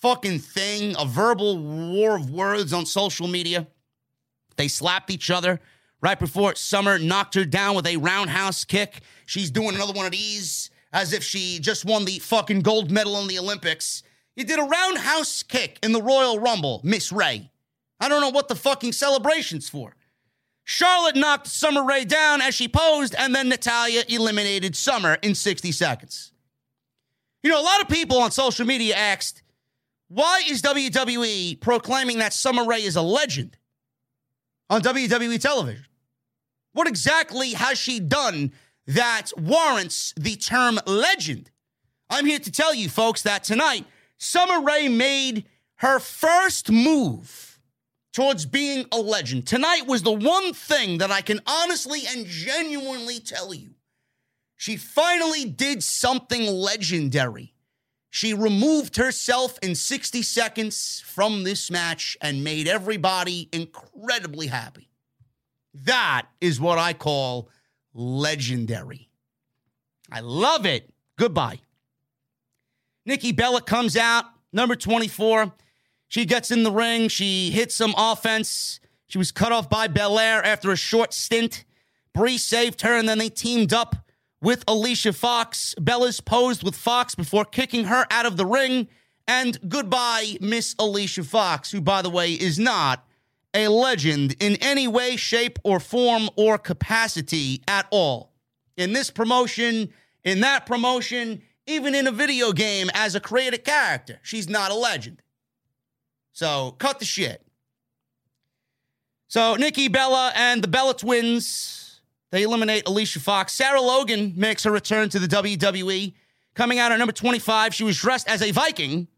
[0.00, 3.66] fucking thing, a verbal war of words on social media.
[4.56, 5.60] They slapped each other
[6.00, 9.00] right before Summer knocked her down with a roundhouse kick.
[9.26, 13.20] She's doing another one of these as if she just won the fucking gold medal
[13.20, 14.02] in the Olympics.
[14.36, 17.50] You did a roundhouse kick in the Royal Rumble, Miss Rae.
[18.00, 19.94] I don't know what the fucking celebration's for.
[20.64, 25.72] Charlotte knocked Summer Rae down as she posed, and then Natalya eliminated Summer in 60
[25.72, 26.32] seconds.
[27.42, 29.42] You know, a lot of people on social media asked,
[30.10, 33.56] why is WWE proclaiming that Summer Rae is a legend
[34.68, 35.86] on WWE television?
[36.72, 38.52] What exactly has she done
[38.88, 41.52] that warrants the term legend?
[42.10, 43.86] I'm here to tell you, folks, that tonight,
[44.18, 45.44] Summer Rae made
[45.76, 47.60] her first move
[48.12, 49.46] towards being a legend.
[49.46, 53.74] Tonight was the one thing that I can honestly and genuinely tell you.
[54.56, 57.54] She finally did something legendary.
[58.10, 64.90] She removed herself in 60 seconds from this match and made everybody incredibly happy.
[65.72, 67.48] That is what I call
[67.94, 69.08] legendary.
[70.10, 70.92] I love it.
[71.16, 71.60] Goodbye.
[73.06, 75.52] Nikki Bella comes out, number 24.
[76.08, 77.08] She gets in the ring.
[77.08, 78.80] She hits some offense.
[79.06, 81.64] She was cut off by Belair after a short stint.
[82.12, 83.94] Brie saved her, and then they teamed up
[84.42, 85.74] with Alicia Fox.
[85.78, 88.88] Bella's posed with Fox before kicking her out of the ring.
[89.26, 93.06] And goodbye, Miss Alicia Fox, who, by the way, is not
[93.54, 98.32] a legend in any way, shape, or form or capacity at all.
[98.76, 99.90] In this promotion,
[100.24, 104.74] in that promotion, even in a video game as a created character, she's not a
[104.74, 105.22] legend.
[106.32, 107.44] So cut the shit.
[109.28, 111.79] So Nikki Bella and the Bella twins
[112.30, 113.52] they eliminate Alicia Fox.
[113.52, 116.12] Sarah Logan makes her return to the WWE.
[116.54, 119.08] Coming out at number 25, she was dressed as a Viking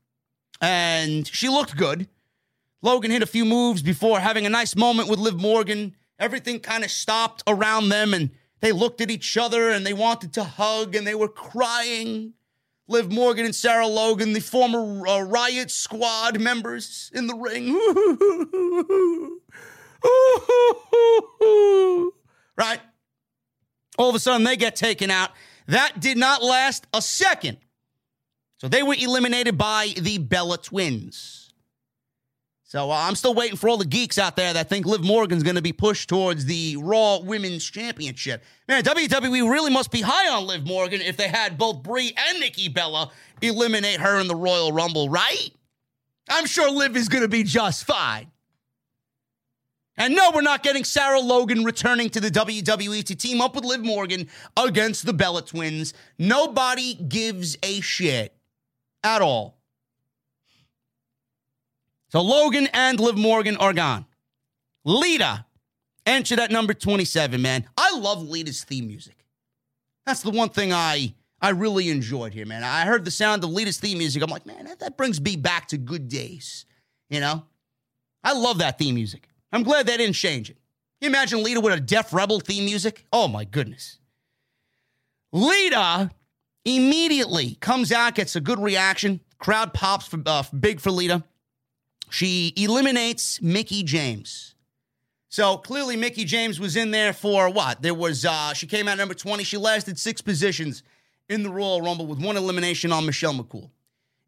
[0.62, 2.08] and she looked good.
[2.80, 5.94] Logan hit a few moves before having a nice moment with Liv Morgan.
[6.18, 8.30] Everything kind of stopped around them, and
[8.60, 12.34] they looked at each other and they wanted to hug and they were crying.
[12.88, 17.72] Liv Morgan and Sarah Logan, the former uh, Riot Squad members in the ring.
[22.56, 22.80] right?
[23.98, 25.30] All of a sudden, they get taken out.
[25.66, 27.58] That did not last a second.
[28.58, 31.42] So they were eliminated by the Bella twins.
[32.72, 35.42] So uh, I'm still waiting for all the geeks out there that think Liv Morgan's
[35.42, 38.42] going to be pushed towards the Raw Women's Championship.
[38.66, 42.40] Man, WWE really must be high on Liv Morgan if they had both Brie and
[42.40, 43.10] Nikki Bella
[43.42, 45.50] eliminate her in the Royal Rumble, right?
[46.30, 48.31] I'm sure Liv is going to be just fine.
[49.96, 53.64] And no, we're not getting Sarah Logan returning to the WWE to team up with
[53.64, 55.92] Liv Morgan against the Bella twins.
[56.18, 58.34] Nobody gives a shit
[59.04, 59.58] at all.
[62.08, 64.06] So Logan and Liv Morgan are gone.
[64.84, 65.46] Lita
[66.06, 67.64] entered at number 27, man.
[67.76, 69.24] I love Lita's theme music.
[70.06, 72.62] That's the one thing I I really enjoyed here, man.
[72.62, 74.22] I heard the sound of Lita's theme music.
[74.22, 76.66] I'm like, man, that, that brings me back to good days.
[77.10, 77.44] You know?
[78.22, 79.28] I love that theme music.
[79.52, 80.56] I'm glad they didn't change it.
[81.00, 83.04] Can you imagine Lita with a Def Rebel theme music?
[83.12, 83.98] Oh my goodness.
[85.32, 86.10] Lita
[86.64, 89.20] immediately comes out, gets a good reaction.
[89.38, 91.24] Crowd pops for, uh, big for Lita.
[92.10, 94.54] She eliminates Mickie James.
[95.28, 97.80] So clearly, Mickie James was in there for what?
[97.80, 99.44] There was, uh, she came out number 20.
[99.44, 100.82] She lasted six positions
[101.30, 103.70] in the Royal Rumble with one elimination on Michelle McCool.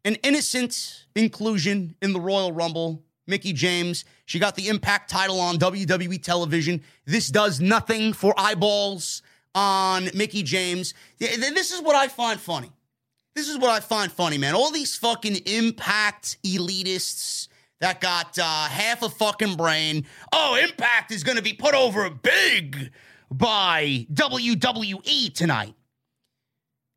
[0.03, 3.03] An innocent inclusion in the Royal Rumble.
[3.27, 4.05] Mickie James.
[4.25, 6.81] She got the Impact title on WWE television.
[7.05, 9.21] This does nothing for eyeballs
[9.53, 10.93] on Mickie James.
[11.19, 12.71] This is what I find funny.
[13.35, 14.55] This is what I find funny, man.
[14.55, 17.49] All these fucking Impact elitists
[17.81, 20.05] that got uh, half a fucking brain.
[20.31, 22.91] Oh, Impact is going to be put over big
[23.29, 25.75] by WWE tonight.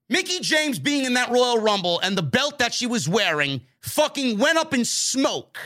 [0.08, 4.38] Mickie James being in that Royal Rumble and the belt that she was wearing fucking
[4.38, 5.58] went up in smoke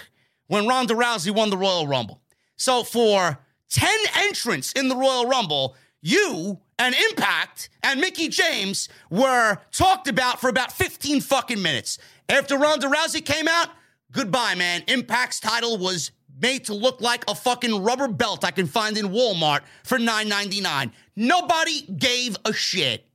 [0.52, 2.20] when Ronda Rousey won the Royal Rumble.
[2.56, 3.38] So for
[3.70, 3.88] 10
[4.18, 10.50] entrants in the Royal Rumble, you and Impact and Mickie James were talked about for
[10.50, 11.98] about 15 fucking minutes.
[12.28, 13.70] After Ronda Rousey came out,
[14.10, 14.82] Goodbye, man.
[14.88, 19.06] Impact's title was made to look like a fucking rubber belt I can find in
[19.06, 20.92] Walmart for $9.99.
[21.16, 23.06] Nobody gave a shit.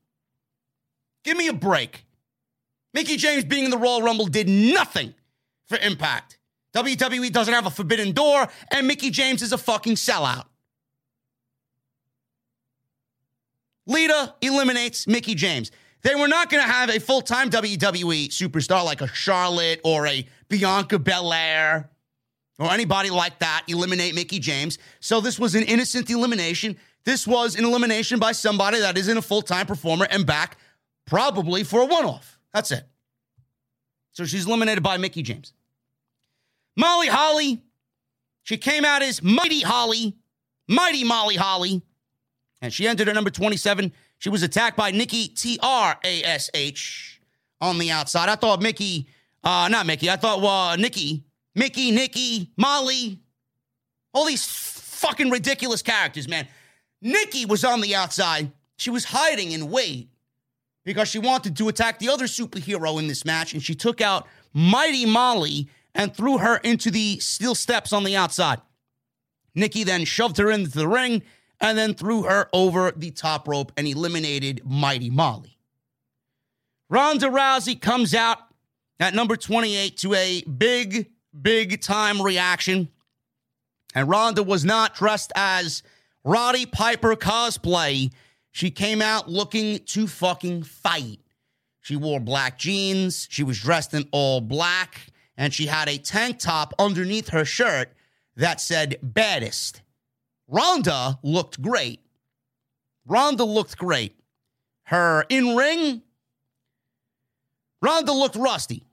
[1.23, 2.03] Give me a break.
[2.95, 5.13] Mickie James being in the Royal Rumble did nothing
[5.67, 6.36] for Impact.
[6.75, 10.45] WWE doesn't have a forbidden door, and Mickie James is a fucking sellout.
[13.87, 15.71] Lita eliminates Mickie James.
[16.03, 20.05] They were not going to have a full time WWE superstar like a Charlotte or
[20.07, 21.89] a Bianca Belair
[22.59, 24.77] or anybody like that eliminate Mickie James.
[24.99, 26.77] So this was an innocent elimination.
[27.05, 30.57] This was an elimination by somebody that isn't a full time performer and back
[31.05, 32.37] probably for a one off.
[32.53, 32.83] That's it.
[34.11, 35.53] So she's eliminated by Mickie James.
[36.77, 37.61] Molly Holly,
[38.43, 40.15] she came out as Mighty Holly,
[40.67, 41.81] Mighty Molly Holly,
[42.61, 43.91] and she entered at number 27.
[44.19, 47.19] She was attacked by Nikki T R A S H
[47.59, 48.29] on the outside.
[48.29, 49.07] I thought Mickey,
[49.43, 51.25] uh, not Mickey, I thought uh, Nikki,
[51.55, 53.19] Mickey, Nikki, Molly,
[54.13, 56.47] all these fucking ridiculous characters, man.
[57.01, 58.51] Nikki was on the outside.
[58.77, 60.09] She was hiding in wait
[60.83, 64.27] because she wanted to attack the other superhero in this match, and she took out
[64.53, 68.61] Mighty Molly and threw her into the steel steps on the outside.
[69.55, 71.23] Nikki then shoved her into the ring
[71.59, 75.57] and then threw her over the top rope and eliminated Mighty Molly.
[76.89, 78.37] Ronda Rousey comes out
[78.99, 81.07] at number 28 to a big,
[81.39, 82.89] big time reaction.
[83.95, 85.81] And Ronda was not dressed as
[86.23, 88.11] Roddy Piper cosplay.
[88.51, 91.19] She came out looking to fucking fight.
[91.81, 93.27] She wore black jeans.
[93.31, 95.07] She was dressed in all black.
[95.37, 97.93] And she had a tank top underneath her shirt
[98.35, 99.81] that said baddest.
[100.47, 101.99] Ronda looked great.
[103.05, 104.15] Ronda looked great.
[104.83, 106.01] Her in ring,
[107.81, 108.83] Ronda looked rusty.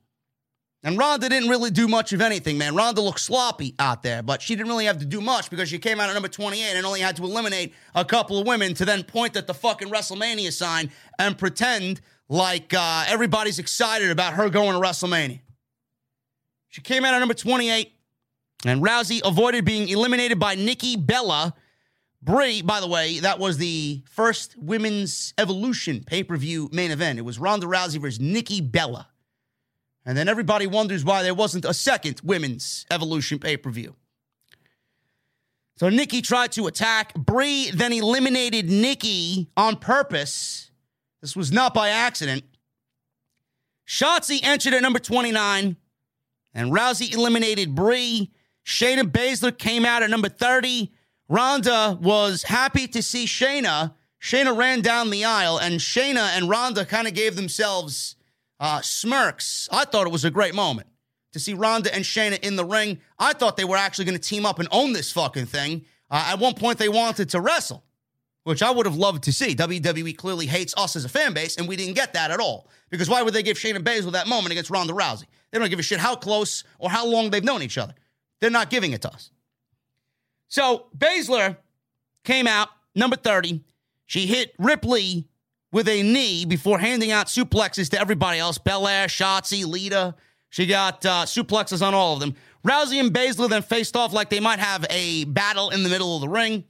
[0.83, 2.75] And Ronda didn't really do much of anything, man.
[2.75, 5.79] Ronda looked sloppy out there, but she didn't really have to do much because she
[5.79, 8.85] came out at number 28 and only had to eliminate a couple of women to
[8.85, 14.47] then point at the fucking WrestleMania sign and pretend like uh, everybody's excited about her
[14.47, 15.39] going to WrestleMania.
[16.75, 17.93] She came out at number 28,
[18.65, 21.53] and Rousey avoided being eliminated by Nikki Bella.
[22.21, 27.17] Brie, by the way, that was the first women's evolution pay per view main event.
[27.17, 29.07] It was Ronda Rousey versus Nikki Bella.
[30.05, 33.95] And then everybody wonders why there wasn't a second women's evolution pay per view.
[35.77, 37.15] So Nikki tried to attack.
[37.15, 40.71] Brie then eliminated Nikki on purpose.
[41.21, 42.43] This was not by accident.
[43.87, 45.77] Shotzi entered at number 29,
[46.55, 48.31] and Rousey eliminated Brie.
[48.65, 50.91] Shayna Baszler came out at number 30.
[51.29, 53.93] Ronda was happy to see Shayna.
[54.19, 58.15] Shayna ran down the aisle, and Shayna and Ronda kind of gave themselves
[58.59, 59.69] uh, smirks.
[59.71, 60.87] I thought it was a great moment
[61.33, 62.99] to see Ronda and Shayna in the ring.
[63.19, 65.85] I thought they were actually going to team up and own this fucking thing.
[66.09, 67.83] Uh, at one point, they wanted to wrestle,
[68.45, 69.55] which I would have loved to see.
[69.55, 72.69] WWE clearly hates us as a fan base, and we didn't get that at all.
[72.91, 75.25] Because why would they give Shayna Baszler that moment against Ronda Rousey?
[75.51, 77.95] They don't give a shit how close or how long they've known each other.
[78.39, 79.31] They're not giving it to us.
[80.47, 81.57] So Baszler
[82.23, 83.63] came out, number 30.
[84.05, 85.27] She hit Ripley
[85.71, 90.13] with a knee before handing out suplexes to everybody else Belair, Shotzi, Lita.
[90.49, 92.35] She got uh, suplexes on all of them.
[92.63, 96.15] Rousey and Baszler then faced off like they might have a battle in the middle
[96.15, 96.63] of the ring,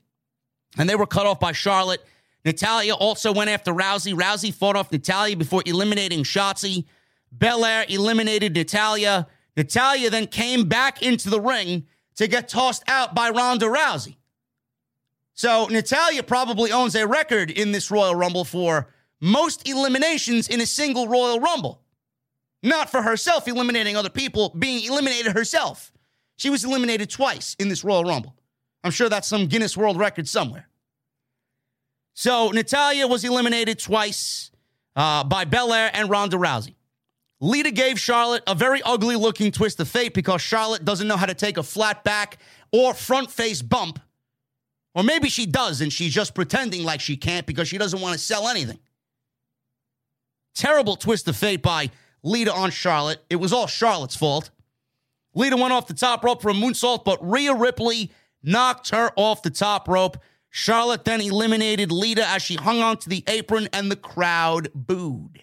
[0.78, 2.04] and they were cut off by Charlotte.
[2.44, 4.14] Natalya also went after Rousey.
[4.14, 6.86] Rousey fought off Natalya before eliminating Shotzi.
[7.32, 9.28] Belair eliminated Natalya.
[9.58, 11.86] Natalya then came back into the ring
[12.16, 14.18] to get tossed out by Ronda Rousey.
[15.34, 18.88] So Natalya probably owns a record in this Royal Rumble for
[19.20, 21.82] most eliminations in a single Royal Rumble.
[22.64, 25.92] Not for herself eliminating other people, being eliminated herself.
[26.38, 28.36] She was eliminated twice in this Royal Rumble.
[28.86, 30.70] I'm sure that's some Guinness World Record somewhere.
[32.14, 34.52] So Natalya was eliminated twice
[34.96, 36.76] uh, by Belair and Ronda Rousey.
[37.42, 41.26] Lita gave Charlotte a very ugly looking twist of fate because Charlotte doesn't know how
[41.26, 42.38] to take a flat back
[42.72, 44.00] or front face bump.
[44.94, 48.14] Or maybe she does and she's just pretending like she can't because she doesn't want
[48.14, 48.80] to sell anything.
[50.54, 51.90] Terrible twist of fate by
[52.22, 53.26] Lita on Charlotte.
[53.32, 54.52] It was all Charlotte's fault.
[55.34, 58.12] Lita went off the top rope for a moonsault, but Rhea Ripley
[58.46, 60.18] knocked her off the top rope.
[60.50, 65.42] Charlotte then eliminated Lita as she hung onto the apron and the crowd booed.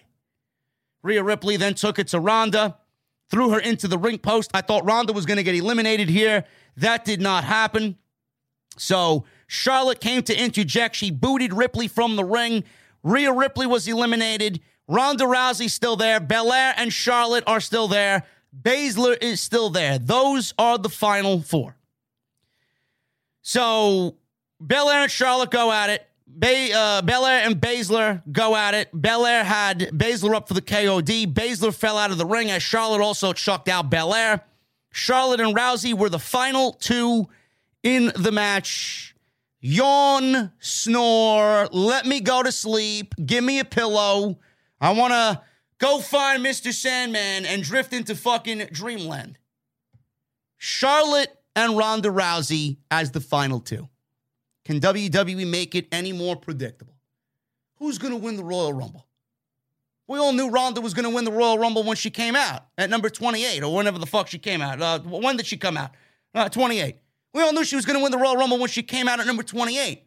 [1.03, 2.77] Rhea Ripley then took it to Ronda,
[3.29, 4.51] threw her into the ring post.
[4.53, 6.45] I thought Ronda was going to get eliminated here.
[6.77, 7.97] That did not happen.
[8.77, 10.95] So Charlotte came to interject.
[10.95, 12.63] She booted Ripley from the ring.
[13.03, 14.61] Rhea Ripley was eliminated.
[14.87, 16.19] Ronda Rousey still there.
[16.19, 18.23] Belair and Charlotte are still there.
[18.59, 19.99] Baszler is still there.
[19.99, 21.75] Those are the final four.
[23.43, 24.15] So
[24.59, 26.07] Belair and Charlotte go at it.
[26.39, 28.89] Bay, uh, Belair and Baszler go at it.
[28.93, 31.31] Belair had Baszler up for the KOD.
[31.31, 34.41] Baszler fell out of the ring as Charlotte also chucked out Belair.
[34.91, 37.27] Charlotte and Rousey were the final two
[37.83, 39.15] in the match.
[39.59, 44.39] Yawn, snore, let me go to sleep, give me a pillow.
[44.81, 45.41] I want to
[45.77, 46.73] go find Mr.
[46.73, 49.37] Sandman and drift into fucking dreamland.
[50.57, 53.87] Charlotte and Ronda Rousey as the final two.
[54.65, 56.95] Can WWE make it any more predictable?
[57.77, 59.07] Who's going to win the Royal Rumble?
[60.07, 62.65] We all knew Ronda was going to win the Royal Rumble when she came out
[62.77, 64.81] at number 28 or whenever the fuck she came out.
[64.81, 65.91] Uh, when did she come out?
[66.33, 66.97] Uh, 28.
[67.33, 69.19] We all knew she was going to win the Royal Rumble when she came out
[69.19, 70.03] at number 28.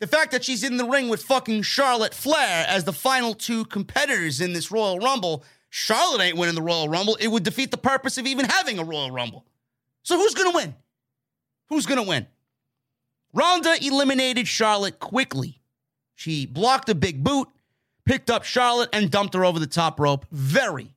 [0.00, 3.64] The fact that she's in the ring with fucking Charlotte Flair as the final two
[3.64, 7.16] competitors in this Royal Rumble, Charlotte ain't winning the Royal Rumble.
[7.16, 9.44] It would defeat the purpose of even having a Royal Rumble.
[10.08, 10.74] So who's going to win?
[11.68, 12.26] Who's going to win?
[13.34, 15.60] Ronda eliminated Charlotte quickly.
[16.14, 17.46] She blocked a big boot,
[18.06, 20.24] picked up Charlotte, and dumped her over the top rope.
[20.32, 20.94] Very,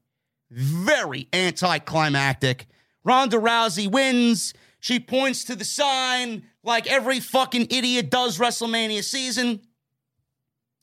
[0.50, 2.68] very anticlimactic.
[3.04, 4.54] Ronda Rousey wins.
[4.80, 9.60] She points to the sign like every fucking idiot does WrestleMania season.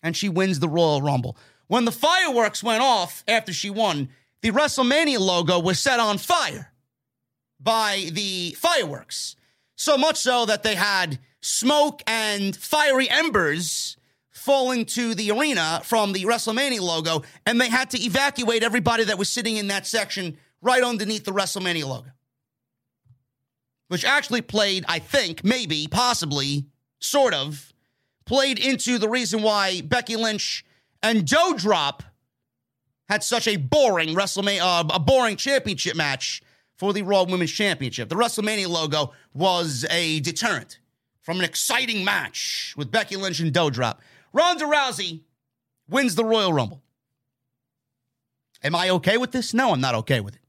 [0.03, 1.39] And she wins the Royal Rumble.
[1.67, 4.11] When the fireworks went off after she won,
[4.43, 6.75] the WrestleMania logo was set on fire
[7.61, 9.37] by the fireworks.
[9.77, 13.97] So much so that they had smoke and fiery embers
[14.31, 19.19] falling to the arena from the WrestleMania logo, and they had to evacuate everybody that
[19.19, 22.11] was sitting in that section right underneath the WrestleMania logo
[23.89, 26.67] which actually played, I think, maybe, possibly,
[27.01, 27.73] sort of,
[28.25, 30.65] played into the reason why Becky Lynch
[31.03, 32.01] and Doudrop
[33.09, 36.43] had such a boring WrestleMania, uh, a boring championship match
[36.79, 38.09] for the Raw Women's Championship.
[38.09, 40.79] The WrestleMania logo was a deterrent
[41.21, 43.99] from an exciting match with Becky Lynch and Doudrop.
[44.33, 45.21] Ronda Rousey
[45.91, 46.83] wins the Royal Rumble.
[48.63, 49.53] Am I okay with this?
[49.53, 50.43] No, I'm not okay with it.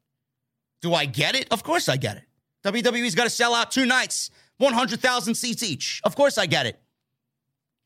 [0.82, 1.48] Do I get it?
[1.52, 2.24] Of course I get it.
[2.64, 6.02] WWE's got to sell out two nights, 100,000 seats each.
[6.04, 6.80] Of course, I get it.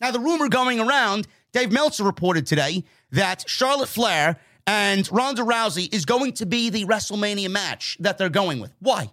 [0.02, 5.94] Now, the rumor going around, Dave Meltzer reported today that Charlotte Flair and Ronda Rousey
[5.94, 8.74] is going to be the WrestleMania match that they're going with.
[8.80, 9.12] Why?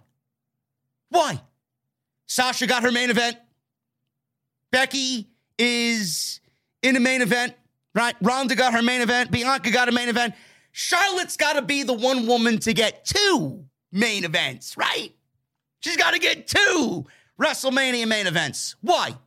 [1.09, 1.41] Why?
[2.27, 3.37] Sasha got her main event.
[4.71, 6.39] Becky is
[6.81, 7.53] in the main event,
[7.93, 8.15] right?
[8.21, 9.31] Ronda got her main event.
[9.31, 10.33] Bianca got a main event.
[10.71, 15.13] Charlotte's got to be the one woman to get two main events, right?
[15.81, 17.05] She's got to get two
[17.39, 18.75] WrestleMania main events.
[18.81, 19.17] Why?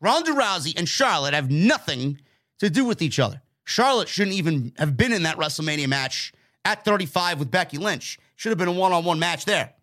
[0.00, 2.20] Ronda Rousey and Charlotte have nothing
[2.58, 3.40] to do with each other.
[3.68, 6.32] Charlotte shouldn't even have been in that WrestleMania match
[6.64, 8.18] at 35 with Becky Lynch.
[8.34, 9.74] Should have been a one on one match there.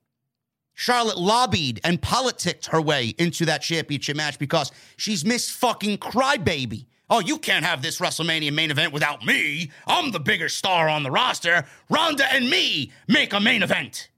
[0.74, 6.88] Charlotte lobbied and politicked her way into that championship match because she's Miss fucking Crybaby.
[7.12, 9.70] Oh, you can't have this WrestleMania main event without me.
[9.86, 11.68] I'm the bigger star on the roster.
[11.88, 14.10] Ronda and me make a main event.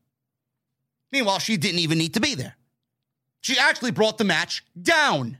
[1.11, 2.55] Meanwhile, she didn't even need to be there.
[3.41, 5.37] She actually brought the match down.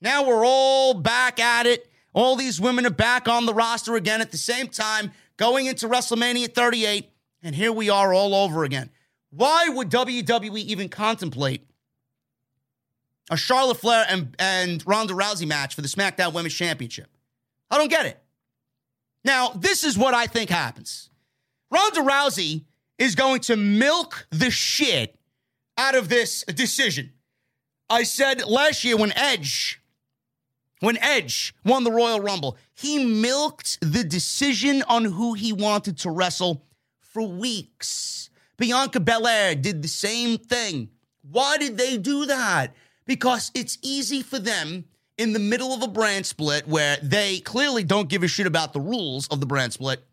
[0.00, 1.88] Now we're all back at it.
[2.14, 5.88] All these women are back on the roster again at the same time, going into
[5.88, 7.10] WrestleMania 38.
[7.42, 8.90] And here we are all over again.
[9.30, 11.66] Why would WWE even contemplate
[13.30, 17.08] a Charlotte Flair and, and Ronda Rousey match for the SmackDown Women's Championship?
[17.70, 18.22] I don't get it.
[19.24, 21.08] Now, this is what I think happens
[21.70, 22.64] Ronda Rousey
[22.98, 25.18] is going to milk the shit
[25.78, 27.12] out of this decision.
[27.88, 29.81] I said last year when Edge
[30.82, 36.10] when Edge won the Royal Rumble, he milked the decision on who he wanted to
[36.10, 36.66] wrestle
[36.98, 38.30] for weeks.
[38.58, 40.88] Bianca Belair did the same thing.
[41.22, 42.74] Why did they do that?
[43.06, 44.86] Because it's easy for them
[45.16, 48.72] in the middle of a brand split where they clearly don't give a shit about
[48.72, 50.04] the rules of the brand split.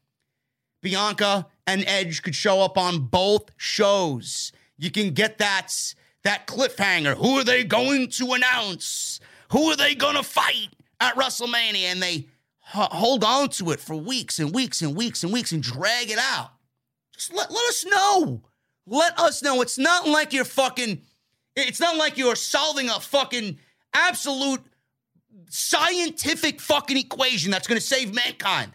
[0.84, 4.52] Bianca and Edge could show up on both shows.
[4.78, 5.74] You can get that
[6.24, 7.16] that cliffhanger.
[7.16, 9.09] Who are they going to announce?
[9.52, 10.70] Who are they going to fight
[11.00, 11.92] at WrestleMania?
[11.92, 12.28] And they
[12.62, 16.20] hold on to it for weeks and weeks and weeks and weeks and drag it
[16.20, 16.52] out.
[17.14, 18.42] Just let, let us know.
[18.86, 19.62] Let us know.
[19.62, 21.02] It's not like you're fucking,
[21.56, 23.60] it's not like you're solving a fucking
[23.94, 24.62] absolute
[25.50, 28.72] scientific fucking equation that's going to save mankind.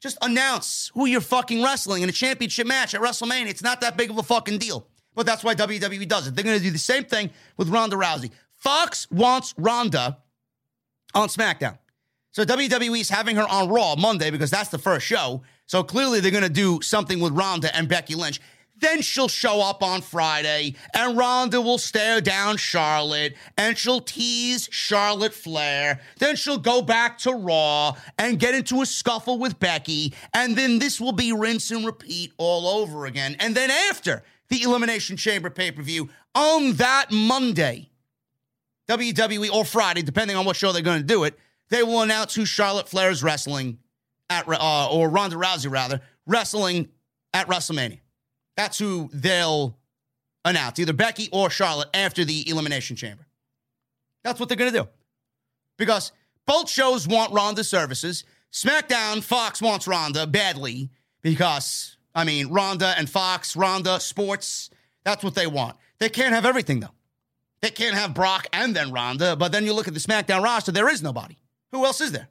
[0.00, 3.48] Just announce who you're fucking wrestling in a championship match at WrestleMania.
[3.48, 4.86] It's not that big of a fucking deal.
[5.14, 6.34] But that's why WWE does it.
[6.34, 8.30] They're going to do the same thing with Ronda Rousey.
[8.60, 10.18] Fox wants Ronda
[11.14, 11.78] on SmackDown.
[12.32, 15.42] So WWE is having her on Raw Monday because that's the first show.
[15.66, 18.40] So clearly they're going to do something with Ronda and Becky Lynch.
[18.76, 24.68] Then she'll show up on Friday and Ronda will stare down Charlotte and she'll tease
[24.70, 26.00] Charlotte Flair.
[26.18, 30.14] Then she'll go back to Raw and get into a scuffle with Becky.
[30.32, 33.36] And then this will be rinse and repeat all over again.
[33.38, 37.89] And then after the Elimination Chamber pay per view on that Monday,
[38.90, 41.38] WWE or Friday, depending on what show they're going to do it,
[41.68, 43.78] they will announce who Charlotte Flair is wrestling
[44.28, 46.88] at, uh, or Ronda Rousey rather, wrestling
[47.32, 48.00] at WrestleMania.
[48.56, 49.78] That's who they'll
[50.44, 53.26] announce, either Becky or Charlotte after the Elimination Chamber.
[54.24, 54.88] That's what they're going to do.
[55.78, 56.12] Because
[56.46, 58.24] both shows want Ronda services.
[58.52, 60.90] SmackDown, Fox wants Ronda badly
[61.22, 64.70] because, I mean, Ronda and Fox, Ronda, sports,
[65.04, 65.76] that's what they want.
[65.98, 66.88] They can't have everything, though.
[67.62, 70.72] They can't have Brock and then Ronda, but then you look at the SmackDown roster,
[70.72, 71.36] there is nobody.
[71.72, 72.28] Who else is there?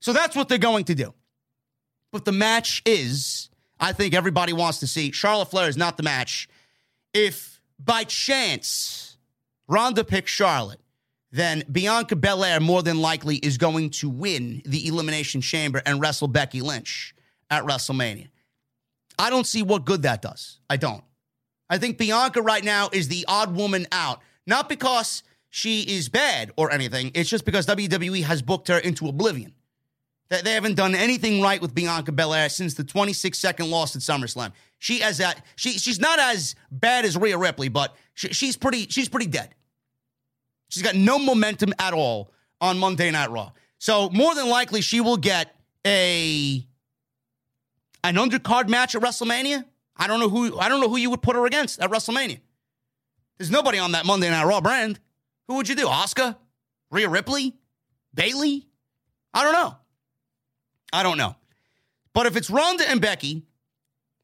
[0.00, 1.12] So that's what they're going to do.
[2.12, 3.50] But the match is,
[3.80, 5.10] I think everybody wants to see.
[5.10, 6.48] Charlotte Flair is not the match.
[7.12, 9.16] If by chance
[9.68, 10.80] Ronda picks Charlotte,
[11.32, 16.28] then Bianca Belair more than likely is going to win the Elimination Chamber and wrestle
[16.28, 17.14] Becky Lynch
[17.50, 18.28] at WrestleMania.
[19.18, 20.60] I don't see what good that does.
[20.70, 21.02] I don't.
[21.68, 26.52] I think Bianca right now is the odd woman out, not because she is bad
[26.56, 27.10] or anything.
[27.14, 29.52] It's just because WWE has booked her into oblivion.
[30.28, 34.02] That they haven't done anything right with Bianca Belair since the 26 second loss at
[34.02, 34.52] SummerSlam.
[34.78, 38.88] She as that she she's not as bad as Rhea Ripley, but she, she's pretty
[38.88, 39.54] she's pretty dead.
[40.68, 43.52] She's got no momentum at all on Monday Night Raw.
[43.78, 45.54] So more than likely she will get
[45.86, 46.66] a
[48.02, 49.64] an undercard match at WrestleMania
[49.96, 52.40] I don't know who I don't know who you would put her against at WrestleMania.
[53.38, 54.98] There's nobody on that Monday Night Raw brand.
[55.48, 55.86] Who would you do?
[55.86, 56.36] Asuka,
[56.90, 57.54] Rhea Ripley?
[58.14, 58.66] Bayley?
[59.34, 59.76] I don't know.
[60.92, 61.36] I don't know.
[62.14, 63.44] But if it's Ronda and Becky,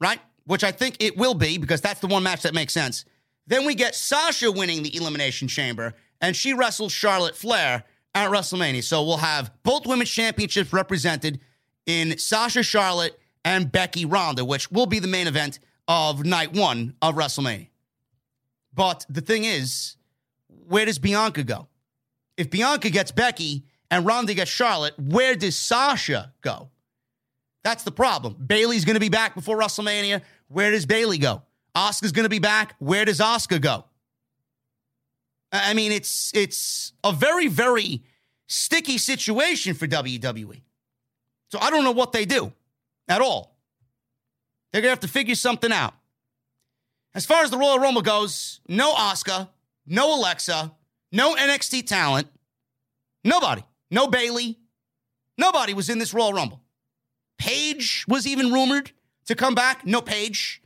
[0.01, 0.19] right?
[0.45, 3.05] Which I think it will be because that's the one match that makes sense.
[3.47, 7.85] Then we get Sasha winning the Elimination Chamber and she wrestles Charlotte Flair
[8.15, 8.83] at WrestleMania.
[8.83, 11.41] So we'll have both women's championships represented
[11.87, 15.59] in Sasha Charlotte and Becky Ronda, which will be the main event
[15.89, 17.69] of night one of WrestleMania.
[18.75, 19.97] But the thing is,
[20.49, 21.69] where does Bianca go?
[22.37, 26.71] If Bianca gets Becky and Ronda gets Charlotte, where does Sasha go?
[27.63, 28.37] That's the problem.
[28.47, 30.23] Bayley's going to be back before WrestleMania.
[30.49, 31.43] Where does Bailey go?
[31.77, 32.75] Asuka's going to be back.
[32.79, 33.85] Where does Asuka go?
[35.53, 38.03] I mean, it's it's a very very
[38.47, 40.63] sticky situation for WWE.
[41.51, 42.53] So I don't know what they do
[43.09, 43.57] at all.
[44.73, 45.95] They're going to have to figure something out.
[47.15, 49.49] As far as the Royal Rumble goes, no Asuka,
[49.87, 50.73] no Alexa,
[51.11, 52.29] no NXT talent,
[53.23, 54.59] nobody, no Bayley,
[55.37, 56.63] nobody was in this Royal Rumble.
[57.39, 58.93] Paige was even rumored
[59.27, 60.63] to come back, no Paige.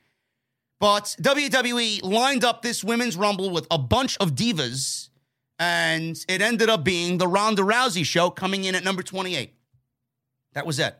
[0.78, 5.08] But WWE lined up this women's rumble with a bunch of divas,
[5.58, 9.54] and it ended up being the Ronda Rousey show coming in at number 28.
[10.52, 10.94] That was it.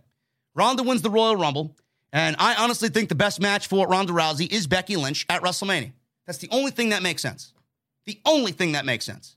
[0.57, 1.77] Ronda wins the Royal Rumble,
[2.13, 5.93] and I honestly think the best match for Ronda Rousey is Becky Lynch at WrestleMania.
[6.27, 7.53] That's the only thing that makes sense.
[8.07, 9.37] The only thing that makes sense.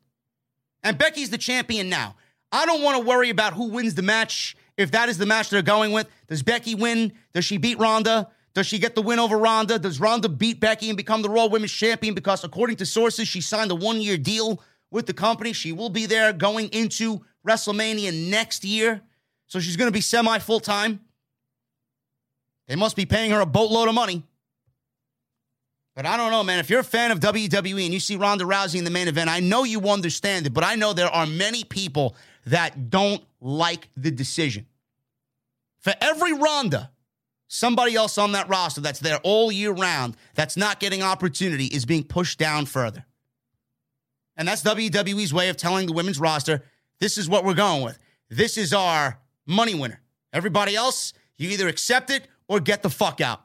[0.81, 2.15] And Becky's the champion now.
[2.53, 5.49] I don't want to worry about who wins the match if that is the match
[5.49, 6.07] they're going with.
[6.27, 7.11] Does Becky win?
[7.33, 8.29] Does she beat Ronda?
[8.53, 9.77] Does she get the win over Ronda?
[9.77, 12.15] Does Ronda beat Becky and become the Raw Women's Champion?
[12.15, 15.51] Because according to sources, she signed a one year deal with the company.
[15.51, 19.01] She will be there going into WrestleMania next year.
[19.47, 21.01] So she's going to be semi full time.
[22.69, 24.23] They must be paying her a boatload of money.
[25.95, 26.59] But I don't know, man.
[26.59, 29.27] If you're a fan of WWE and you see Ronda Rousey in the main event,
[29.27, 32.15] I know you understand it, but I know there are many people
[32.45, 34.67] that don't like the decision.
[35.79, 36.91] For every Ronda,
[37.47, 41.85] somebody else on that roster that's there all year round that's not getting opportunity is
[41.85, 43.03] being pushed down further.
[44.37, 46.63] And that's WWE's way of telling the women's roster
[46.99, 47.97] this is what we're going with.
[48.29, 50.01] This is our money winner.
[50.31, 53.41] Everybody else, you either accept it or get the fuck out.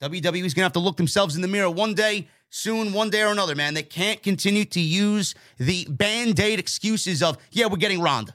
[0.00, 3.32] WWE's gonna have to look themselves in the mirror one day, soon, one day or
[3.32, 3.74] another, man.
[3.74, 8.34] They can't continue to use the band aid excuses of, yeah, we're getting Ronda.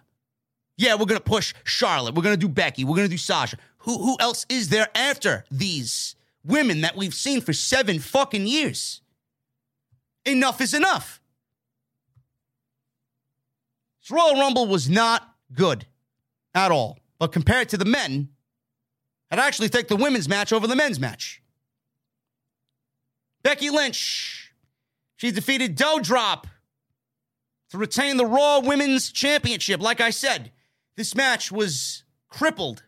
[0.77, 2.15] Yeah, we're gonna push Charlotte.
[2.15, 2.83] We're gonna do Becky.
[2.83, 3.57] We're gonna do Sasha.
[3.79, 9.01] Who who else is there after these women that we've seen for seven fucking years?
[10.25, 11.21] Enough is enough.
[14.01, 15.85] This Royal Rumble was not good
[16.53, 16.99] at all.
[17.19, 18.29] But compared to the men,
[19.34, 21.41] I'd actually take the women's match over the men's match.
[23.41, 24.53] Becky Lynch,
[25.15, 26.43] she defeated Doudrop
[27.72, 29.81] to retain the Raw Women's Championship.
[29.81, 30.51] Like I said,
[30.97, 32.84] this match was crippled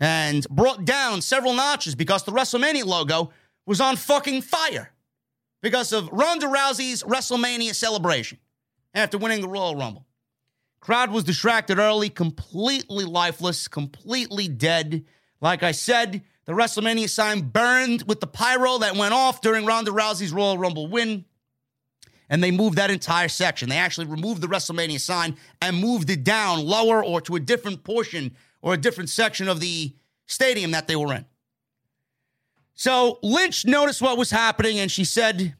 [0.00, 3.30] and brought down several notches because the WrestleMania logo
[3.64, 4.90] was on fucking fire
[5.62, 8.38] because of Ronda Rousey's WrestleMania celebration
[8.94, 10.08] after winning the Royal Rumble.
[10.80, 15.04] Crowd was distracted early, completely lifeless, completely dead.
[15.42, 19.90] Like I said, the WrestleMania sign burned with the pyro that went off during Ronda
[19.90, 21.24] Rousey's Royal Rumble win.
[22.30, 23.68] And they moved that entire section.
[23.68, 27.82] They actually removed the WrestleMania sign and moved it down lower or to a different
[27.82, 29.92] portion or a different section of the
[30.26, 31.26] stadium that they were in.
[32.74, 35.54] So Lynch noticed what was happening and she said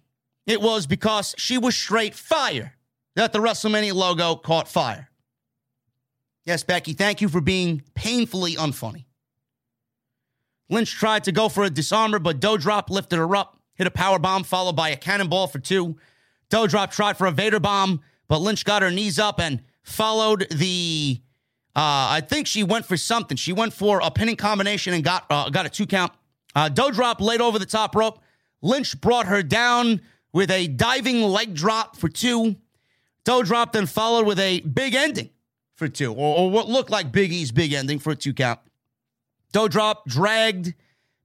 [0.46, 2.74] it was because she was straight fire
[3.16, 5.10] that the WrestleMania logo caught fire.
[6.44, 9.04] Yes, Becky, thank you for being painfully unfunny.
[10.72, 14.18] Lynch tried to go for a disarmer, but Doudrop lifted her up, hit a power
[14.18, 15.96] bomb followed by a cannonball for two.
[16.50, 21.20] Doudrop tried for a Vader bomb, but Lynch got her knees up and followed the.
[21.76, 23.36] Uh, I think she went for something.
[23.36, 26.12] She went for a pinning combination and got uh, got a two count.
[26.54, 28.20] Uh, Doudrop laid over the top rope.
[28.62, 30.00] Lynch brought her down
[30.32, 32.56] with a diving leg drop for two.
[33.26, 35.30] Doudrop then followed with a big ending
[35.74, 38.60] for two, or, or what looked like Big E's big ending for a two count.
[39.52, 40.74] Doudrop dragged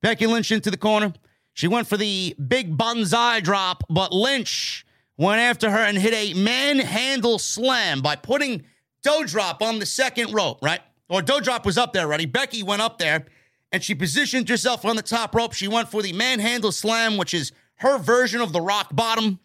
[0.02, 1.14] Becky Lynch into the corner.
[1.54, 4.86] She went for the big banzai drop, but Lynch
[5.18, 8.64] went after her and hit a manhandle slam by putting
[9.04, 10.82] Doudrop on the second rope, right?
[11.10, 12.26] Or Doudrop was up there already.
[12.26, 13.26] Becky went up there
[13.72, 15.54] and she positioned herself on the top rope.
[15.54, 19.40] She went for the manhandle slam, which is her version of the rock bottom.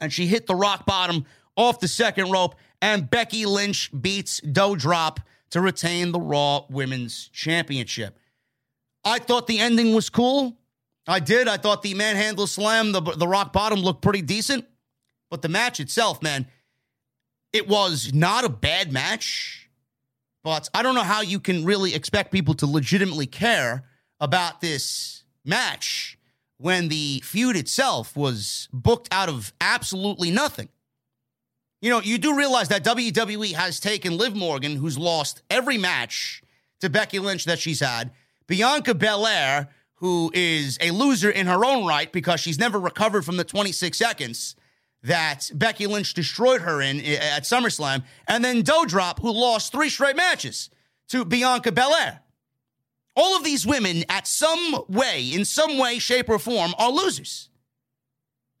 [0.00, 1.24] And she hit the rock bottom
[1.56, 2.54] off the second rope.
[2.82, 5.18] And Becky Lynch beats Doudrop
[5.50, 8.18] to retain the Raw Women's Championship.
[9.04, 10.56] I thought the ending was cool.
[11.06, 11.46] I did.
[11.46, 14.66] I thought the manhandle slam, the, the rock bottom looked pretty decent.
[15.30, 16.46] But the match itself, man,
[17.52, 19.70] it was not a bad match.
[20.42, 23.84] But I don't know how you can really expect people to legitimately care
[24.20, 26.18] about this match
[26.58, 30.68] when the feud itself was booked out of absolutely nothing.
[31.80, 36.42] You know, you do realize that WWE has taken Liv Morgan, who's lost every match
[36.80, 38.12] to Becky Lynch that she's had,
[38.46, 43.36] Bianca Belair, who is a loser in her own right because she's never recovered from
[43.36, 44.56] the 26 seconds.
[45.02, 49.88] that Becky Lynch destroyed her in eh, at SummerSlam, and then Doudrop, who lost three
[49.88, 50.68] straight matches
[51.08, 52.22] to Bianca Belair.
[53.14, 57.50] All of these women, at some way, in some way, shape, or form, are losers.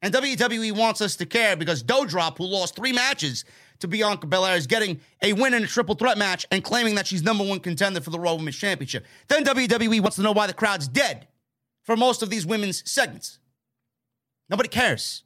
[0.06, 3.44] And WWE wants us to care because Doudrop, who lost three matches
[3.80, 7.08] to Bianca Belair, is getting a win in a triple threat match and claiming that
[7.08, 9.04] she's number one contender for the Raw Women's Championship.
[9.26, 11.26] Then WWE wants to know why the crowd's dead
[11.82, 13.40] for most of these women's segments.
[14.48, 15.24] Nobody cares.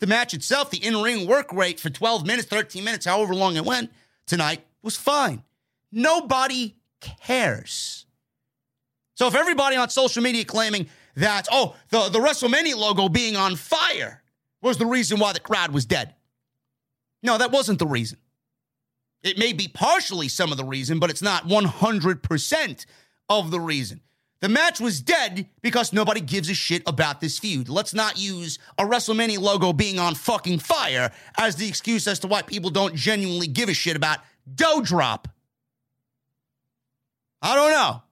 [0.00, 3.54] The match itself, the in ring work rate for 12 minutes, 13 minutes, however long
[3.54, 3.92] it went
[4.26, 5.44] tonight, was fine.
[5.92, 8.04] Nobody cares.
[9.14, 10.88] So if everybody on social media claiming
[11.18, 14.22] that, oh, the, the WrestleMania logo being on fire
[14.62, 16.14] was the reason why the crowd was dead.
[17.22, 18.18] No, that wasn't the reason.
[19.22, 22.86] It may be partially some of the reason, but it's not 100%
[23.28, 24.00] of the reason.
[24.40, 27.68] The match was dead because nobody gives a shit about this feud.
[27.68, 32.28] Let's not use a WrestleMania logo being on fucking fire as the excuse as to
[32.28, 34.20] why people don't genuinely give a shit about
[34.54, 35.24] Doudrop.
[37.42, 38.02] I don't know.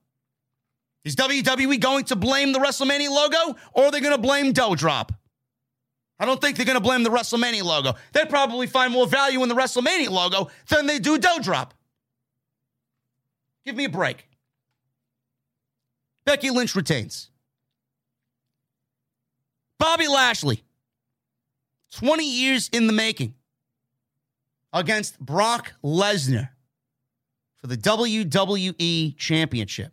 [1.06, 5.10] Is WWE going to blame the WrestleMania logo or are they going to blame Doudrop?
[6.18, 7.94] I don't think they're going to blame the WrestleMania logo.
[8.12, 11.70] They probably find more value in the WrestleMania logo than they do Doudrop.
[13.64, 14.28] Give me a break.
[16.24, 17.30] Becky Lynch retains.
[19.78, 20.64] Bobby Lashley,
[21.92, 23.34] 20 years in the making,
[24.72, 26.48] against Brock Lesnar
[27.58, 29.92] for the WWE Championship.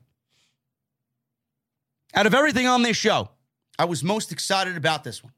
[2.13, 3.29] Out of everything on this show,
[3.79, 5.33] I was most excited about this one.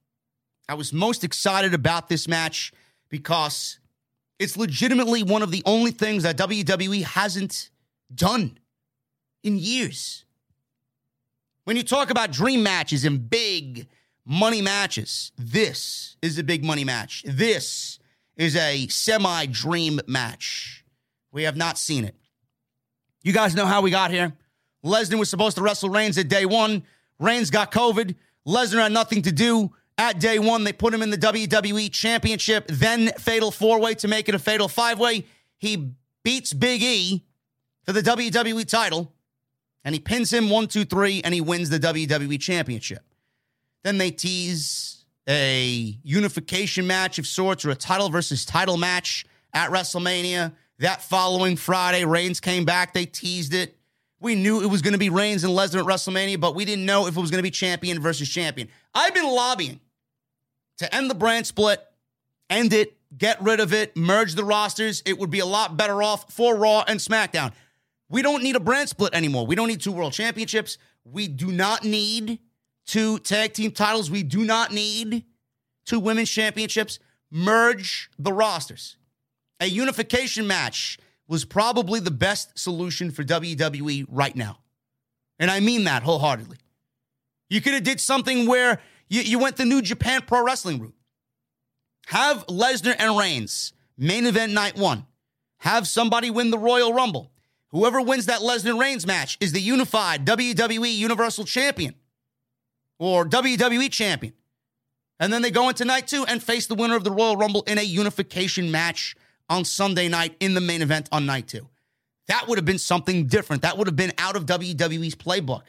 [0.68, 2.74] I was most excited about this match
[3.10, 3.80] because
[4.40, 7.70] it's legitimately one of the only things that WWE hasn't
[8.14, 8.58] done
[9.44, 10.26] in years.
[11.64, 13.88] When you talk about dream matches and big
[14.26, 17.24] money matches, this is a big money match.
[17.26, 18.00] This
[18.36, 20.84] is a semi dream match.
[21.32, 22.16] We have not seen it.
[23.24, 24.34] You guys know how we got here.
[24.86, 26.84] Lesnar was supposed to wrestle Reigns at day one.
[27.20, 28.16] Reigns got COVID.
[28.48, 30.64] Lesnar had nothing to do at day one.
[30.64, 34.40] They put him in the WWE Championship, then Fatal Four Way to make it a
[34.40, 35.26] Fatal Five Way.
[35.58, 35.94] He
[36.24, 37.26] beats Big E
[37.84, 39.12] for the WWE title
[39.86, 43.04] and he pins him one, two, three, and he wins the WWE Championship.
[43.84, 49.70] Then they tease a unification match of sorts or a title versus title match at
[49.70, 50.54] WrestleMania.
[50.80, 52.94] That following Friday, Reigns came back.
[52.94, 53.78] They teased it.
[54.26, 56.84] We knew it was going to be Reigns and Lesnar at WrestleMania, but we didn't
[56.84, 58.70] know if it was going to be champion versus champion.
[58.92, 59.80] I've been lobbying
[60.80, 61.80] to end the brand split,
[62.50, 65.04] end it, get rid of it, merge the rosters.
[65.06, 67.52] It would be a lot better off for Raw and SmackDown.
[68.10, 69.46] We don't need a brand split anymore.
[69.46, 70.80] We don't need two world championships.
[71.04, 72.40] We do not need
[72.88, 74.10] two tag team titles.
[74.10, 75.24] We do not need
[75.86, 76.98] two women's championships.
[77.30, 78.98] Merge the rosters.
[79.60, 80.98] A unification match
[81.28, 84.60] was probably the best solution for WWE right now.
[85.40, 86.58] And I mean that wholeheartedly.
[87.50, 90.96] You could have did something where you, you went the New Japan Pro Wrestling route.
[92.08, 95.06] Have Lesnar and Reigns main event night one.
[95.60, 97.32] Have somebody win the Royal Rumble.
[97.70, 101.96] Whoever wins that Lesnar Reigns match is the unified WWE Universal Champion
[103.00, 104.34] or WWE Champion.
[105.20, 107.64] And then they go into night two and face the winner of the Royal Rumble
[107.64, 109.16] in a unification match
[109.50, 111.68] on Sunday night in the main event on night two.
[112.28, 113.62] That would have been something different.
[113.62, 115.64] That would have been out of WWE's playbook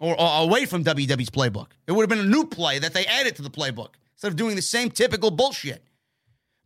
[0.00, 1.68] or, or away from WWE's playbook.
[1.86, 4.36] It would have been a new play that they added to the playbook instead of
[4.36, 5.82] doing the same typical bullshit.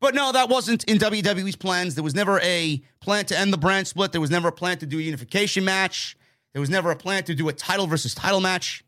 [0.01, 1.95] But no, that wasn't in WWE's plans.
[1.95, 4.13] There was never a plan to end the brand split.
[4.13, 6.17] There was never a plan to do a unification match.
[6.53, 8.85] There was never a plan to do a title versus title match.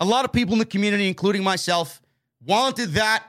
[0.00, 2.00] A lot of people in the community, including myself,
[2.44, 3.24] wanted that.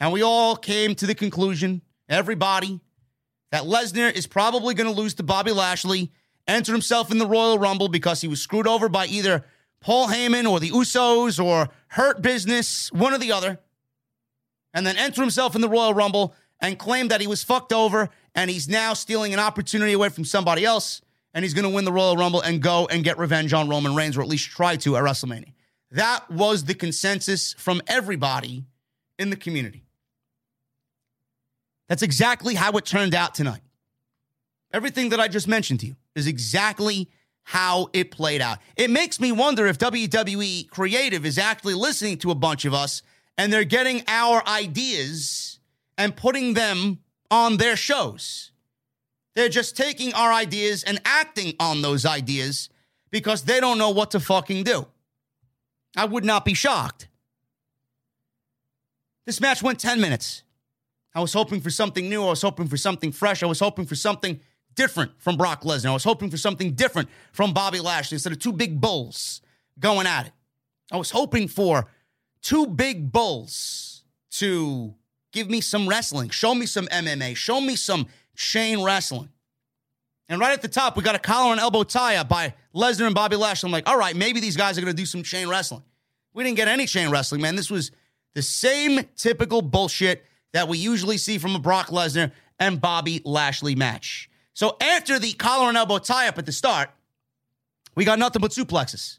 [0.00, 2.80] And we all came to the conclusion, everybody,
[3.52, 6.10] that Lesnar is probably going to lose to Bobby Lashley,
[6.48, 9.44] enter himself in the Royal Rumble because he was screwed over by either
[9.80, 13.58] Paul Heyman or the Usos or Hurt Business, one or the other
[14.72, 18.10] and then enter himself in the Royal Rumble and claim that he was fucked over
[18.34, 21.00] and he's now stealing an opportunity away from somebody else
[21.34, 23.94] and he's going to win the Royal Rumble and go and get revenge on Roman
[23.94, 25.52] Reigns or at least try to at WrestleMania.
[25.92, 28.64] That was the consensus from everybody
[29.18, 29.84] in the community.
[31.90, 33.62] That's exactly how it turned out tonight.
[34.72, 37.10] Everything that I just mentioned to you is exactly
[37.42, 38.58] how it played out.
[38.76, 43.02] It makes me wonder if WWE Creative is actually listening to a bunch of us
[43.36, 45.58] and they're getting our ideas
[45.98, 48.52] and putting them on their shows.
[49.34, 52.68] They're just taking our ideas and acting on those ideas
[53.10, 54.86] because they don't know what to fucking do.
[55.96, 57.08] I would not be shocked.
[59.26, 60.44] This match went 10 minutes.
[61.14, 62.24] I was hoping for something new.
[62.24, 63.42] I was hoping for something fresh.
[63.42, 64.40] I was hoping for something
[64.74, 65.90] different from Brock Lesnar.
[65.90, 69.40] I was hoping for something different from Bobby Lashley instead of two big bulls
[69.78, 70.32] going at it.
[70.92, 71.86] I was hoping for
[72.42, 74.94] two big bulls to
[75.32, 79.28] give me some wrestling, show me some MMA, show me some chain wrestling.
[80.28, 83.06] And right at the top, we got a collar and elbow tie up by Lesnar
[83.06, 83.66] and Bobby Lashley.
[83.66, 85.82] I'm like, all right, maybe these guys are going to do some chain wrestling.
[86.32, 87.56] We didn't get any chain wrestling, man.
[87.56, 87.90] This was
[88.34, 93.74] the same typical bullshit that we usually see from a Brock Lesnar and Bobby Lashley
[93.74, 94.28] match.
[94.52, 96.90] So after the collar and elbow tie up at the start,
[97.94, 99.18] we got nothing but suplexes.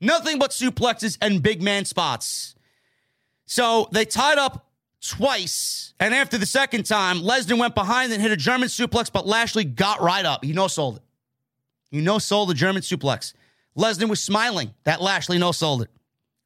[0.00, 2.54] Nothing but suplexes and big man spots.
[3.46, 4.66] So they tied up
[5.00, 5.94] twice.
[6.00, 9.64] And after the second time, Lesnar went behind and hit a German suplex, but Lashley
[9.64, 10.44] got right up.
[10.44, 11.02] He no sold it.
[11.90, 13.32] He no sold the German suplex.
[13.76, 15.90] Lesnar was smiling that Lashley no sold it.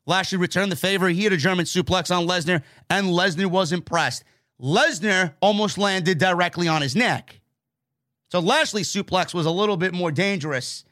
[0.08, 1.08] Lashley returned the favor.
[1.08, 4.24] He hit a German suplex on Lesnar, and Lesnar was impressed.
[4.58, 7.40] Lesnar almost landed directly on his neck.
[8.32, 10.84] So Lashley's suplex was a little bit more dangerous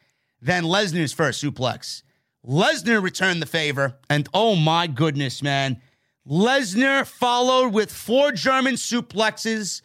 [0.42, 2.02] than Lesnar's first suplex.
[2.46, 5.80] Lesnar returned the favor, and oh my goodness, man.
[6.28, 9.80] Lesnar followed with four German suplexes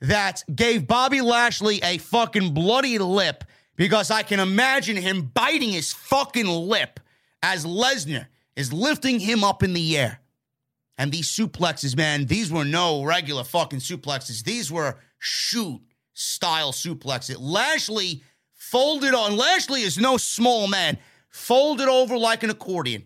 [0.00, 3.44] that gave Bobby Lashley a fucking bloody lip
[3.76, 7.00] because I can imagine him biting his fucking lip
[7.42, 10.20] as Lesnar is lifting him up in the air.
[10.96, 14.44] And these suplexes, man, these were no regular fucking suplexes.
[14.44, 15.80] These were shoot
[16.12, 17.36] style suplexes.
[17.38, 18.22] Lashley
[18.54, 19.36] folded on.
[19.36, 20.98] Lashley is no small man.
[21.30, 23.04] Folded over like an accordion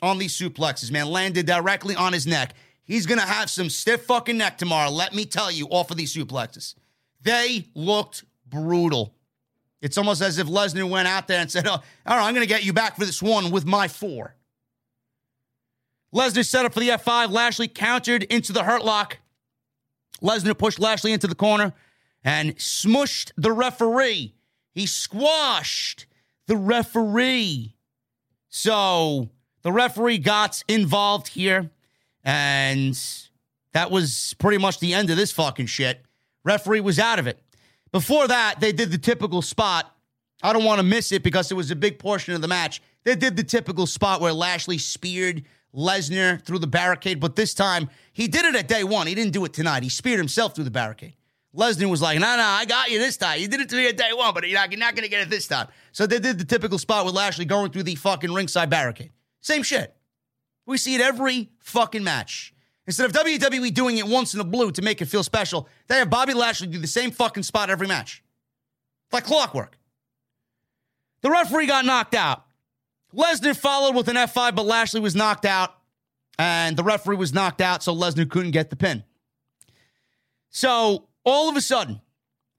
[0.00, 1.06] on these suplexes, man.
[1.06, 2.54] Landed directly on his neck.
[2.84, 5.96] He's going to have some stiff fucking neck tomorrow, let me tell you, off of
[5.96, 6.74] these suplexes.
[7.22, 9.14] They looked brutal.
[9.80, 12.46] It's almost as if Lesnar went out there and said, oh, All right, I'm going
[12.46, 14.34] to get you back for this one with my four.
[16.14, 17.30] Lesnar set up for the F5.
[17.30, 19.18] Lashley countered into the hurt lock.
[20.22, 21.72] Lesnar pushed Lashley into the corner
[22.22, 24.34] and smushed the referee.
[24.72, 26.06] He squashed
[26.46, 27.74] the referee.
[28.48, 29.30] So
[29.62, 31.70] the referee got involved here,
[32.22, 32.98] and
[33.72, 36.00] that was pretty much the end of this fucking shit.
[36.44, 37.40] Referee was out of it.
[37.90, 39.94] Before that, they did the typical spot.
[40.42, 42.82] I don't want to miss it because it was a big portion of the match.
[43.04, 45.44] They did the typical spot where Lashley speared
[45.74, 49.06] Lesnar through the barricade, but this time he did it at day one.
[49.06, 49.82] He didn't do it tonight.
[49.82, 51.14] He speared himself through the barricade.
[51.56, 53.40] Lesnar was like, no, no, I got you this time.
[53.40, 55.22] You did it to me at day one, but you're not, not going to get
[55.22, 55.68] it this time.
[55.92, 59.12] So they did the typical spot with Lashley going through the fucking ringside barricade.
[59.40, 59.94] Same shit.
[60.66, 62.54] We see it every fucking match.
[62.86, 65.96] Instead of WWE doing it once in a blue to make it feel special, they
[65.96, 68.22] have Bobby Lashley do the same fucking spot every match.
[69.06, 69.78] It's like clockwork.
[71.22, 72.43] The referee got knocked out.
[73.14, 75.74] Lesnar followed with an F5, but Lashley was knocked out,
[76.38, 79.04] and the referee was knocked out, so Lesnar couldn't get the pin.
[80.50, 82.00] So all of a sudden,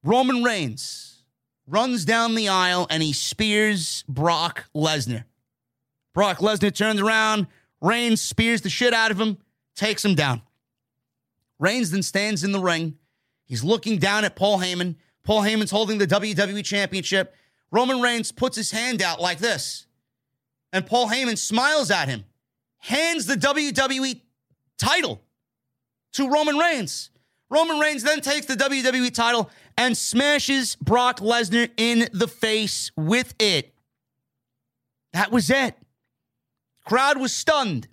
[0.03, 1.23] Roman Reigns
[1.67, 5.23] runs down the aisle and he spears Brock Lesnar.
[6.13, 7.47] Brock Lesnar turns around,
[7.81, 9.37] Reigns spears the shit out of him,
[9.75, 10.41] takes him down.
[11.59, 12.97] Reigns then stands in the ring.
[13.45, 14.95] He's looking down at Paul Heyman.
[15.23, 17.33] Paul Heyman's holding the WWE Championship.
[17.71, 19.84] Roman Reigns puts his hand out like this.
[20.75, 22.25] And Paul Heyman smiles at him,
[22.79, 24.19] hands the WWE
[24.77, 25.21] title
[26.11, 27.11] to Roman Reigns.
[27.49, 33.33] Roman Reigns then takes the WWE title and smashes Brock Lesnar in the face with
[33.39, 33.73] it.
[35.13, 35.77] That was it.
[36.83, 37.87] Crowd was stunned.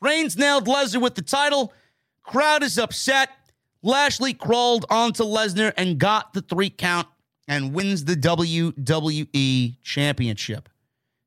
[0.00, 1.72] Reigns nailed Lesnar with the title.
[2.22, 3.30] Crowd is upset.
[3.82, 7.08] Lashley crawled onto Lesnar and got the three count
[7.48, 10.68] and wins the WWE Championship.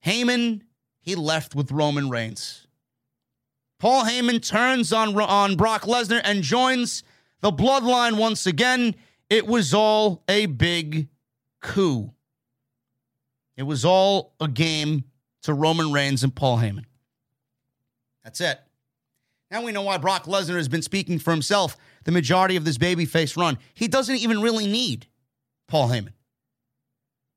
[0.05, 0.61] Heyman,
[0.99, 2.67] he left with Roman Reigns.
[3.79, 7.03] Paul Heyman turns on, on Brock Lesnar and joins
[7.39, 8.95] the bloodline once again.
[9.29, 11.07] It was all a big
[11.61, 12.11] coup.
[13.57, 15.05] It was all a game
[15.43, 16.85] to Roman Reigns and Paul Heyman.
[18.23, 18.59] That's it.
[19.49, 22.77] Now we know why Brock Lesnar has been speaking for himself the majority of this
[22.77, 23.57] babyface run.
[23.73, 25.07] He doesn't even really need
[25.67, 26.13] Paul Heyman.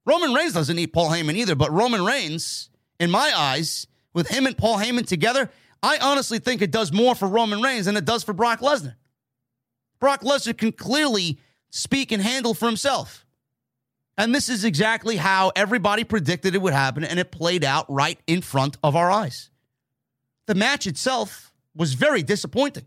[0.06, 2.70] Roman Reigns doesn't need Paul Heyman either, but Roman Reigns,
[3.01, 5.51] in my eyes, with him and Paul Heyman together,
[5.82, 8.94] I honestly think it does more for Roman Reigns than it does for Brock Lesnar.
[10.01, 11.39] Brock Lesnar can clearly
[11.70, 13.24] speak and handle for himself.
[14.16, 18.18] And this is exactly how everybody predicted it would happen, and it played out right
[18.26, 19.51] in front of our eyes.
[20.47, 22.86] The match itself was very disappointing.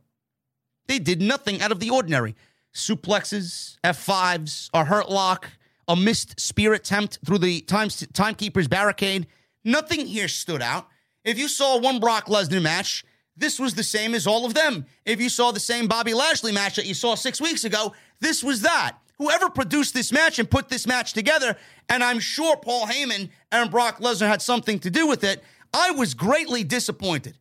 [0.88, 2.36] They did nothing out of the ordinary.
[2.74, 5.50] Suplexes, F5s, a hurt lock,
[5.88, 9.28] a missed spear attempt through the times, timekeeper's barricade.
[9.64, 10.88] Nothing here stood out.
[11.24, 13.04] If you saw one Brock Lesnar match,
[13.36, 14.86] this was the same as all of them.
[15.06, 18.44] If you saw the same Bobby Lashley match that you saw six weeks ago, this
[18.44, 18.98] was that.
[19.18, 21.58] Whoever produced this match and put this match together,
[21.90, 25.44] and I'm sure Paul Heyman and Brock Lesnar had something to do with it,
[25.74, 27.38] I was greatly disappointed.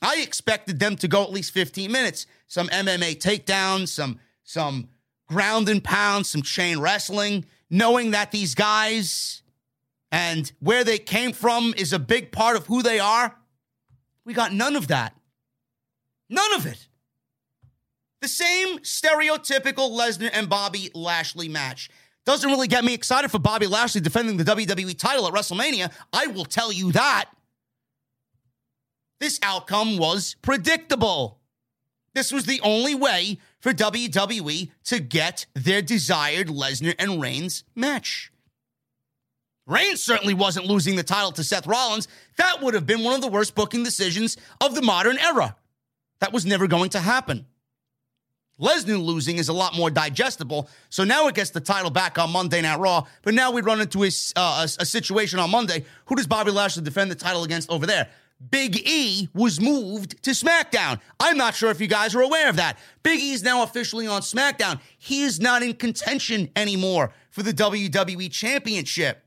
[0.00, 2.26] I expected them to go at least 15 minutes.
[2.48, 4.88] Some MMA takedowns, some some
[5.32, 9.42] ground and pound, some chain wrestling, knowing that these guys
[10.10, 13.34] and where they came from is a big part of who they are.
[14.24, 15.16] We got none of that.
[16.28, 16.86] None of it.
[18.20, 21.90] The same stereotypical Lesnar and Bobby Lashley match.
[22.24, 25.90] Doesn't really get me excited for Bobby Lashley defending the WWE title at WrestleMania.
[26.12, 27.30] I will tell you that.
[29.18, 31.40] This outcome was predictable.
[32.14, 38.32] This was the only way for WWE to get their desired Lesnar and Reigns match.
[39.66, 42.08] Reigns certainly wasn't losing the title to Seth Rollins.
[42.36, 45.56] That would have been one of the worst booking decisions of the modern era.
[46.18, 47.46] That was never going to happen.
[48.60, 50.68] Lesnar losing is a lot more digestible.
[50.88, 53.06] So now it gets the title back on Monday Night Raw.
[53.22, 55.84] But now we run into a, uh, a, a situation on Monday.
[56.06, 58.08] Who does Bobby Lashley defend the title against over there?
[58.50, 61.00] Big E was moved to SmackDown.
[61.20, 62.78] I'm not sure if you guys are aware of that.
[63.02, 64.80] Big E is now officially on SmackDown.
[64.98, 69.24] He is not in contention anymore for the WWE Championship.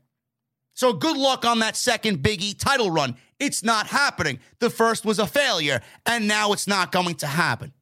[0.74, 3.16] So good luck on that second Big E title run.
[3.38, 4.38] It's not happening.
[4.58, 7.72] The first was a failure, and now it's not going to happen.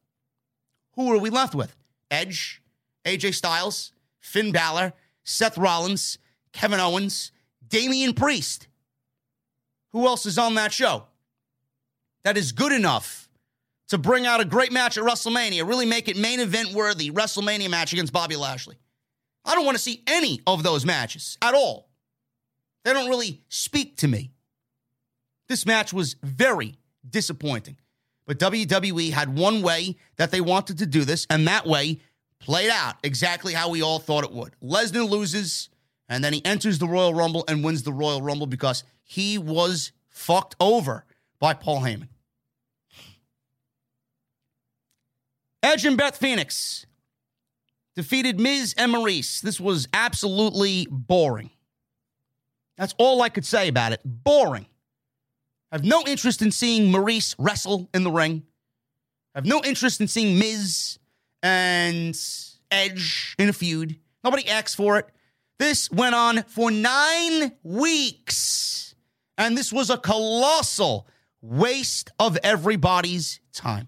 [0.93, 1.75] Who are we left with?
[2.09, 2.61] Edge,
[3.05, 3.91] AJ Styles,
[4.21, 4.93] Finn Balor,
[5.23, 6.17] Seth Rollins,
[6.53, 7.31] Kevin Owens,
[7.67, 8.67] Damian Priest.
[9.91, 11.05] Who else is on that show?
[12.25, 13.29] That is good enough
[13.87, 17.69] to bring out a great match at WrestleMania, really make it main event worthy WrestleMania
[17.69, 18.75] match against Bobby Lashley.
[19.45, 21.87] I don't want to see any of those matches at all.
[22.83, 24.31] They don't really speak to me.
[25.47, 26.75] This match was very
[27.07, 27.77] disappointing.
[28.25, 31.99] But WWE had one way that they wanted to do this, and that way
[32.39, 34.55] played out exactly how we all thought it would.
[34.63, 35.69] Lesnar loses,
[36.09, 39.91] and then he enters the Royal Rumble and wins the Royal Rumble because he was
[40.09, 41.05] fucked over
[41.39, 42.07] by Paul Heyman.
[45.65, 46.85] Edge and Beth Phoenix
[47.95, 49.41] defeated Miz and Maryse.
[49.41, 51.49] This was absolutely boring.
[52.77, 53.99] That's all I could say about it.
[54.05, 54.67] Boring.
[55.71, 58.43] I have no interest in seeing Maryse wrestle in the ring.
[59.33, 60.99] I have no interest in seeing Miz
[61.41, 62.15] and
[62.69, 63.95] Edge in a feud.
[64.23, 65.09] Nobody asked for it.
[65.57, 68.93] This went on for nine weeks.
[69.35, 71.07] And this was a colossal
[71.41, 73.87] waste of everybody's time.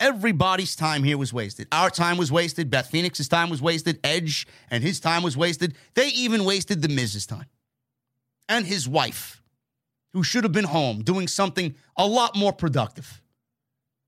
[0.00, 1.68] Everybody's time here was wasted.
[1.70, 2.70] Our time was wasted.
[2.70, 4.00] Beth Phoenix's time was wasted.
[4.02, 5.74] Edge and his time was wasted.
[5.94, 7.46] They even wasted the Miz's time
[8.48, 9.42] and his wife,
[10.12, 13.22] who should have been home doing something a lot more productive.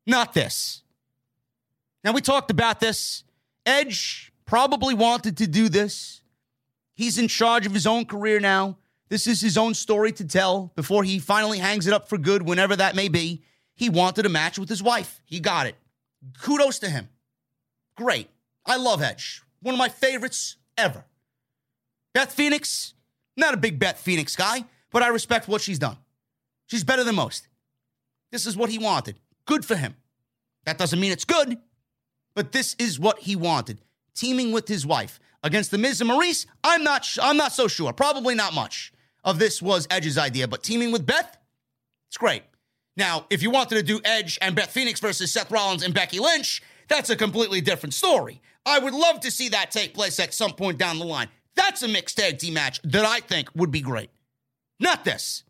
[0.07, 0.83] Not this.
[2.03, 3.23] Now, we talked about this.
[3.65, 6.23] Edge probably wanted to do this.
[6.95, 8.79] He's in charge of his own career now.
[9.09, 12.43] This is his own story to tell before he finally hangs it up for good,
[12.43, 13.43] whenever that may be.
[13.75, 15.21] He wanted a match with his wife.
[15.25, 15.77] He got it.
[16.41, 17.09] Kudos to him.
[17.97, 18.29] Great.
[18.65, 19.43] I love Edge.
[19.61, 21.05] One of my favorites ever.
[22.15, 22.95] Beth Phoenix,
[23.37, 25.97] not a big Beth Phoenix guy, but I respect what she's done.
[26.67, 27.49] She's better than most.
[28.31, 29.19] This is what he wanted.
[29.47, 29.97] Good for him.
[30.65, 31.59] That doesn't mean it's good,
[32.35, 33.81] but this is what he wanted.
[34.15, 37.67] Teaming with his wife against the Miz and Maryse, I'm not sh- I'm not so
[37.67, 37.93] sure.
[37.93, 38.93] Probably not much
[39.25, 41.37] of this was Edge's idea, but teaming with Beth,
[42.09, 42.43] it's great.
[42.97, 46.19] Now, if you wanted to do Edge and Beth Phoenix versus Seth Rollins and Becky
[46.19, 48.43] Lynch, that's a completely different story.
[48.67, 51.29] I would love to see that take place at some point down the line.
[51.55, 54.11] That's a mixed tag team match that I think would be great.
[54.79, 55.45] Not this.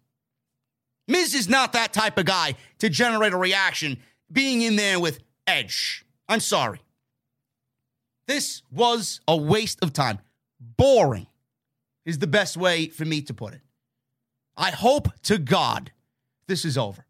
[1.08, 3.98] Miz is not that type of guy to generate a reaction
[4.30, 6.04] being in there with Edge.
[6.28, 6.80] I'm sorry.
[8.26, 10.20] This was a waste of time.
[10.60, 11.26] Boring
[12.04, 13.60] is the best way for me to put it.
[14.56, 15.90] I hope to God
[16.46, 17.04] this is over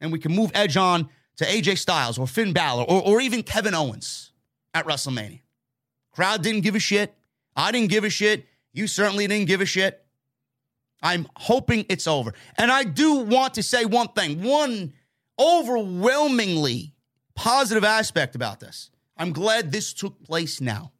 [0.00, 3.42] and we can move Edge on to AJ Styles or Finn Balor or, or even
[3.42, 4.32] Kevin Owens
[4.72, 5.40] at WrestleMania.
[6.12, 7.14] Crowd didn't give a shit.
[7.56, 8.46] I didn't give a shit.
[8.72, 10.04] You certainly didn't give a shit.
[11.02, 12.32] I'm hoping it's over.
[12.56, 14.94] And I do want to say one thing, one
[15.38, 16.94] overwhelmingly
[17.34, 18.90] positive aspect about this.
[19.16, 20.92] I'm glad this took place now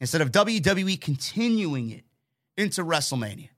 [0.00, 2.04] instead of WWE continuing it
[2.56, 3.50] into WrestleMania.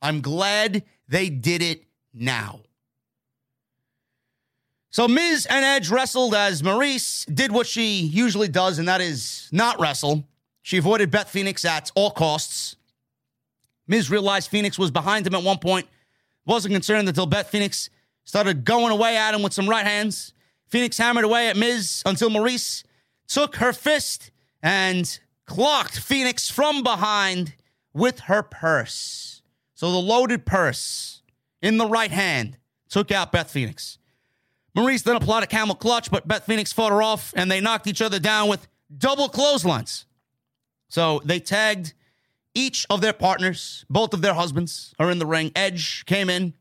[0.00, 2.60] I'm glad they did it now.
[4.92, 9.48] So Miz and Edge wrestled as Maryse did what she usually does, and that is
[9.50, 10.22] not wrestle.
[10.60, 12.76] She avoided Beth Phoenix at all costs.
[13.88, 15.88] Miz realized Phoenix was behind him at one point,
[16.44, 17.88] wasn't concerned until Beth Phoenix
[18.24, 20.34] started going away at him with some right hands.
[20.68, 22.84] Phoenix hammered away at Miz until Maryse
[23.26, 24.30] took her fist
[24.62, 27.54] and clocked Phoenix from behind
[27.94, 29.40] with her purse.
[29.74, 31.22] So the loaded purse
[31.62, 32.58] in the right hand
[32.90, 33.96] took out Beth Phoenix.
[34.76, 37.86] Maryse then applied a camel clutch, but Beth Phoenix fought her off and they knocked
[37.86, 38.66] each other down with
[38.96, 40.06] double clotheslines.
[40.88, 41.94] So they tagged
[42.54, 45.52] each of their partners, both of their husbands are in the ring.
[45.56, 46.54] Edge came in,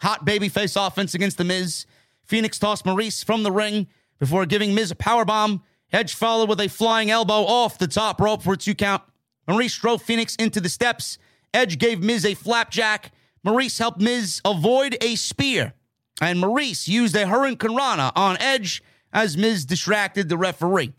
[0.00, 1.86] hot babyface offense against The Miz.
[2.24, 3.86] Phoenix tossed Maryse from the ring
[4.18, 5.62] before giving Miz a power bomb.
[5.90, 9.02] Edge followed with a flying elbow off the top rope for a two count.
[9.48, 11.16] Maryse drove Phoenix into the steps.
[11.54, 13.12] Edge gave Miz a flapjack.
[13.46, 15.72] Maryse helped Miz avoid a spear.
[16.20, 18.82] And Maryse used a Hurricanrana on Edge
[19.12, 20.92] as Miz distracted the referee.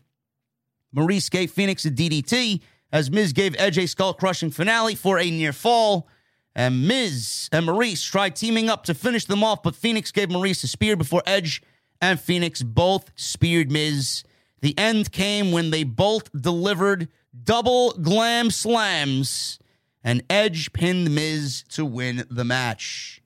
[0.94, 2.60] Maryse gave Phoenix a DDT
[2.92, 6.08] as Miz gave Edge a skull crushing finale for a near fall.
[6.54, 10.64] And Miz and Maryse tried teaming up to finish them off, but Phoenix gave Maryse
[10.64, 11.62] a spear before Edge
[12.00, 14.24] and Phoenix both speared Miz.
[14.60, 17.08] The end came when they both delivered
[17.44, 19.58] double glam slams,
[20.02, 23.19] and Edge pinned Miz to win the match.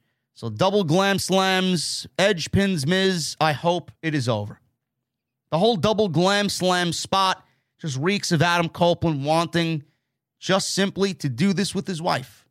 [0.45, 3.35] So double glam slams, Edge pins Miz.
[3.41, 4.61] I hope it is over.
[5.51, 7.43] The whole double glam slam spot
[7.81, 9.85] just reeks of Adam Copeland wanting
[10.39, 12.47] just simply to do this with his wife.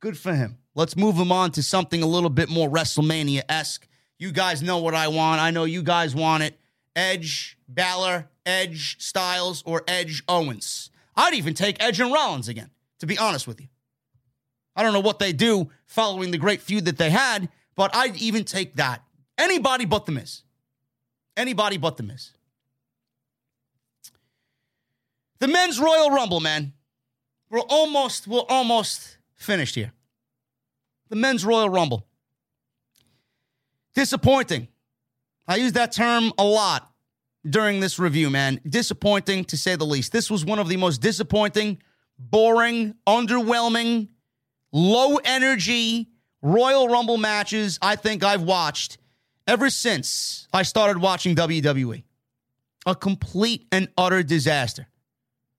[0.00, 0.56] Good for him.
[0.74, 3.86] Let's move him on to something a little bit more WrestleMania esque.
[4.18, 5.38] You guys know what I want.
[5.42, 6.58] I know you guys want it.
[6.96, 10.90] Edge, Balor, Edge, Styles, or Edge, Owens.
[11.14, 13.68] I'd even take Edge and Rollins again, to be honest with you.
[14.76, 18.16] I don't know what they do following the great feud that they had, but I'd
[18.16, 19.02] even take that.
[19.38, 20.42] Anybody but The Miz.
[21.36, 22.32] Anybody but The Miz.
[25.38, 26.72] The men's Royal Rumble, man.
[27.50, 29.92] We're almost, we're almost finished here.
[31.08, 32.06] The men's Royal Rumble.
[33.94, 34.68] Disappointing.
[35.46, 36.90] I use that term a lot
[37.48, 38.60] during this review, man.
[38.68, 40.12] Disappointing to say the least.
[40.12, 41.82] This was one of the most disappointing,
[42.18, 44.08] boring, underwhelming,
[44.76, 46.10] low energy
[46.42, 48.98] Royal Rumble matches I think I've watched
[49.46, 52.04] ever since I started watching WWE.
[52.84, 54.86] A complete and utter disaster.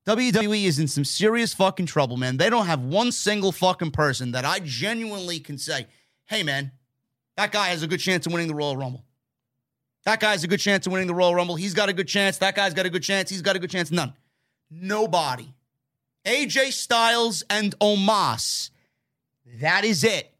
[0.06, 2.38] WWE is in some serious fucking trouble, man.
[2.38, 5.88] They don't have one single fucking person that I genuinely can say,
[6.26, 6.72] hey, man,
[7.36, 9.04] that guy has a good chance of winning the Royal Rumble.
[10.06, 11.56] That guy has a good chance of winning the Royal Rumble.
[11.56, 12.38] He's got a good chance.
[12.38, 13.30] That guy's got a good chance.
[13.30, 13.92] He's got a good chance.
[13.92, 14.14] None.
[14.72, 15.54] Nobody.
[16.26, 18.70] AJ Styles and Omos.
[19.60, 20.34] That is it.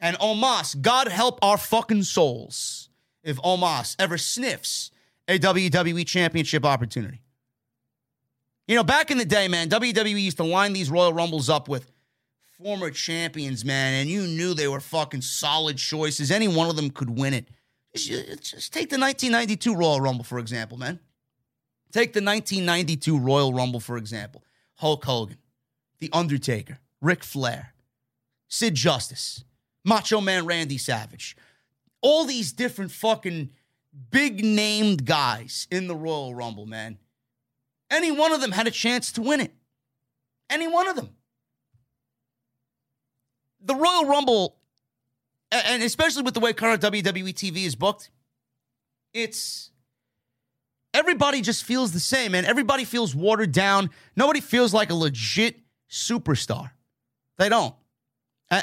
[0.00, 2.88] And Omos, God help our fucking souls
[3.22, 4.90] if Omos ever sniffs
[5.28, 7.22] a WWE championship opportunity.
[8.66, 11.68] You know, back in the day, man, WWE used to line these Royal Rumbles up
[11.68, 11.90] with
[12.58, 16.30] former champions, man, and you knew they were fucking solid choices.
[16.30, 17.48] Any one of them could win it.
[17.94, 20.98] Just, take the 1992 Royal Rumble, for example, man.
[21.92, 24.42] Take the 1992 Royal Rumble, for example.
[24.76, 25.38] Hulk Hogan,
[26.00, 27.73] The Undertaker, Ric Flair,
[28.48, 29.44] Sid Justice,
[29.84, 31.36] Macho Man Randy Savage.
[32.00, 33.50] All these different fucking
[34.10, 36.98] big named guys in the Royal Rumble, man.
[37.90, 39.52] Any one of them had a chance to win it.
[40.50, 41.10] Any one of them.
[43.60, 44.56] The Royal Rumble,
[45.50, 48.10] and especially with the way current WWE TV is booked,
[49.14, 49.70] it's
[50.92, 52.44] everybody just feels the same, man.
[52.44, 53.90] Everybody feels watered down.
[54.16, 55.60] Nobody feels like a legit
[55.90, 56.70] superstar.
[57.38, 57.74] They don't.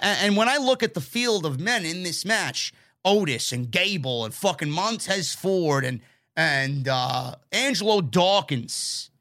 [0.02, 2.74] And when I look at the field of men in this match,
[3.04, 6.02] Otis and Gable and fucking Montez Ford and
[6.36, 9.12] and uh, Angelo Dawkins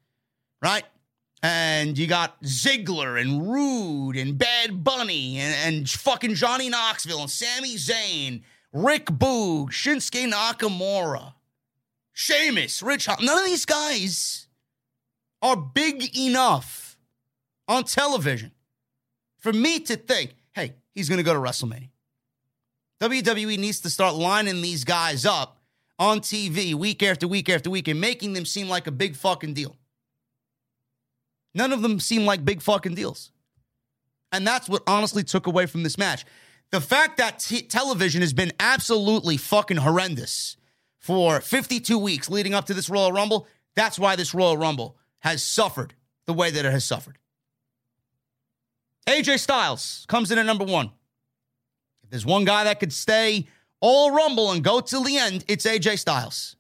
[0.63, 0.85] right?
[1.43, 7.31] And you got Ziggler and Roode and Bad Bunny and, and fucking Johnny Knoxville and
[7.31, 8.43] Sami Zayn,
[8.73, 11.35] Rick Boog, Shinsuke Nakamura,
[12.13, 13.09] Sheamus, Ridge.
[13.09, 14.49] None of these guys
[15.41, 16.99] are big enough
[17.67, 18.53] on television
[19.39, 20.35] for me to think,
[20.95, 21.91] he's going to go to WrestleMania.
[23.01, 25.61] WWE needs to start lining these guys up
[25.99, 29.55] on TV week after week after week and making them seem like a big fucking
[29.55, 29.77] deal.
[31.55, 33.33] None of them seem like big fucking deals.
[34.33, 36.25] And that's what honestly took away from this match.
[36.71, 40.57] The fact that t- television has been absolutely fucking horrendous
[40.99, 45.43] for 52 weeks leading up to this Royal Rumble, that's why this Royal Rumble has
[45.43, 45.95] suffered
[46.27, 47.19] the way that it has suffered.
[49.11, 50.91] AJ Styles comes in at number one.
[52.05, 53.49] If there's one guy that could stay
[53.81, 56.57] all Rumble and go till the end, it's AJ Styles.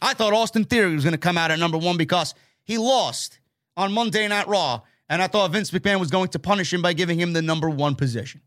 [0.00, 3.40] I thought Austin Theory was going to come out at number one because he lost
[3.76, 6.92] on Monday Night Raw, and I thought Vince McMahon was going to punish him by
[6.92, 8.40] giving him the number one position.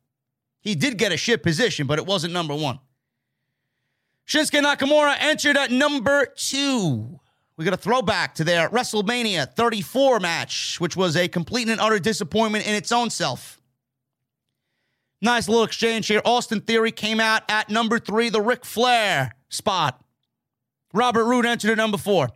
[0.62, 2.80] He did get a shit position, but it wasn't number one.
[4.28, 7.20] Shinsuke Nakamura entered at number two.
[7.58, 11.98] We got a throwback to their WrestleMania 34 match, which was a complete and utter
[11.98, 13.60] disappointment in its own self.
[15.22, 16.22] Nice little exchange here.
[16.24, 20.04] Austin Theory came out at number three, the Ric Flair spot.
[20.94, 22.30] Robert Roode entered at number four.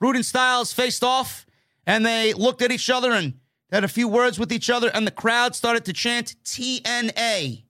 [0.00, 1.46] Roode and Styles faced off,
[1.86, 3.34] and they looked at each other and
[3.70, 7.62] had a few words with each other, and the crowd started to chant TNA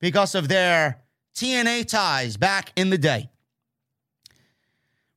[0.00, 1.02] because of their
[1.34, 3.28] TNA ties back in the day.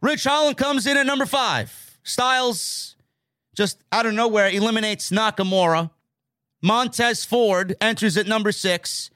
[0.01, 1.99] Ridge Holland comes in at number five.
[2.03, 2.95] Styles
[3.55, 5.91] just out of nowhere eliminates Nakamura.
[6.61, 9.09] Montez Ford enters at number six.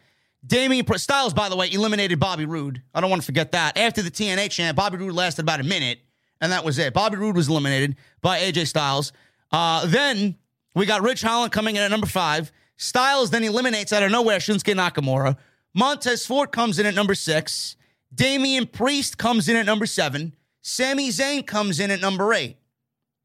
[0.46, 2.82] Damien Styles, by the way, eliminated Bobby Roode.
[2.94, 3.78] I don't want to forget that.
[3.78, 6.00] After the TNA chant, Bobby Roode lasted about a minute,
[6.40, 6.94] and that was it.
[6.94, 9.12] Bobby Roode was eliminated by AJ Styles.
[9.52, 10.38] Uh, then
[10.76, 12.52] we got Ridge Holland coming in at number five.
[12.78, 15.38] Styles then eliminates out of nowhere Shinsuke Nakamura.
[15.74, 17.76] Montez Ford comes in at number six.
[18.14, 20.34] Damian Priest comes in at number seven.
[20.68, 22.58] Sami Zayn comes in at number eight.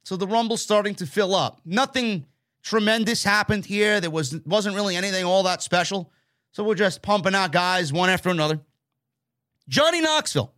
[0.02, 1.62] So the Rumble's starting to fill up.
[1.64, 2.26] Nothing
[2.62, 3.98] tremendous happened here.
[3.98, 6.12] There was wasn't really anything all that special.
[6.52, 8.60] So we're just pumping out guys one after another.
[9.70, 10.52] Johnny Knoxville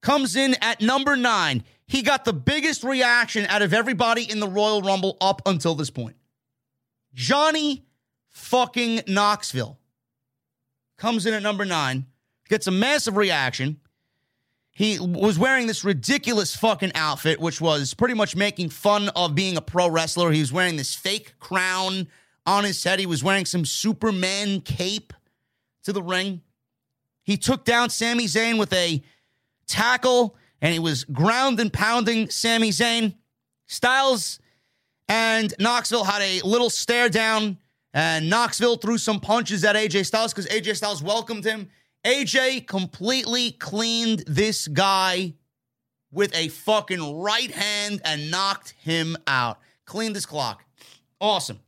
[0.00, 1.64] comes in at number nine.
[1.86, 5.90] He got the biggest reaction out of everybody in the Royal Rumble up until this
[5.90, 6.16] point.
[7.12, 7.84] Johnny
[8.30, 9.78] fucking Knoxville
[10.96, 12.06] comes in at number nine,
[12.48, 13.80] gets a massive reaction.
[14.76, 19.56] He was wearing this ridiculous fucking outfit, which was pretty much making fun of being
[19.56, 20.30] a pro wrestler.
[20.30, 22.08] He was wearing this fake crown
[22.44, 23.00] on his head.
[23.00, 25.14] He was wearing some Superman cape
[25.84, 26.42] to the ring.
[27.22, 29.02] He took down Sami Zayn with a
[29.66, 33.14] tackle and he was ground and pounding Sami Zayn.
[33.66, 34.40] Styles
[35.08, 37.56] and Knoxville had a little stare down,
[37.94, 41.70] and Knoxville threw some punches at AJ Styles because AJ Styles welcomed him.
[42.06, 45.34] AJ completely cleaned this guy
[46.12, 49.58] with a fucking right hand and knocked him out.
[49.84, 50.64] Cleaned his clock.
[51.20, 51.58] Awesome.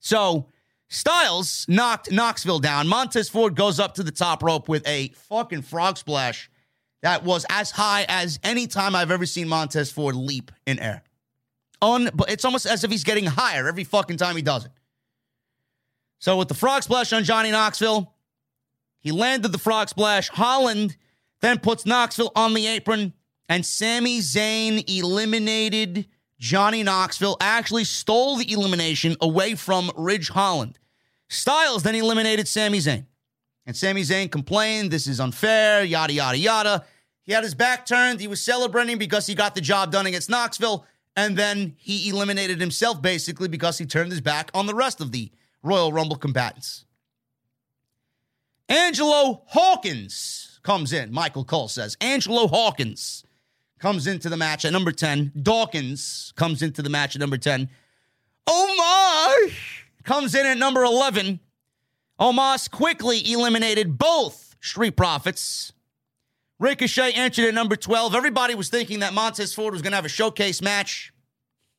[0.00, 0.46] So
[0.88, 2.88] Styles knocked Knoxville down.
[2.88, 6.50] Montez Ford goes up to the top rope with a fucking frog splash
[7.02, 11.02] that was as high as any time I've ever seen Montez Ford leap in air.
[11.82, 14.70] On, but it's almost as if he's getting higher every fucking time he does it.
[16.18, 18.14] So with the frog splash on Johnny Knoxville,
[19.06, 20.28] he landed the frog splash.
[20.30, 20.96] Holland
[21.40, 23.12] then puts Knoxville on the apron,
[23.48, 26.08] and Sami Zayn eliminated
[26.40, 27.36] Johnny Knoxville.
[27.40, 30.80] Actually, stole the elimination away from Ridge Holland.
[31.28, 33.06] Styles then eliminated Sami Zayn.
[33.64, 36.84] And Sami Zayn complained, this is unfair, yada, yada, yada.
[37.22, 38.18] He had his back turned.
[38.18, 40.84] He was celebrating because he got the job done against Knoxville.
[41.14, 45.12] And then he eliminated himself basically because he turned his back on the rest of
[45.12, 45.30] the
[45.62, 46.85] Royal Rumble combatants.
[48.68, 51.12] Angelo Hawkins comes in.
[51.12, 53.24] Michael Cole says Angelo Hawkins
[53.78, 55.32] comes into the match at number 10.
[55.40, 57.68] Dawkins comes into the match at number 10.
[58.48, 59.52] Omos
[60.04, 61.40] comes in at number 11.
[62.18, 65.72] Omos quickly eliminated both Street Profits.
[66.58, 68.14] Ricochet entered at number 12.
[68.14, 71.12] Everybody was thinking that Montez Ford was going to have a showcase match.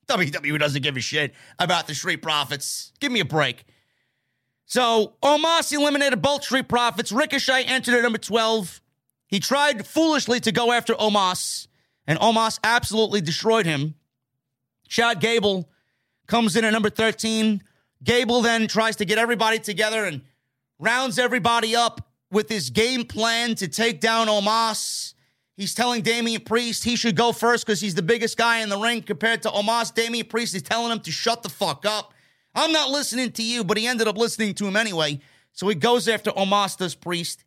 [0.08, 2.94] WWE doesn't give a shit about the Street Profits.
[3.00, 3.66] Give me a break.
[4.68, 7.14] So Omos eliminated both Street Profits.
[7.14, 8.82] Ricochet entered at number 12.
[9.28, 11.68] He tried foolishly to go after Omos,
[12.06, 13.96] and Omos absolutely destroyed him.
[14.90, 15.70] Chad Gable
[16.28, 17.64] comes in at number 13.
[18.04, 20.22] Gable then tries to get everybody together and
[20.80, 25.14] rounds everybody up with his game plan to take down Omos.
[25.56, 28.78] He's telling Damian Priest he should go first because he's the biggest guy in the
[28.78, 29.94] ring compared to Omos.
[29.94, 32.14] Damian Priest is telling him to shut the fuck up.
[32.58, 35.20] I'm not listening to you, but he ended up listening to him anyway.
[35.54, 37.46] So he goes after Omos, Priest,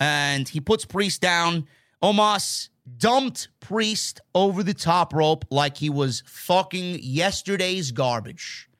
[0.00, 1.68] and he puts Priest down.
[2.02, 8.70] Omos dumped Priest over the top rope like he was fucking yesterday's garbage.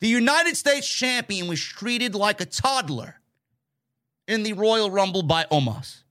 [0.00, 3.20] The United States champion was treated like a toddler
[4.26, 6.02] in the Royal Rumble by Omos.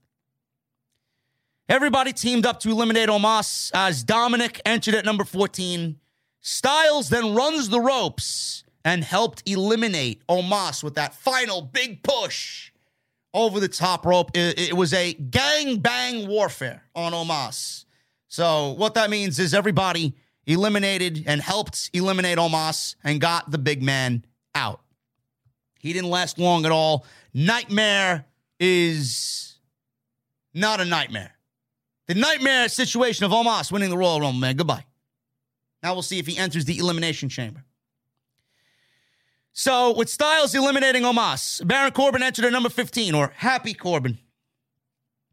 [1.68, 6.00] Everybody teamed up to eliminate Omos as Dominic entered at number 14.
[6.42, 12.72] Styles then runs the ropes and helped eliminate Omos with that final big push
[13.34, 14.32] over the top rope.
[14.34, 17.86] It, it was a gang bang warfare on Omos.
[18.28, 20.16] So, what that means is everybody
[20.46, 24.82] eliminated and helped eliminate Omos and got the big man out.
[25.80, 27.06] He didn't last long at all.
[27.34, 28.26] Nightmare
[28.60, 29.60] is
[30.54, 31.32] not a nightmare.
[32.08, 34.56] The nightmare situation of Omos winning the Royal Rumble, man.
[34.56, 34.86] Goodbye.
[35.82, 37.64] Now we'll see if he enters the Elimination Chamber.
[39.54, 44.18] So, with Styles eliminating Omos, Baron Corbin entered at number 15, or Happy Corbin.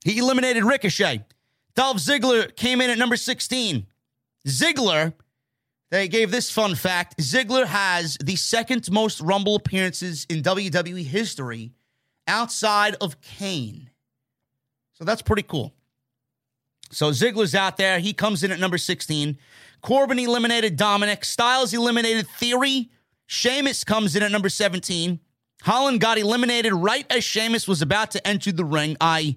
[0.04, 1.24] He eliminated Ricochet.
[1.74, 3.86] Dolph Ziggler came in at number 16.
[4.46, 5.14] Ziggler,
[5.90, 11.72] they gave this fun fact Ziggler has the second most Rumble appearances in WWE history
[12.28, 13.90] outside of Kane.
[14.92, 15.72] So that's pretty cool.
[16.90, 17.98] So Ziggler's out there.
[18.00, 19.38] He comes in at number 16.
[19.80, 21.24] Corbin eliminated Dominic.
[21.24, 22.90] Styles eliminated Theory.
[23.32, 25.20] Sheamus comes in at number 17.
[25.62, 28.96] Holland got eliminated right as Sheamus was about to enter the ring.
[29.00, 29.36] I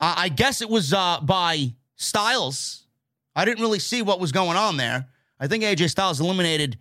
[0.00, 2.84] I guess it was uh, by Styles.
[3.36, 5.06] I didn't really see what was going on there.
[5.38, 6.78] I think AJ Styles eliminated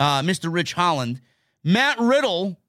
[0.00, 0.52] uh, Mr.
[0.52, 1.20] Ridge Holland.
[1.62, 2.60] Matt Riddle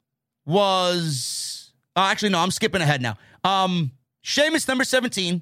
[0.45, 3.17] was uh, actually no, I'm skipping ahead now.
[3.43, 5.41] Um, Sheamus number 17,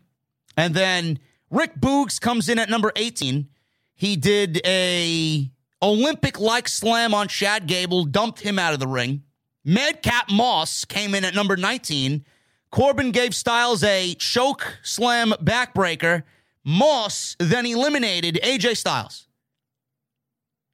[0.56, 1.20] and then
[1.52, 3.50] Rick Boogs comes in at number 18.
[3.96, 9.24] He did a Olympic like slam on Chad Gable, dumped him out of the ring.
[9.64, 12.24] Madcap Moss came in at number 19.
[12.72, 16.24] Corbin gave Styles a choke slam backbreaker.
[16.64, 19.28] Moss then eliminated AJ Styles.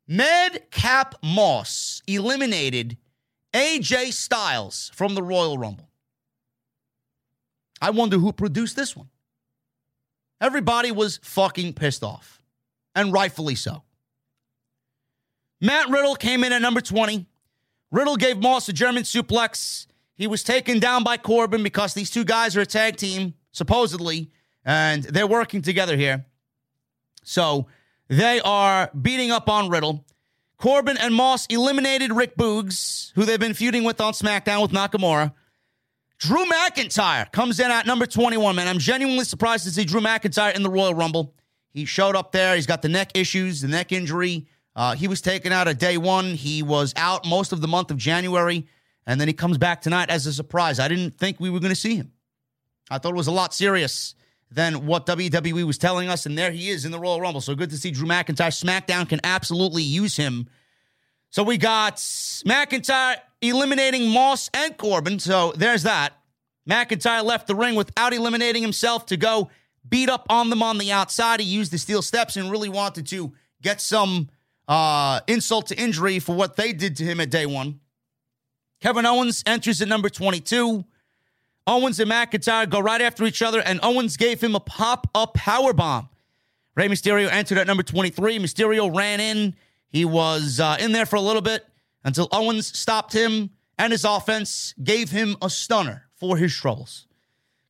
[0.08, 2.98] Madcap Moss eliminated
[3.54, 5.90] AJ Styles from the Royal Rumble.
[7.82, 9.10] I wonder who produced this one.
[10.40, 12.42] Everybody was fucking pissed off,
[12.96, 13.84] and rightfully so.
[15.62, 17.28] Matt Riddle came in at number 20.
[17.92, 19.86] Riddle gave Moss a German suplex.
[20.16, 24.32] He was taken down by Corbin because these two guys are a tag team, supposedly,
[24.66, 26.26] and they're working together here.
[27.24, 27.68] So
[28.08, 30.04] they are beating up on Riddle.
[30.58, 35.34] Corbin and Moss eliminated Rick Boogs, who they've been feuding with on SmackDown with Nakamura.
[36.18, 38.68] Drew McIntyre comes in at number 21, man.
[38.68, 41.34] I'm genuinely surprised to see Drew McIntyre in the Royal Rumble.
[41.72, 42.56] He showed up there.
[42.56, 44.48] He's got the neck issues, the neck injury.
[44.76, 46.34] Uh, he was taken out at day one.
[46.34, 48.68] He was out most of the month of January,
[49.06, 50.80] and then he comes back tonight as a surprise.
[50.80, 52.14] I didn't think we were going to see him.
[52.90, 54.16] I thought it was a lot serious
[54.50, 57.42] than what WWE was telling us, and there he is in the Royal Rumble.
[57.42, 58.52] So good to see Drew McIntyre.
[58.52, 60.48] SmackDown can absolutely use him.
[61.30, 65.20] So we got McIntyre eliminating Moss and Corbin.
[65.20, 66.14] So there's that.
[66.70, 69.50] McIntyre left the ring without eliminating himself to go
[69.88, 71.40] beat up on them on the outside.
[71.40, 74.30] He used the steel steps and really wanted to get some
[74.68, 77.80] uh, insult to injury for what they did to him at day one.
[78.82, 80.84] Kevin Owens enters at number 22.
[81.68, 85.36] Owens and McIntyre go right after each other, and Owens gave him a pop up
[85.36, 86.10] power bomb.
[86.76, 88.40] Rey Mysterio entered at number 23.
[88.40, 89.56] Mysterio ran in.
[89.90, 91.66] He was uh, in there for a little bit
[92.04, 97.08] until Owens stopped him, and his offense gave him a stunner for his troubles.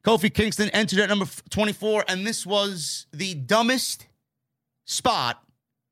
[0.03, 4.07] Kofi Kingston entered at number 24, and this was the dumbest
[4.85, 5.43] spot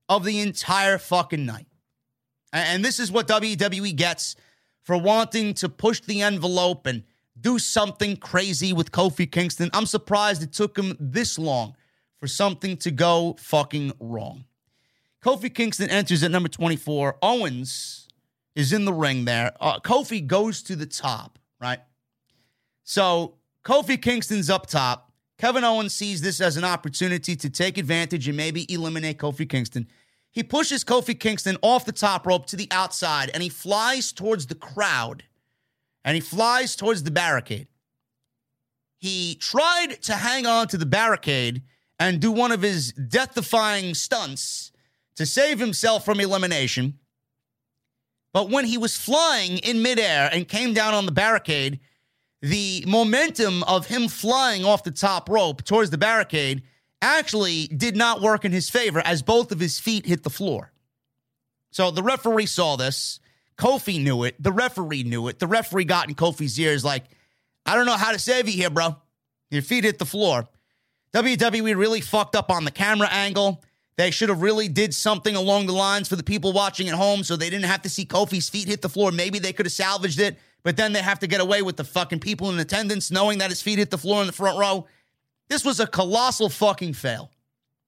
[0.10, 1.68] of the entire fucking night.
[2.52, 4.36] And this is what WWE gets
[4.84, 7.04] for wanting to push the envelope and
[7.40, 9.70] do something crazy with Kofi Kingston.
[9.72, 11.76] I'm surprised it took him this long
[12.20, 14.46] for something to go fucking wrong.
[15.24, 17.18] Kofi Kingston enters at number 24.
[17.22, 18.08] Owens
[18.56, 19.52] is in the ring there.
[19.60, 21.80] Uh, Kofi goes to the top, right?
[22.84, 25.12] So Kofi Kingston's up top.
[25.38, 29.88] Kevin Owens sees this as an opportunity to take advantage and maybe eliminate Kofi Kingston.
[30.32, 34.48] He pushes Kofi Kingston off the top rope to the outside and he flies towards
[34.48, 35.24] the crowd
[36.06, 37.68] and he flies towards the barricade.
[39.00, 41.64] He tried to hang on to the barricade
[41.98, 44.72] and do one of his death defying stunts
[45.16, 47.00] to save himself from elimination.
[48.34, 51.80] But when he was flying in midair and came down on the barricade,
[52.42, 56.64] the momentum of him flying off the top rope towards the barricade
[57.02, 60.72] actually did not work in his favor as both of his feet hit the floor.
[61.72, 63.20] So the referee saw this.
[63.58, 64.42] Kofi knew it.
[64.42, 65.40] The referee knew it.
[65.40, 67.04] The referee got in Kofi's ears like,
[67.66, 68.96] I don't know how to save you here, bro.
[69.52, 70.48] Your feet hit the floor.
[71.14, 73.64] WWE really fucked up on the camera angle.
[73.98, 77.24] They should have really did something along the lines for the people watching at home
[77.24, 79.12] so they didn't have to see Kofi's feet hit the floor.
[79.12, 81.84] Maybe they could have salvaged it but then they have to get away with the
[81.84, 84.88] fucking people in attendance knowing that his feet hit the floor in the front row.
[85.50, 87.32] This was a colossal fucking fail.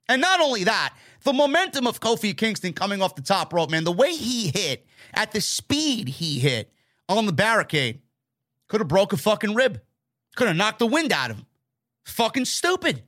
[0.09, 3.83] And not only that, the momentum of Kofi Kingston coming off the top rope, man,
[3.83, 6.71] the way he hit, at the speed he hit
[7.07, 8.01] on the barricade,
[8.67, 9.81] could have broke a fucking rib.
[10.35, 11.45] Could have knocked the wind out of him.
[12.05, 13.03] Fucking stupid.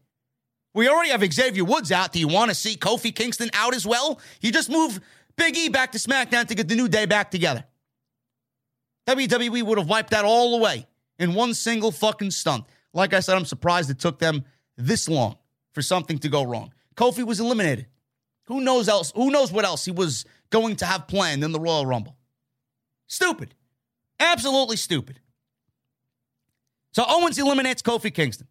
[0.73, 2.11] We already have Xavier Woods out.
[2.11, 4.19] Do you want to see Kofi Kingston out as well?
[4.41, 4.99] You just move
[5.35, 7.63] Big E back to SmackDown to get the New Day back together.
[9.07, 10.87] WWE would have wiped that all away
[11.19, 12.65] in one single fucking stunt.
[12.93, 14.45] Like I said, I'm surprised it took them
[14.77, 15.37] this long
[15.73, 16.73] for something to go wrong.
[16.95, 17.87] Kofi was eliminated.
[18.45, 19.11] Who knows else?
[19.15, 22.15] Who knows what else he was going to have planned in the Royal Rumble?
[23.07, 23.55] Stupid.
[24.19, 25.19] Absolutely stupid.
[26.91, 28.47] So Owens eliminates Kofi Kingston.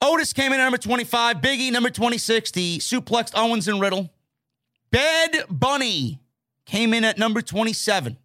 [0.00, 1.36] Otis came in at number 25.
[1.36, 2.52] Biggie, number 26.
[2.54, 4.10] He suplexed Owens and Riddle.
[4.90, 6.20] Bad Bunny
[6.66, 8.18] came in at number 27.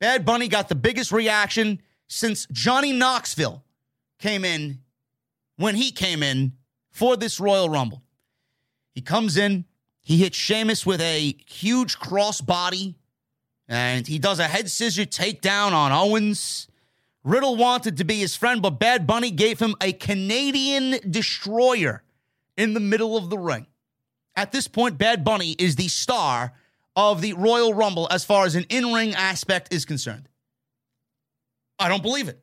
[0.00, 3.62] Bad Bunny got the biggest reaction since Johnny Knoxville
[4.18, 4.80] came in
[5.56, 6.52] when he came in
[6.90, 8.02] for this Royal Rumble.
[8.94, 9.64] He comes in,
[10.00, 12.94] he hits Sheamus with a huge crossbody,
[13.68, 16.68] and he does a head scissor takedown on Owens.
[17.24, 22.02] Riddle wanted to be his friend, but Bad Bunny gave him a Canadian destroyer
[22.56, 23.66] in the middle of the ring.
[24.36, 26.52] At this point, Bad Bunny is the star
[26.94, 30.28] of the Royal Rumble as far as an in ring aspect is concerned.
[31.78, 32.42] I don't believe it.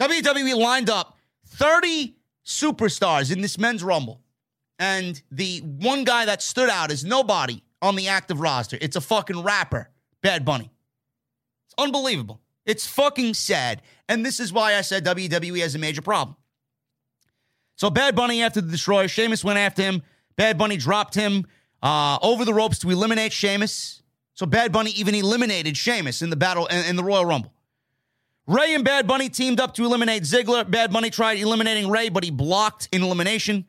[0.00, 1.16] WWE lined up
[1.46, 4.20] 30 superstars in this men's Rumble.
[4.78, 8.78] And the one guy that stood out is nobody on the active roster.
[8.80, 9.90] It's a fucking rapper,
[10.22, 10.70] Bad Bunny.
[11.66, 12.40] It's unbelievable.
[12.64, 13.82] It's fucking sad.
[14.08, 16.36] And this is why I said WWE has a major problem.
[17.76, 20.02] So Bad Bunny after the Destroyer, Sheamus went after him.
[20.36, 21.46] Bad Bunny dropped him
[21.82, 24.02] uh, over the ropes to eliminate Sheamus.
[24.34, 27.51] So Bad Bunny even eliminated Sheamus in the battle in, in the Royal Rumble.
[28.52, 30.70] Rey and Bad Bunny teamed up to eliminate Ziggler.
[30.70, 33.64] Bad Bunny tried eliminating Rey, but he blocked in elimination.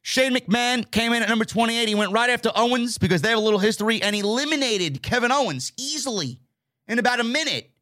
[0.00, 1.88] Shane McMahon came in at number 28.
[1.88, 5.72] He went right after Owens because they have a little history and eliminated Kevin Owens
[5.76, 6.38] easily
[6.86, 7.72] in about a minute.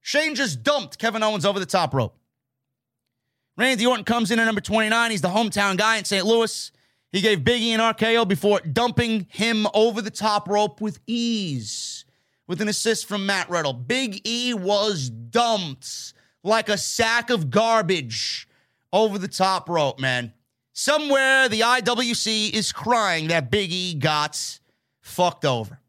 [0.00, 2.16] Shane just dumped Kevin Owens over the top rope.
[3.58, 5.10] Randy Orton comes in at number 29.
[5.10, 6.24] He's the hometown guy in St.
[6.24, 6.72] Louis.
[7.12, 11.95] He gave Biggie an RKO before dumping him over the top rope with ease
[12.46, 13.72] with an assist from Matt Riddle.
[13.72, 18.48] Big E was dumped like a sack of garbage
[18.92, 20.32] over the top rope, man.
[20.72, 24.60] Somewhere the IWC is crying that Big E got
[25.00, 25.80] fucked over.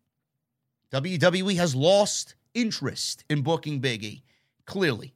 [0.91, 4.23] WWE has lost interest in booking Big E,
[4.65, 5.13] clearly.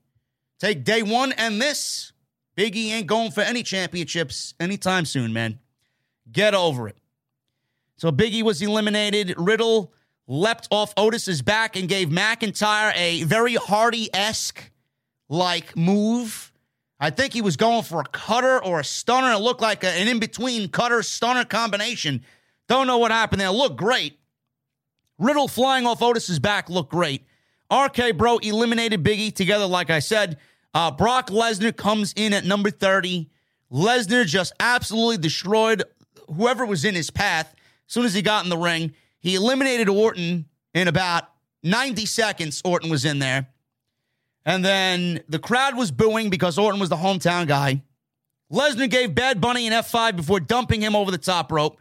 [0.59, 2.11] Take day one and this.
[2.55, 5.59] Big E ain't going for any championships anytime soon, man.
[6.31, 6.97] Get over it.
[7.95, 9.33] So Biggie was eliminated.
[9.37, 9.93] Riddle
[10.31, 14.71] leapt off Otis's back and gave McIntyre a very Hardy esque
[15.27, 16.53] like move.
[17.01, 19.33] I think he was going for a cutter or a stunner.
[19.33, 22.23] It looked like a, an in between cutter stunner combination.
[22.69, 23.49] Don't know what happened there.
[23.49, 24.19] Looked great.
[25.19, 27.25] Riddle flying off Otis's back looked great.
[27.69, 30.37] RK Bro eliminated Biggie together, like I said.
[30.73, 33.29] Uh, Brock Lesnar comes in at number 30.
[33.69, 35.83] Lesnar just absolutely destroyed
[36.33, 38.93] whoever was in his path as soon as he got in the ring.
[39.21, 41.23] He eliminated Orton in about
[41.63, 42.61] 90 seconds.
[42.65, 43.47] Orton was in there.
[44.45, 47.83] And then the crowd was booing because Orton was the hometown guy.
[48.51, 51.77] Lesnar gave Bad Bunny an F5 before dumping him over the top rope.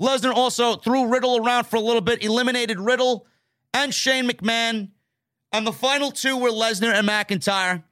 [0.00, 3.26] Lesnar also threw Riddle around for a little bit, eliminated Riddle
[3.74, 4.90] and Shane McMahon.
[5.52, 7.82] And the final two were Lesnar and McIntyre.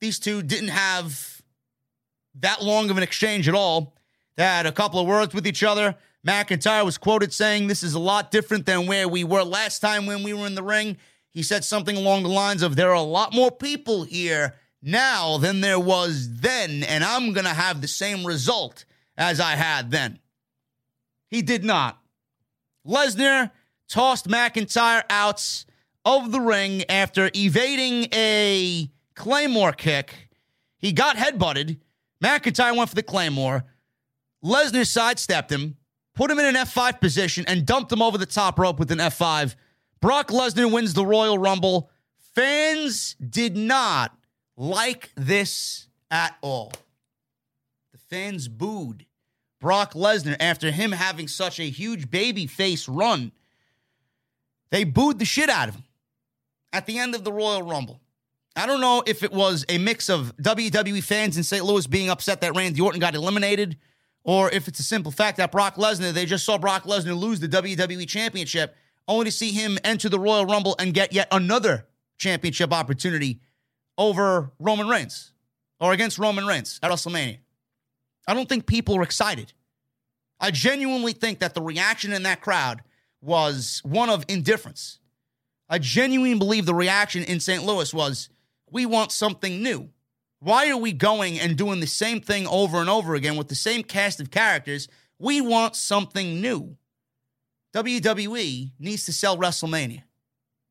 [0.00, 1.42] These two didn't have
[2.40, 3.94] that long of an exchange at all.
[4.36, 5.96] They had a couple of words with each other.
[6.26, 10.06] McIntyre was quoted saying, This is a lot different than where we were last time
[10.06, 10.96] when we were in the ring.
[11.30, 15.38] He said something along the lines of, There are a lot more people here now
[15.38, 18.84] than there was then, and I'm going to have the same result
[19.16, 20.18] as I had then.
[21.28, 21.98] He did not.
[22.86, 23.50] Lesnar
[23.88, 25.64] tossed McIntyre out
[26.04, 30.28] of the ring after evading a Claymore kick.
[30.78, 31.78] He got headbutted.
[32.22, 33.64] McIntyre went for the Claymore.
[34.42, 35.76] Lesnar sidestepped him
[36.20, 38.98] put him in an F5 position, and dumped him over the top rope with an
[38.98, 39.54] F5.
[40.02, 41.88] Brock Lesnar wins the Royal Rumble.
[42.34, 44.14] Fans did not
[44.54, 46.74] like this at all.
[47.92, 49.06] The fans booed
[49.62, 53.32] Brock Lesnar after him having such a huge baby face run.
[54.70, 55.84] They booed the shit out of him
[56.70, 57.98] at the end of the Royal Rumble.
[58.54, 61.64] I don't know if it was a mix of WWE fans in St.
[61.64, 63.78] Louis being upset that Randy Orton got eliminated
[64.24, 67.40] or if it's a simple fact that Brock Lesnar, they just saw Brock Lesnar lose
[67.40, 68.76] the WWE Championship,
[69.08, 71.86] only to see him enter the Royal Rumble and get yet another
[72.18, 73.40] championship opportunity
[73.98, 75.32] over Roman Reigns
[75.80, 77.38] or against Roman Reigns at WrestleMania.
[78.28, 79.52] I don't think people are excited.
[80.38, 82.82] I genuinely think that the reaction in that crowd
[83.20, 84.98] was one of indifference.
[85.68, 87.64] I genuinely believe the reaction in St.
[87.64, 88.28] Louis was,
[88.70, 89.90] we want something new.
[90.40, 93.54] Why are we going and doing the same thing over and over again with the
[93.54, 94.88] same cast of characters?
[95.18, 96.76] We want something new.
[97.74, 100.02] WWE needs to sell WrestleMania.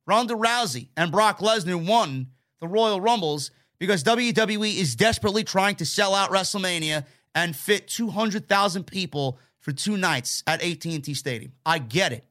[0.08, 2.28] Ronda Rousey and Brock Lesnar won
[2.60, 8.86] the Royal Rumbles because WWE is desperately trying to sell out WrestleMania and fit 200,000
[8.86, 11.54] people for two nights at AT&T Stadium.
[11.64, 12.26] I get it.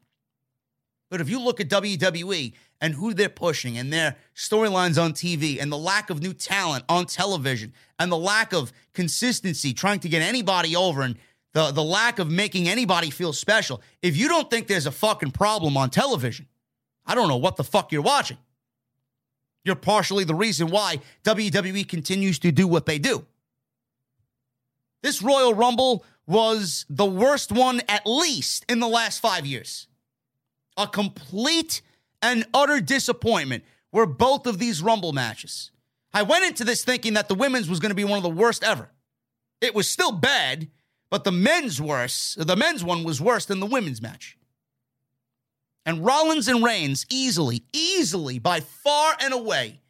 [1.08, 5.60] But if you look at WWE and who they're pushing and their storylines on TV
[5.60, 10.08] and the lack of new talent on television and the lack of consistency trying to
[10.08, 11.16] get anybody over and
[11.54, 15.32] the, the lack of making anybody feel special, if you don't think there's a fucking
[15.32, 16.46] problem on television,
[17.06, 18.38] I don't know what the fuck you're watching.
[19.64, 23.26] You're partially the reason why WWE continues to do what they do.
[25.02, 29.88] This Royal Rumble was the worst one, at least in the last five years.
[30.76, 31.82] A complete
[32.22, 35.70] and utter disappointment were both of these Rumble matches.
[36.12, 38.30] I went into this thinking that the women's was going to be one of the
[38.30, 38.90] worst ever.
[39.60, 40.68] It was still bad,
[41.10, 42.36] but the men's worse.
[42.38, 44.36] The men's one was worse than the women's match.
[45.84, 49.80] And Rollins and Reigns easily, easily, by far and away,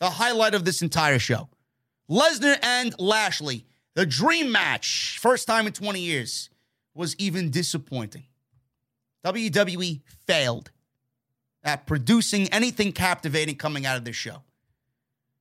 [0.00, 1.48] the highlight of this entire show.
[2.10, 3.64] Lesnar and Lashley,
[3.94, 6.50] the dream match, first time in 20 years,
[6.94, 8.24] was even disappointing.
[9.24, 10.70] WWE failed
[11.64, 14.42] at producing anything captivating coming out of this show.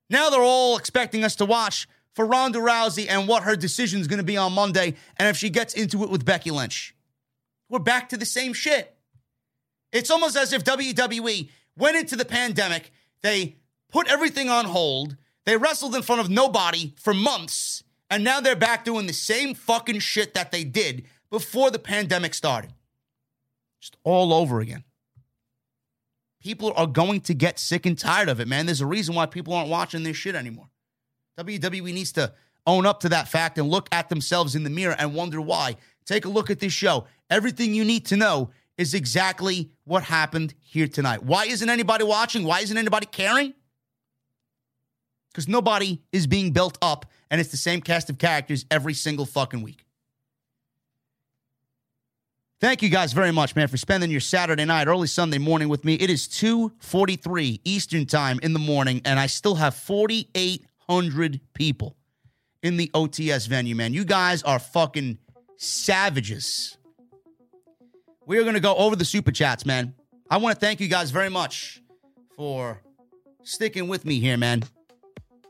[0.10, 4.08] Now they're all expecting us to watch for Ronda Rousey and what her decision is
[4.08, 6.96] going to be on Monday and if she gets into it with Becky Lynch.
[7.70, 8.96] We're back to the same shit.
[9.92, 13.56] It's almost as if WWE went into the pandemic, they
[13.92, 18.56] put everything on hold, they wrestled in front of nobody for months, and now they're
[18.56, 22.74] back doing the same fucking shit that they did before the pandemic started.
[23.80, 24.84] Just all over again.
[26.44, 28.66] People are going to get sick and tired of it, man.
[28.66, 30.68] There's a reason why people aren't watching this shit anymore.
[31.40, 32.34] WWE needs to
[32.68, 35.78] own up to that fact and look at themselves in the mirror and wonder why.
[36.06, 37.06] Take a look at this show.
[37.30, 41.24] Everything you need to know is exactly what happened here tonight.
[41.24, 42.44] Why isn't anybody watching?
[42.44, 43.54] Why isn't anybody caring?
[45.32, 49.26] Because nobody is being built up and it's the same cast of characters every single
[49.26, 49.86] fucking week.
[52.64, 55.84] Thank you guys very much, man, for spending your Saturday night, early Sunday morning with
[55.84, 55.96] me.
[55.96, 61.98] It is 2:43 Eastern Time in the morning, and I still have 4,800 people
[62.62, 63.94] in the OTS venue, man.
[63.94, 65.18] You guys are fucking
[65.58, 66.78] savages.
[68.26, 69.94] We are going to go over the super chats, man.
[70.30, 71.82] I want to thank you guys very much
[72.38, 72.82] for
[73.44, 74.64] sticking with me here, man.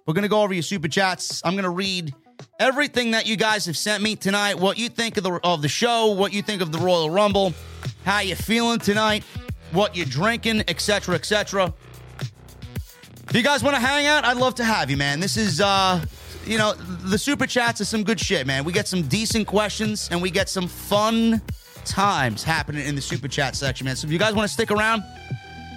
[0.07, 1.43] We're going to go over your super chats.
[1.45, 2.15] I'm going to read
[2.59, 5.69] everything that you guys have sent me tonight, what you think of the of the
[5.69, 7.53] show, what you think of the Royal Rumble,
[8.05, 9.23] how you feeling tonight,
[9.71, 11.73] what you're drinking, etc., etc.
[13.29, 15.19] If you guys want to hang out, I'd love to have you, man.
[15.19, 16.03] This is uh
[16.45, 18.63] you know, the super chats is some good shit, man.
[18.63, 21.41] We get some decent questions and we get some fun
[21.85, 23.95] times happening in the super chat section, man.
[23.95, 25.03] So if you guys want to stick around,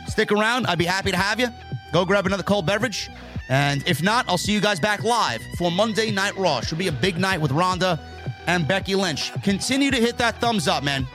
[0.08, 0.66] stick around.
[0.66, 1.48] I'd be happy to have you.
[1.92, 3.08] Go grab another cold beverage.
[3.48, 6.60] And if not, I'll see you guys back live for Monday Night Raw.
[6.60, 8.00] Should be a big night with Ronda
[8.46, 9.32] and Becky Lynch.
[9.42, 11.06] Continue to hit that thumbs up, man.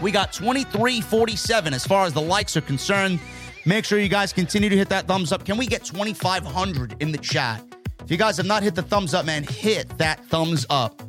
[0.00, 3.20] We got 2347 as far as the likes are concerned.
[3.66, 5.44] Make sure you guys continue to hit that thumbs up.
[5.44, 7.62] Can we get 2,500 in the chat?
[8.02, 11.02] If you guys have not hit the thumbs up, man, hit that thumbs up.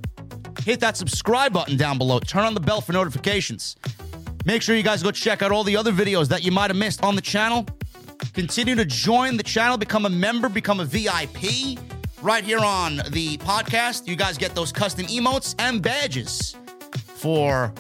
[0.60, 2.20] Hit that subscribe button down below.
[2.20, 3.78] Turn on the bell for notifications.
[4.46, 6.78] Make sure you guys go check out all the other videos that you might have
[6.78, 7.66] missed on the channel.
[8.34, 11.78] Continue to join the channel, become a member, become a VIP
[12.22, 14.08] right here on the podcast.
[14.08, 16.56] You guys get those custom emotes and badges
[16.96, 17.74] for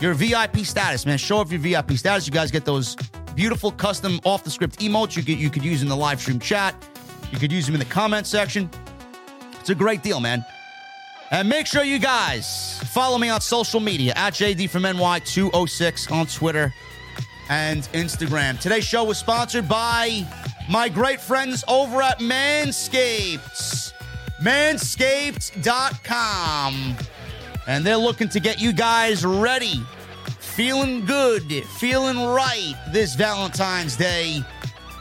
[0.00, 1.18] your VIP status, man.
[1.18, 2.26] Show off your VIP status.
[2.26, 2.96] You guys get those
[3.34, 6.38] beautiful custom off the script emotes you could you could use in the live stream
[6.38, 6.74] chat.
[7.30, 8.70] You could use them in the comment section.
[9.60, 10.44] It's a great deal, man.
[11.30, 16.26] And make sure you guys follow me on social media at JD from NY206 on
[16.26, 16.74] Twitter
[17.50, 18.58] and Instagram.
[18.60, 20.24] Today's show was sponsored by
[20.70, 23.92] my great friends over at Manscaped.
[24.40, 26.96] Manscaped.com.
[27.66, 29.82] And they're looking to get you guys ready,
[30.38, 31.42] feeling good,
[31.78, 34.42] feeling right this Valentine's Day.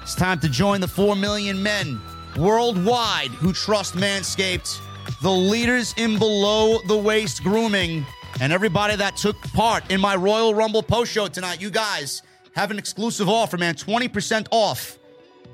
[0.02, 2.02] It's time to join the 4 million men
[2.36, 4.80] worldwide who trust Manscaped,
[5.22, 8.04] the leaders in below the waist grooming,
[8.42, 11.62] and everybody that took part in my Royal Rumble post show tonight.
[11.62, 15.00] You guys have an exclusive offer, man 20% off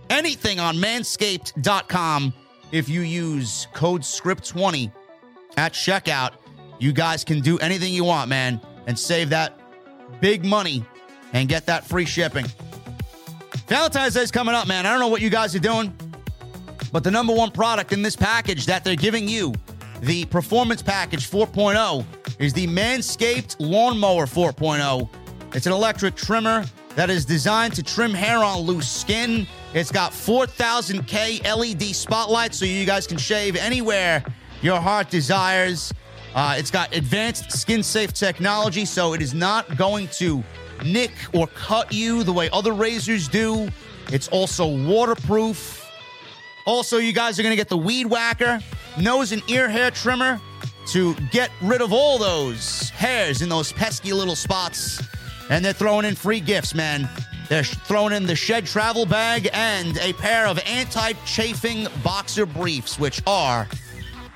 [0.09, 2.33] anything on manscaped.com
[2.71, 4.91] if you use code SCRIPT20
[5.57, 6.33] at checkout.
[6.79, 9.59] You guys can do anything you want, man, and save that
[10.19, 10.85] big money
[11.33, 12.45] and get that free shipping.
[13.67, 14.85] Valentine's Day is coming up, man.
[14.85, 15.93] I don't know what you guys are doing,
[16.91, 19.53] but the number one product in this package that they're giving you,
[20.01, 22.05] the Performance Package 4.0,
[22.39, 25.09] is the Manscaped Lawnmower 4.0.
[25.55, 26.65] It's an electric trimmer
[26.95, 29.47] that is designed to trim hair on loose skin.
[29.73, 34.23] It's got 4000K LED spotlights so you guys can shave anywhere
[34.61, 35.93] your heart desires.
[36.33, 40.43] Uh, it's got advanced skin safe technology, so it is not going to
[40.85, 43.69] nick or cut you the way other razors do.
[44.11, 45.81] It's also waterproof.
[46.65, 48.59] Also, you guys are going to get the Weed Whacker
[48.99, 50.39] nose and ear hair trimmer
[50.87, 55.01] to get rid of all those hairs in those pesky little spots.
[55.49, 57.07] And they're throwing in free gifts, man.
[57.49, 62.97] They're throwing in the Shed travel bag and a pair of anti chafing boxer briefs,
[62.97, 63.67] which are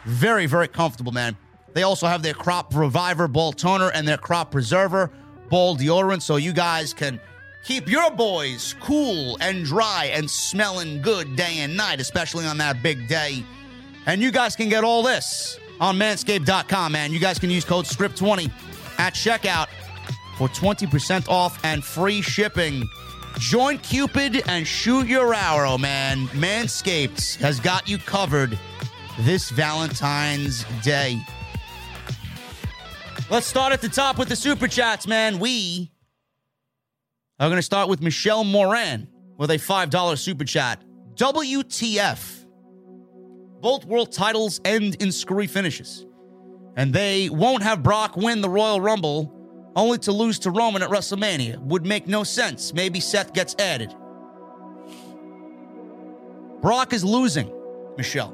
[0.06, 1.36] very, very comfortable, man.
[1.74, 5.12] They also have their Crop Reviver Ball Toner and their Crop Preserver
[5.50, 7.20] Ball Deodorant, so you guys can
[7.64, 12.82] keep your boys cool and dry and smelling good day and night, especially on that
[12.84, 13.44] big day.
[14.06, 17.12] And you guys can get all this on manscaped.com, man.
[17.14, 18.52] You guys can use code SCRIPT20
[19.00, 19.68] at checkout
[20.40, 22.90] for 20% off and free shipping.
[23.40, 26.28] Join Cupid and shoot your arrow, man.
[26.28, 28.58] Manscaped has got you covered
[29.20, 31.20] this Valentine's Day.
[33.30, 35.40] Let's start at the top with the super chats, man.
[35.40, 35.92] We
[37.38, 40.82] are going to start with Michelle Moran with a $5 super chat.
[41.16, 42.46] WTF.
[43.60, 46.06] Both world titles end in screwy finishes.
[46.78, 49.36] And they won't have Brock win the Royal Rumble
[49.76, 51.60] only to lose to Roman at WrestleMania.
[51.60, 52.74] Would make no sense.
[52.74, 53.94] Maybe Seth gets added.
[56.62, 57.52] Brock is losing,
[57.98, 58.32] Michelle.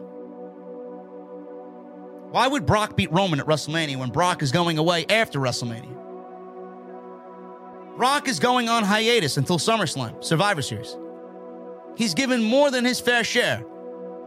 [2.31, 5.95] Why would Brock beat Roman at WrestleMania when Brock is going away after WrestleMania?
[7.97, 10.97] Brock is going on hiatus until SummerSlam, Survivor Series.
[11.95, 13.63] He's given more than his fair share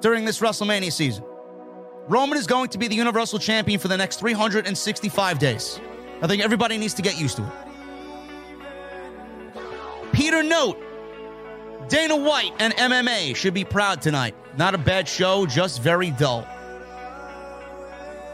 [0.00, 1.24] during this WrestleMania season.
[2.08, 5.78] Roman is going to be the Universal Champion for the next 365 days.
[6.20, 7.52] I think everybody needs to get used to it.
[10.12, 10.76] Peter Note,
[11.88, 14.34] Dana White and MMA should be proud tonight.
[14.56, 16.46] Not a bad show, just very dull.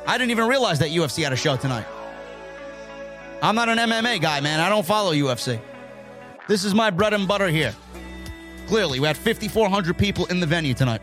[0.06, 1.86] I didn't even realize that UFC had a show tonight.
[3.42, 4.60] I'm not an MMA guy, man.
[4.60, 5.60] I don't follow UFC.
[6.48, 7.74] This is my bread and butter here.
[8.66, 11.02] Clearly, we had 5,400 people in the venue tonight.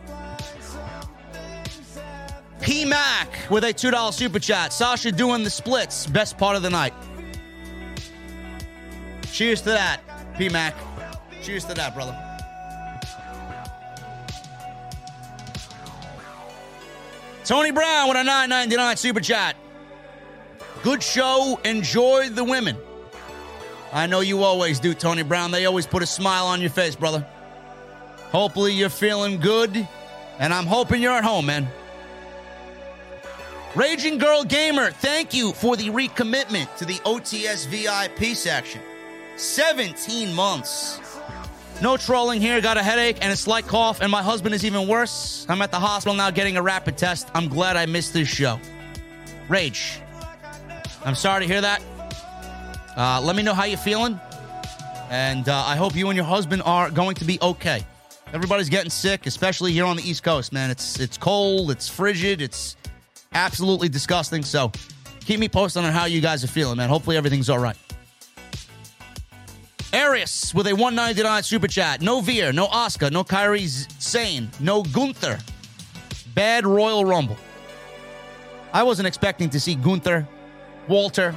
[2.61, 4.71] P Mac with a $2 super chat.
[4.71, 6.05] Sasha doing the splits.
[6.07, 6.93] Best part of the night.
[9.31, 10.01] Cheers to that,
[10.37, 10.75] P Mac.
[11.41, 12.17] Cheers to that, brother.
[17.43, 19.55] Tony Brown with a 9.99 super chat.
[20.83, 21.59] Good show.
[21.65, 22.77] Enjoy the women.
[23.91, 25.51] I know you always do, Tony Brown.
[25.51, 27.25] They always put a smile on your face, brother.
[28.31, 29.87] Hopefully you're feeling good,
[30.39, 31.67] and I'm hoping you're at home, man.
[33.73, 38.81] Raging Girl Gamer, thank you for the recommitment to the OTS VIP section.
[39.37, 40.99] 17 months.
[41.81, 42.59] No trolling here.
[42.59, 45.45] Got a headache and a slight cough, and my husband is even worse.
[45.47, 47.29] I'm at the hospital now getting a rapid test.
[47.33, 48.59] I'm glad I missed this show.
[49.47, 50.01] Rage.
[51.05, 51.81] I'm sorry to hear that.
[52.97, 54.19] Uh, let me know how you're feeling.
[55.09, 57.85] And uh, I hope you and your husband are going to be okay.
[58.33, 60.71] Everybody's getting sick, especially here on the East Coast, man.
[60.71, 62.75] It's it's cold, it's frigid, it's
[63.31, 64.43] absolutely disgusting.
[64.43, 64.71] So
[65.25, 66.89] keep me posted on how you guys are feeling, man.
[66.89, 67.77] Hopefully everything's all right.
[69.93, 72.01] Arius with a 199 super chat.
[72.01, 73.67] No Veer, no Oscar, no Kairi
[74.01, 75.37] Sane, no Gunther.
[76.33, 77.37] Bad Royal Rumble.
[78.73, 80.25] I wasn't expecting to see Gunther,
[80.87, 81.35] Walter.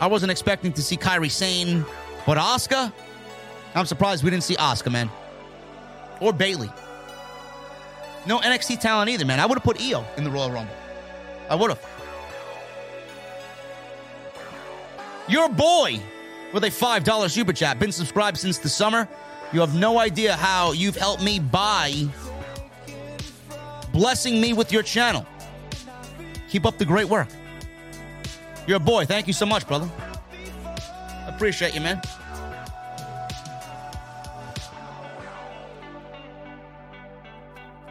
[0.00, 1.84] I wasn't expecting to see Kairi Sane,
[2.26, 2.92] but Oscar.
[3.76, 5.08] I'm surprised we didn't see Oscar, man,
[6.20, 6.70] or Bayley.
[8.26, 9.38] No NXT talent either, man.
[9.38, 10.74] I would have put Io in the Royal Rumble.
[11.48, 11.80] I would have.
[15.28, 16.00] Your boy
[16.52, 17.78] with a $5 super chat.
[17.78, 19.08] Been subscribed since the summer.
[19.52, 22.06] You have no idea how you've helped me by
[23.92, 25.26] blessing me with your channel.
[26.48, 27.28] Keep up the great work.
[28.66, 29.04] You're a boy.
[29.04, 29.88] Thank you so much, brother.
[31.26, 32.00] Appreciate you, man.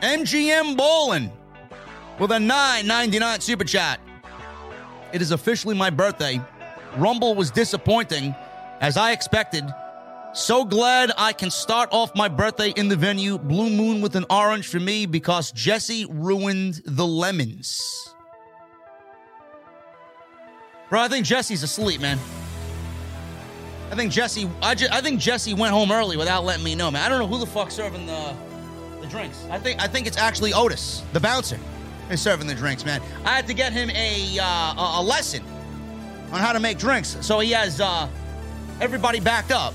[0.02, 1.32] MGM Bowling
[2.20, 4.00] with a 9.99 super chat.
[5.12, 6.42] It is officially my birthday.
[6.98, 8.36] Rumble was disappointing
[8.82, 9.64] as I expected.
[10.34, 13.38] So glad I can start off my birthday in the venue.
[13.38, 17.80] Blue Moon with an orange for me because Jesse ruined the lemons.
[20.90, 22.18] Bro, I think Jesse's asleep, man.
[23.92, 24.50] I think Jesse.
[24.62, 27.04] I, ju- I think Jesse went home early without letting me know, man.
[27.04, 28.36] I don't know who the fuck's serving the
[29.02, 29.46] the drinks.
[29.52, 31.60] I think I think it's actually Otis, the bouncer,
[32.14, 33.02] is serving the drinks, man.
[33.26, 35.44] I had to get him a uh, a, lesson
[36.32, 38.08] on how to make drinks, so he has uh,
[38.80, 39.74] everybody backed up.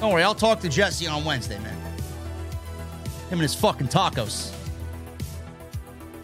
[0.00, 1.76] Don't worry, I'll talk to Jesse on Wednesday, man.
[3.28, 4.54] Him and his fucking tacos.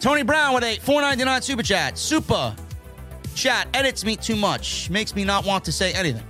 [0.01, 1.99] Tony Brown with a 499 super chat.
[1.99, 2.55] Super.
[3.35, 6.25] chat edits me too much, makes me not want to say anything.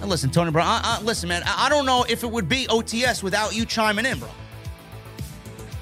[0.00, 2.48] And listen, Tony Brown, I, I, listen, man, I, I don't know if it would
[2.48, 4.28] be OTS without you chiming in, bro.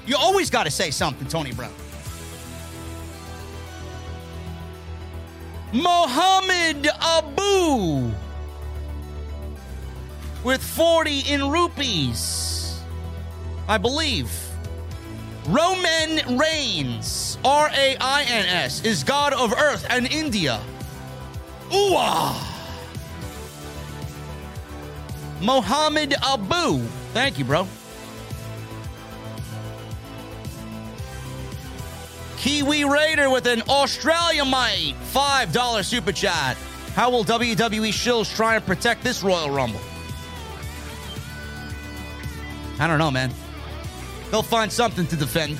[0.05, 1.73] You always got to say something, Tony Brown.
[5.73, 8.11] Mohammed Abu
[10.43, 12.79] with 40 in rupees,
[13.67, 14.31] I believe.
[15.47, 20.59] Roman Reigns, R A I N S, is god of earth and India.
[21.73, 21.97] Ooh
[25.41, 26.79] Mohammed Abu.
[27.13, 27.67] Thank you, bro.
[32.45, 34.93] Kiwi Raider with an Australia mite.
[35.11, 36.55] $5 super chat.
[36.93, 39.79] How will WWE shills try and protect this Royal Rumble?
[42.77, 43.31] I don't know, man.
[44.29, 45.57] They'll find something to defend.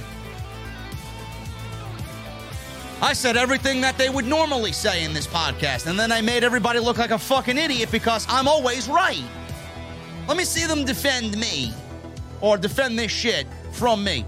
[3.02, 6.44] I said everything that they would normally say in this podcast, and then I made
[6.44, 9.26] everybody look like a fucking idiot because I'm always right.
[10.28, 11.74] Let me see them defend me
[12.42, 14.24] or defend this shit from me.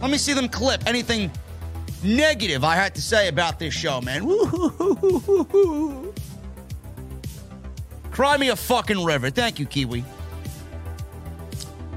[0.00, 1.32] Let me see them clip anything
[2.04, 4.22] negative I had to say about this show, man.
[8.10, 9.30] Cry me a fucking river.
[9.30, 10.04] Thank you, Kiwi.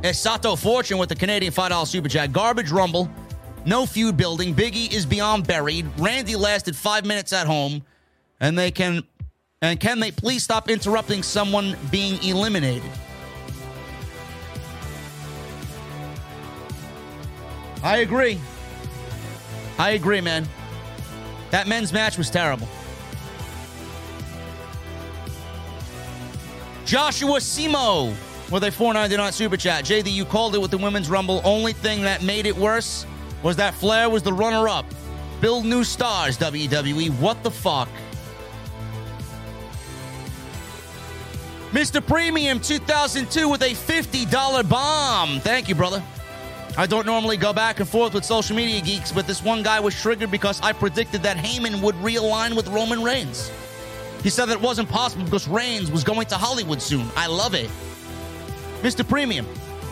[0.01, 2.31] Esato Fortune with the Canadian $5 Super Chat.
[2.31, 3.09] Garbage Rumble.
[3.65, 4.55] No feud building.
[4.55, 5.85] Biggie is beyond buried.
[5.97, 7.83] Randy lasted five minutes at home.
[8.39, 9.03] And they can
[9.61, 12.91] and can they please stop interrupting someone being eliminated?
[17.83, 18.39] I agree.
[19.79, 20.47] I agree, man.
[21.51, 22.67] That men's match was terrible.
[26.85, 28.15] Joshua Simo
[28.49, 29.83] with a 499 super chat.
[29.83, 31.41] JD, you called it with the women's rumble.
[31.43, 33.05] Only thing that made it worse
[33.43, 34.85] was that Flair was the runner up.
[35.41, 37.09] Build new stars, WWE.
[37.19, 37.89] What the fuck?
[41.71, 42.05] Mr.
[42.05, 45.39] Premium 2002 with a $50 bomb.
[45.41, 46.01] Thank you, brother.
[46.79, 49.79] I don't normally go back and forth with social media geeks, but this one guy
[49.79, 53.51] was triggered because I predicted that Heyman would realign with Roman Reigns.
[54.21, 57.07] He said that it wasn't possible because Reigns was going to Hollywood soon.
[57.15, 57.71] I love it.
[58.83, 59.07] Mr.
[59.07, 59.47] Premium,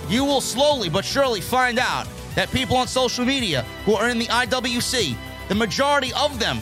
[0.09, 4.19] you will slowly but surely find out that people on social media who are in
[4.19, 5.15] the IWC,
[5.47, 6.59] the majority of them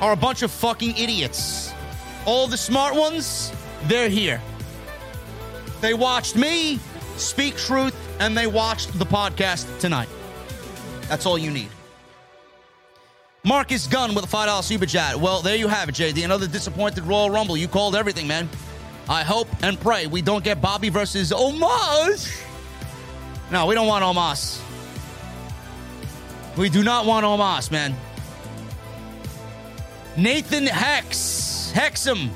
[0.00, 1.70] are a bunch of fucking idiots.
[2.24, 3.52] All the smart ones,
[3.84, 4.40] they're here.
[5.82, 6.80] They watched me
[7.16, 10.08] speak truth and they watched the podcast tonight.
[11.08, 11.68] That's all you need.
[13.44, 15.14] Marcus Gunn with a $5 super chat.
[15.16, 16.24] Well, there you have it, JD.
[16.24, 17.56] Another disappointed Royal Rumble.
[17.56, 18.48] You called everything, man.
[19.08, 22.42] I hope and pray we don't get Bobby versus Omos.
[23.52, 24.60] No, we don't want Omos.
[26.56, 27.94] We do not want Omos, man.
[30.16, 32.30] Nathan Hex, Hexum,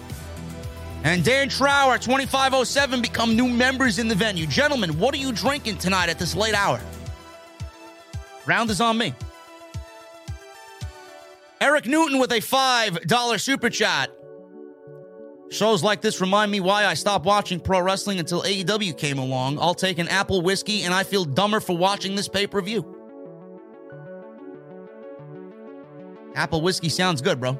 [1.04, 4.46] and Dan Trower, 2507, become new members in the venue.
[4.46, 6.80] Gentlemen, what are you drinking tonight at this late hour?
[8.46, 9.14] Round is on me.
[11.60, 14.10] Eric Newton with a $5 super chat.
[15.50, 19.58] Shows like this remind me why I stopped watching pro wrestling until AEW came along.
[19.58, 22.96] I'll take an apple whiskey and I feel dumber for watching this pay per view.
[26.36, 27.58] Apple whiskey sounds good, bro.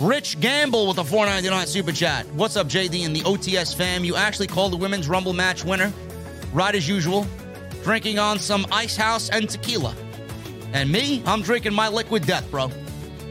[0.00, 2.26] Rich Gamble with a 499 super chat.
[2.32, 4.04] What's up, JD and the OTS fam?
[4.04, 5.92] You actually called the women's Rumble match winner.
[6.52, 7.24] Right as usual.
[7.84, 9.94] Drinking on some ice house and tequila.
[10.72, 12.72] And me, I'm drinking my liquid death, bro.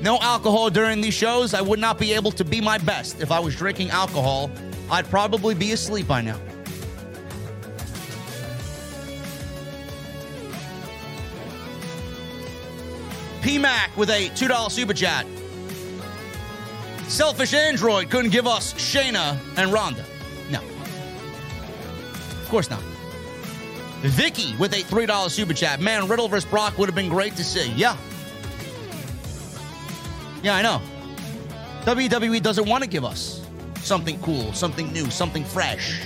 [0.01, 1.53] No alcohol during these shows.
[1.53, 3.19] I would not be able to be my best.
[3.19, 4.49] If I was drinking alcohol,
[4.89, 6.39] I'd probably be asleep by now.
[13.41, 15.25] PMAC with a $2 super chat.
[17.07, 20.03] Selfish Android couldn't give us Shayna and Ronda.
[20.49, 20.59] No.
[20.59, 22.81] Of course not.
[24.01, 25.79] Vicky with a $3 super chat.
[25.79, 27.71] Man, Riddle versus Brock would have been great to see.
[27.73, 27.95] Yeah.
[30.41, 30.81] Yeah, I know.
[31.85, 36.01] WWE doesn't want to give us something cool, something new, something fresh.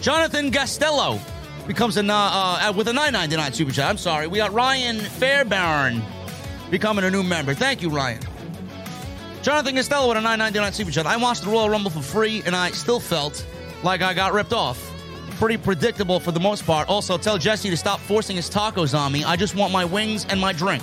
[0.00, 1.18] Jonathan Gastello
[1.66, 3.88] becomes a uh, uh, with a 999 super chat.
[3.88, 4.26] I'm sorry.
[4.26, 6.02] We got Ryan Fairbairn
[6.70, 7.54] becoming a new member.
[7.54, 8.20] Thank you, Ryan.
[9.42, 11.06] Jonathan Costello with a 999 super chat.
[11.06, 13.46] I watched the Royal Rumble for free, and I still felt
[13.82, 14.90] like I got ripped off.
[15.38, 16.88] Pretty predictable for the most part.
[16.88, 19.22] Also, tell Jesse to stop forcing his tacos on me.
[19.24, 20.82] I just want my wings and my drink.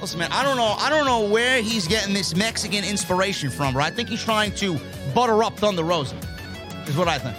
[0.00, 0.74] Listen, man, I don't know.
[0.78, 4.52] I don't know where he's getting this Mexican inspiration from, but I think he's trying
[4.52, 4.80] to
[5.14, 6.16] butter up Thunder Rosa.
[6.86, 7.36] Is what I think.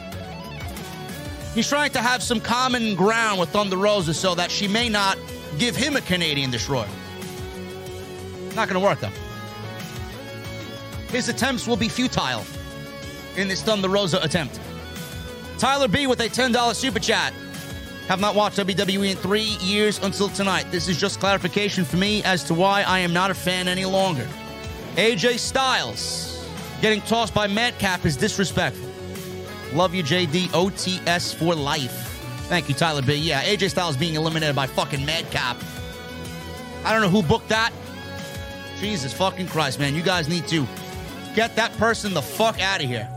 [1.55, 5.17] He's trying to have some common ground with Thunder Rosa so that she may not
[5.57, 6.87] give him a Canadian destroyer.
[8.55, 9.09] Not going to work, though.
[11.09, 12.45] His attempts will be futile
[13.35, 14.59] in this Thunder Rosa attempt.
[15.57, 17.33] Tyler B with a $10 super chat.
[18.07, 20.65] Have not watched WWE in three years until tonight.
[20.71, 23.85] This is just clarification for me as to why I am not a fan any
[23.85, 24.27] longer.
[24.95, 26.45] AJ Styles
[26.81, 28.89] getting tossed by Madcap is disrespectful.
[29.73, 30.47] Love you, JD.
[30.47, 32.10] OTS for life.
[32.51, 33.13] Thank you, Tyler B.
[33.13, 35.55] Yeah, AJ Styles being eliminated by fucking Madcap.
[36.83, 37.71] I don't know who booked that.
[38.77, 39.95] Jesus fucking Christ, man.
[39.95, 40.67] You guys need to
[41.33, 43.07] get that person the fuck out of here.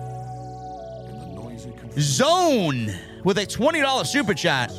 [1.98, 4.72] Zone with a $20 super chat.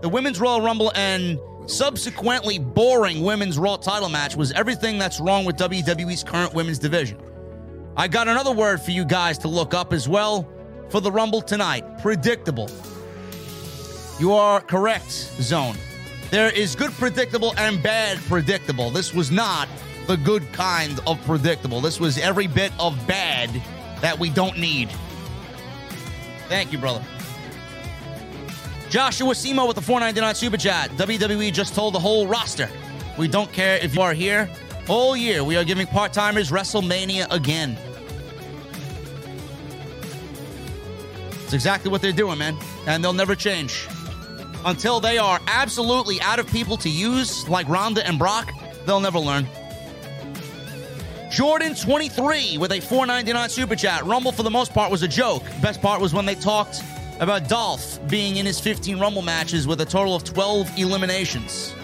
[0.00, 5.44] The Women's Royal Rumble and subsequently boring Women's Raw title match was everything that's wrong
[5.44, 7.16] with WWE's current women's division.
[7.96, 10.48] I got another word for you guys to look up as well
[10.88, 12.68] for the Rumble tonight predictable.
[14.20, 15.76] You are correct, Zone.
[16.30, 18.90] There is good predictable and bad predictable.
[18.90, 19.66] This was not
[20.06, 21.80] the good kind of predictable.
[21.80, 23.48] This was every bit of bad
[24.02, 24.90] that we don't need.
[26.48, 27.02] Thank you, brother.
[28.90, 30.90] Joshua Simo with the 499 Super Chat.
[30.98, 32.68] WWE just told the whole roster.
[33.16, 34.50] We don't care if you are here.
[34.86, 37.78] All year, we are giving part timers WrestleMania again.
[41.44, 42.58] It's exactly what they're doing, man.
[42.86, 43.88] And they'll never change.
[44.64, 48.52] Until they are absolutely out of people to use, like Ronda and Brock,
[48.84, 49.46] they'll never learn.
[51.30, 54.04] Jordan 23 with a 499 super chat.
[54.04, 55.44] Rumble for the most part was a joke.
[55.62, 56.82] Best part was when they talked
[57.20, 61.74] about Dolph being in his 15 Rumble matches with a total of 12 eliminations.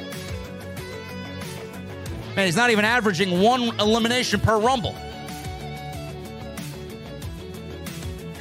[2.35, 4.95] Man, he's not even averaging one elimination per Rumble.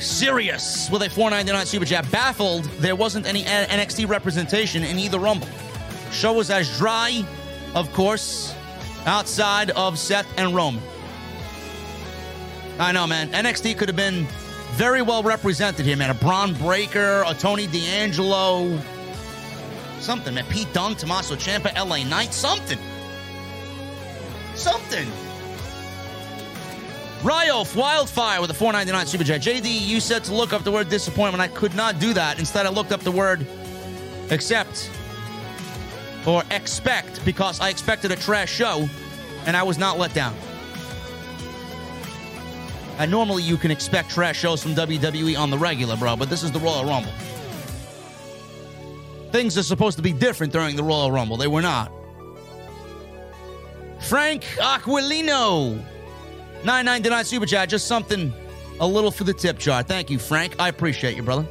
[0.05, 2.09] Serious with a 499 super chat.
[2.11, 5.47] Baffled there wasn't any NXT representation in either Rumble.
[6.11, 7.25] Show was as dry,
[7.73, 8.53] of course,
[9.07, 10.81] outside of Seth and Roman.
[12.77, 13.31] I know, man.
[13.31, 14.27] NXT could have been
[14.73, 16.11] very well represented here, man.
[16.11, 18.79] A Bron Breakker, a Tony D'Angelo,
[19.99, 20.45] something, man.
[20.49, 22.79] Pete Dunne, Tommaso Ciampa, LA Knight, something.
[24.53, 25.09] Something.
[27.25, 29.41] Ryof Wildfire with a 499 Super Chat.
[29.41, 31.41] JD, you said to look up the word disappointment.
[31.41, 32.37] I could not do that.
[32.37, 33.47] Instead, I looked up the word
[34.29, 34.91] accept
[36.27, 38.87] or expect because I expected a trash show
[39.47, 40.35] and I was not let down.
[42.99, 46.43] And normally you can expect trash shows from WWE on the regular, bro, but this
[46.43, 47.11] is the Royal Rumble.
[49.31, 51.37] Things are supposed to be different during the Royal Rumble.
[51.37, 51.91] They were not.
[53.99, 55.83] Frank Aquilino,
[56.65, 58.33] 999 Super Chat, just something
[58.79, 59.83] a little for the tip jar.
[59.83, 60.55] Thank you, Frank.
[60.59, 61.47] I appreciate you, brother.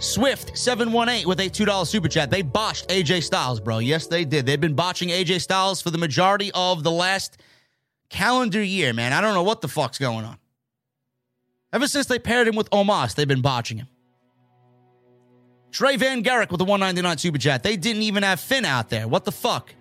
[0.00, 2.30] Swift 718 with a $2 super chat.
[2.30, 3.78] They botched AJ Styles, bro.
[3.80, 4.46] Yes, they did.
[4.46, 7.36] They've been botching AJ Styles for the majority of the last
[8.08, 9.12] calendar year, man.
[9.12, 10.38] I don't know what the fuck's going on.
[11.72, 13.88] Ever since they paired him with Omos, they've been botching him.
[15.70, 17.62] Trey Van Garrick with the 199 super chat.
[17.62, 19.06] They didn't even have Finn out there.
[19.06, 19.74] What the fuck?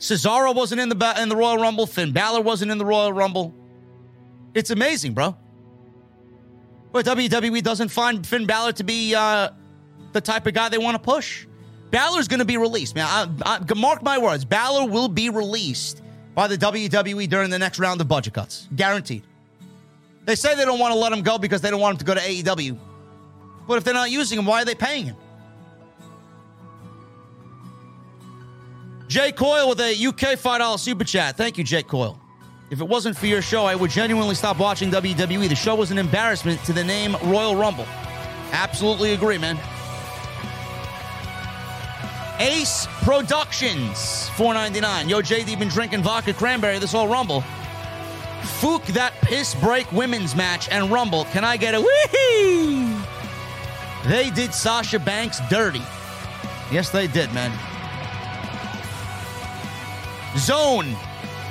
[0.00, 1.86] Cesaro wasn't in the in the Royal Rumble.
[1.86, 3.54] Finn Balor wasn't in the Royal Rumble.
[4.54, 5.36] It's amazing, bro.
[6.90, 9.50] But WWE doesn't find Finn Balor to be uh,
[10.12, 11.46] the type of guy they want to push.
[11.90, 13.06] Balor's going to be released, man.
[13.06, 14.44] I, I, mark my words.
[14.44, 16.02] Balor will be released
[16.34, 18.68] by the WWE during the next round of budget cuts.
[18.74, 19.22] Guaranteed.
[20.24, 22.04] They say they don't want to let him go because they don't want him to
[22.06, 22.78] go to AEW.
[23.66, 25.16] But if they're not using him, why are they paying him?
[29.10, 31.36] Jay Coyle with a UK $5 super chat.
[31.36, 32.16] Thank you, Jake Coyle.
[32.70, 35.48] If it wasn't for your show, I would genuinely stop watching WWE.
[35.48, 37.86] The show was an embarrassment to the name Royal Rumble.
[38.52, 39.58] Absolutely agree, man.
[42.38, 45.08] Ace Productions, 499.
[45.08, 47.42] Yo, JD been drinking vodka cranberry this whole Rumble.
[48.60, 51.24] Fook that piss break women's match and Rumble.
[51.32, 52.96] Can I get a wee?
[54.08, 55.82] They did Sasha Banks dirty.
[56.70, 57.50] Yes, they did, man.
[60.36, 60.96] Zone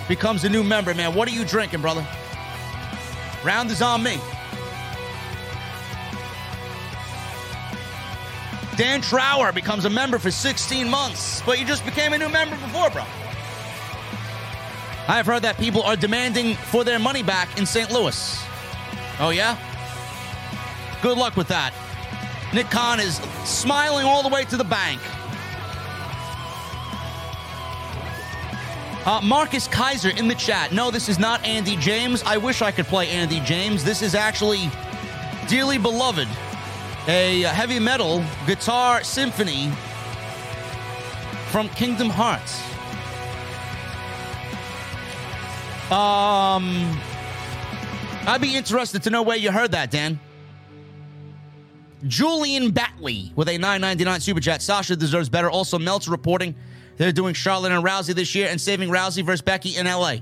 [0.08, 1.14] becomes a new member, man.
[1.14, 2.06] What are you drinking, brother?
[3.44, 4.18] Round is on me.
[8.76, 12.56] Dan Trower becomes a member for 16 months, but you just became a new member
[12.56, 13.04] before, bro.
[15.08, 17.92] I've heard that people are demanding for their money back in St.
[17.92, 18.42] Louis.
[19.20, 19.58] Oh, yeah?
[21.02, 21.74] Good luck with that.
[22.54, 25.02] Nick Khan is smiling all the way to the bank.
[29.06, 30.72] Uh, Marcus Kaiser in the chat.
[30.72, 32.22] No, this is not Andy James.
[32.24, 33.84] I wish I could play Andy James.
[33.84, 34.70] This is actually
[35.48, 36.28] Dearly Beloved,
[37.08, 39.72] a heavy metal guitar symphony
[41.50, 42.62] from Kingdom Hearts.
[45.92, 47.00] Um,
[48.28, 50.20] I'd be interested to know where you heard that, Dan.
[52.06, 54.62] Julian Batley with a 9.99 super chat.
[54.62, 55.50] Sasha deserves better.
[55.50, 56.54] Also, Melt's reporting
[57.00, 60.18] they're doing Charlotte and Rousey this year and saving Rousey versus Becky in LA.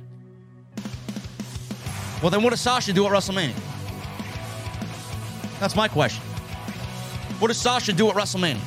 [2.22, 3.56] Well, then what does Sasha do at WrestleMania?
[5.59, 6.23] That's my question.
[7.39, 8.61] What does Sasha do at WrestleMania?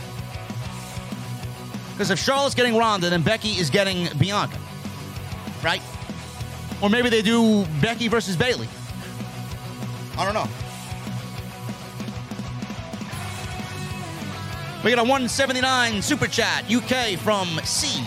[1.93, 4.59] Because if Charlotte's getting Ronda, then Becky is getting Bianca.
[5.63, 5.83] Right?
[6.83, 8.69] Or maybe they do Becky versus Bayley.
[10.19, 10.49] I don't know.
[14.83, 18.03] We got a 179 super chat UK from C.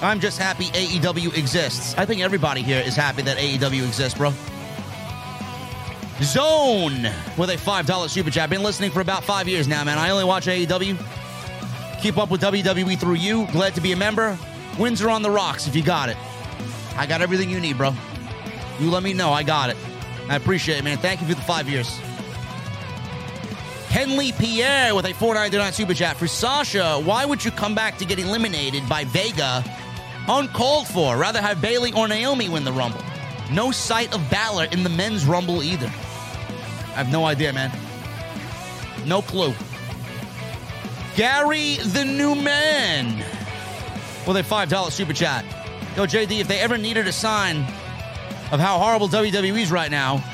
[0.00, 1.96] I'm just happy AEW exists.
[1.98, 4.32] I think everybody here is happy that AEW exists, bro.
[6.22, 8.50] Zone with a $5 super chat.
[8.50, 9.98] Been listening for about five years now, man.
[9.98, 10.96] I only watch AEW.
[12.00, 13.48] Keep up with WWE through you.
[13.48, 14.38] Glad to be a member.
[14.78, 16.16] Wins are on the rocks if you got it.
[16.96, 17.92] I got everything you need, bro.
[18.78, 19.32] You let me know.
[19.32, 19.76] I got it.
[20.28, 20.98] I appreciate it, man.
[20.98, 21.98] Thank you for the five years.
[23.92, 26.16] Henley Pierre with a 499 super chat.
[26.16, 29.62] For Sasha, why would you come back to get eliminated by Vega
[30.26, 31.18] uncalled for?
[31.18, 33.02] Rather have Bayley or Naomi win the Rumble.
[33.50, 35.88] No sight of Balor in the men's Rumble either.
[35.88, 37.70] I have no idea, man.
[39.04, 39.52] No clue.
[41.14, 43.18] Gary the New Man
[44.26, 45.44] with a $5 super chat.
[45.96, 47.58] Yo, JD, if they ever needed a sign
[48.52, 50.24] of how horrible WWE's right now,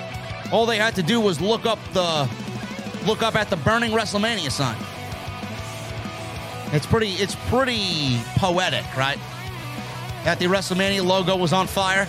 [0.52, 2.30] all they had to do was look up the
[3.06, 4.76] look up at the burning WrestleMania sign.
[6.72, 9.18] It's pretty it's pretty poetic, right?
[10.24, 12.06] That the WrestleMania logo was on fire.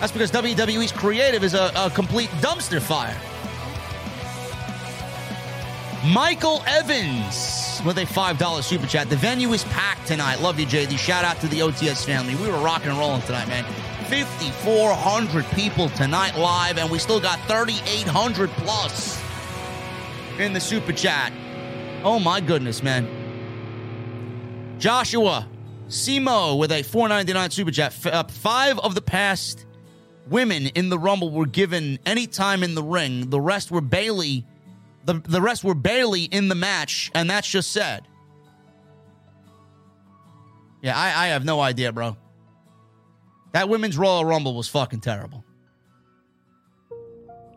[0.00, 3.16] That's because WWE's creative is a, a complete dumpster fire.
[6.06, 9.10] Michael Evans with a $5 super chat.
[9.10, 10.40] The venue is packed tonight.
[10.40, 10.96] Love you, JD.
[10.96, 12.36] Shout out to the OTS family.
[12.36, 13.64] We were rocking and rolling tonight, man.
[14.08, 19.22] 5,400 people tonight live, and we still got 3,800 plus
[20.38, 21.30] in the super chat.
[22.02, 23.06] Oh my goodness, man.
[24.78, 25.46] Joshua
[25.88, 27.92] Simo with a 499 super chat.
[27.92, 29.66] F- uh, five of the past
[30.26, 33.28] women in the Rumble were given any time in the ring.
[33.28, 34.46] The rest were Bailey.
[35.04, 38.08] The, the rest were barely in the match, and that's just sad.
[40.80, 42.16] Yeah, I, I have no idea, bro.
[43.58, 45.44] That women's Royal Rumble was fucking terrible.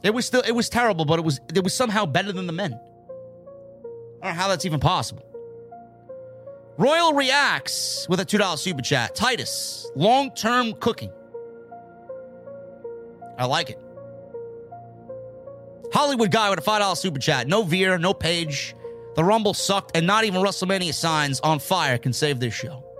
[0.01, 2.53] It was still it was terrible, but it was it was somehow better than the
[2.53, 2.73] men.
[2.73, 5.23] I don't know how that's even possible.
[6.79, 9.13] Royal reacts with a $2 super chat.
[9.13, 11.11] Titus, long term cooking.
[13.37, 13.77] I like it.
[15.93, 17.47] Hollywood guy with a $5 super chat.
[17.47, 18.75] No Veer, no Page.
[19.15, 22.90] The Rumble sucked, and not even WrestleMania signs on fire can save this show.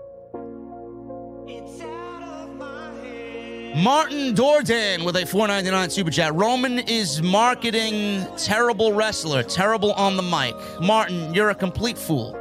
[3.76, 6.34] Martin Dordan with a 499 super chat.
[6.36, 10.54] Roman is marketing terrible wrestler, terrible on the mic.
[10.82, 12.34] Martin, you're a complete fool.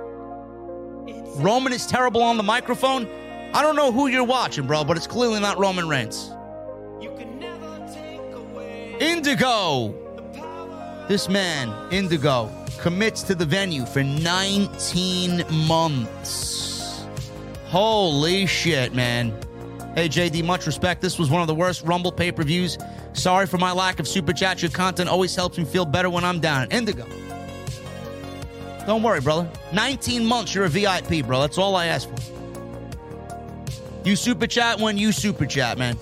[1.36, 3.06] Roman is terrible on the microphone.
[3.54, 6.32] I don't know who you're watching, bro, but it's clearly not Roman Reigns.
[9.00, 9.94] Indigo.
[11.08, 12.50] This man, Indigo,
[12.80, 17.04] commits to the venue for 19 months.
[17.66, 19.32] Holy shit, man.
[19.94, 21.00] Hey, JD, much respect.
[21.00, 22.78] This was one of the worst Rumble pay per views.
[23.12, 24.62] Sorry for my lack of super chat.
[24.62, 26.70] Your content always helps me feel better when I'm down.
[26.70, 27.06] Indigo.
[28.86, 29.50] Don't worry, brother.
[29.72, 31.40] 19 months, you're a VIP, bro.
[31.40, 32.16] That's all I ask for.
[34.04, 35.98] You super chat when you super chat, man.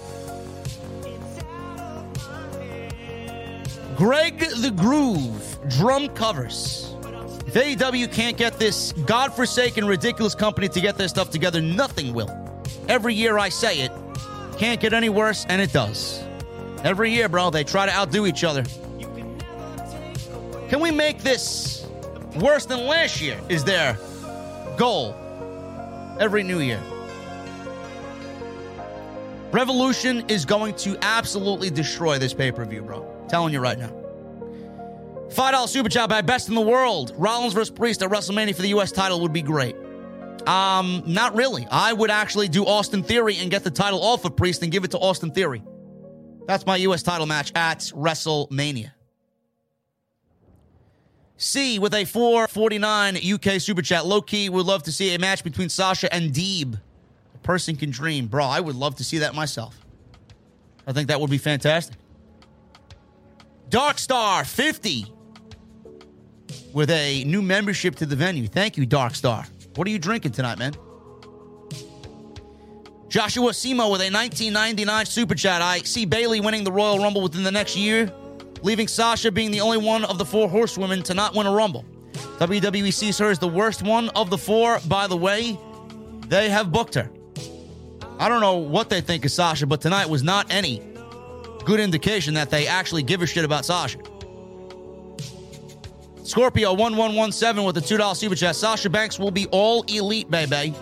[3.97, 6.95] Greg the Groove, drum covers.
[7.47, 12.48] If AEW can't get this godforsaken, ridiculous company to get their stuff together, nothing will.
[12.89, 13.93] Every year I say it,
[14.57, 16.25] can't get any worse, and it does.
[16.85, 18.65] Every year, bro, they try to outdo each other.
[20.69, 21.87] Can we make this
[22.37, 23.41] worse than last year?
[23.49, 23.99] Is their
[24.77, 25.15] goal
[26.19, 26.81] every new year.
[29.51, 33.07] Revolution is going to absolutely destroy this pay per view, bro.
[33.29, 33.91] Telling you right now.
[35.31, 37.13] $5 super chat by Best in the World.
[37.17, 38.93] Rollins versus Priest at WrestleMania for the U.S.
[38.93, 39.77] title would be great.
[40.49, 41.67] Um, not really.
[41.71, 44.83] I would actually do Austin Theory and get the title off of Priest and give
[44.83, 45.63] it to Austin Theory.
[46.47, 47.03] That's my U.S.
[47.03, 48.93] title match at WrestleMania.
[51.37, 54.07] C with a 449 UK super chat.
[54.07, 56.81] Low key would love to see a match between Sasha and Deeb.
[57.35, 58.27] A person can dream.
[58.27, 59.79] Bro, I would love to see that myself.
[60.87, 61.99] I think that would be fantastic.
[63.69, 65.13] Darkstar 50
[66.73, 68.47] with a new membership to the venue.
[68.47, 69.47] Thank you, Darkstar.
[69.79, 70.75] What are you drinking tonight, man?
[73.09, 75.63] Joshua Simo with a 1999 super chat.
[75.63, 78.13] I see Bayley winning the Royal Rumble within the next year,
[78.63, 81.85] leaving Sasha being the only one of the four horsewomen to not win a Rumble.
[82.13, 84.81] WWE sees her as the worst one of the four.
[84.89, 85.57] By the way,
[86.27, 87.09] they have booked her.
[88.19, 90.83] I don't know what they think of Sasha, but tonight was not any
[91.65, 94.01] good indication that they actually give a shit about Sasha.
[96.29, 98.55] Scorpio 1117 with a $2 super chat.
[98.55, 100.75] Sasha Banks will be all elite, baby.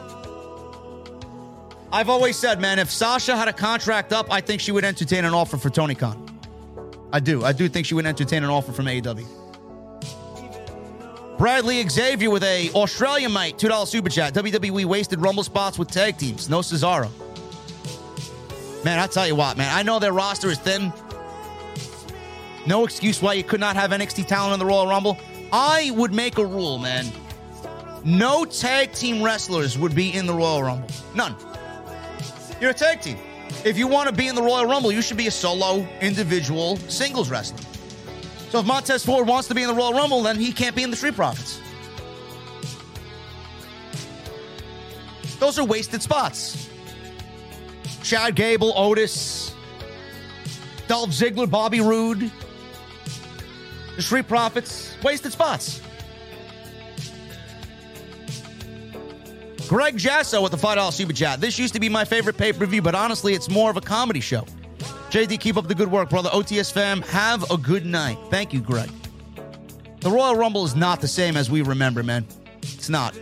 [1.93, 5.25] I've always said, man, if Sasha had a contract up, I think she would entertain
[5.25, 6.21] an offer for Tony Khan.
[7.13, 7.45] I do.
[7.45, 9.25] I do think she would entertain an offer from AEW.
[11.39, 14.35] Bradley Xavier with a Australian mate, $2 super chat.
[14.35, 16.51] WWE wasted Rumble spots with tag teams.
[16.51, 17.09] No Cesaro.
[18.85, 20.93] Man, I tell you what, man, I know their roster is thin.
[22.67, 25.17] No excuse why you could not have NXT talent in the Royal Rumble.
[25.53, 27.07] I would make a rule, man.
[28.05, 30.89] No tag team wrestlers would be in the Royal Rumble.
[31.15, 31.35] None.
[32.61, 33.19] You're a tag team.
[33.65, 36.77] If you want to be in the Royal Rumble, you should be a solo, individual,
[36.77, 37.65] singles wrestler.
[38.51, 40.83] So if Montez Ford wants to be in the Royal Rumble, then he can't be
[40.83, 41.61] in the Street Profits.
[45.39, 46.69] Those are wasted spots.
[48.03, 49.55] Chad Gable, Otis,
[50.87, 52.31] Dolph Ziggler, Bobby Roode,
[53.97, 55.81] the Street Profits, wasted spots.
[59.69, 61.41] Greg Jasso with the $5 super chat.
[61.41, 63.81] This used to be my favorite pay per view, but honestly, it's more of a
[63.81, 64.47] comedy show.
[65.11, 66.29] JD, keep up the good work, brother.
[66.31, 68.19] OTS fam, have a good night.
[68.31, 68.91] Thank you, Greg.
[70.01, 72.27] The Royal Rumble is not the same as we remember, man.
[72.63, 73.15] It's not.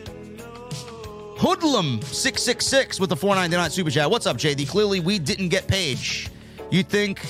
[1.37, 4.11] Hoodlum666 with the 499 super chat.
[4.11, 4.69] What's up, JD?
[4.69, 6.29] Clearly, we didn't get Paige.
[6.71, 7.25] You think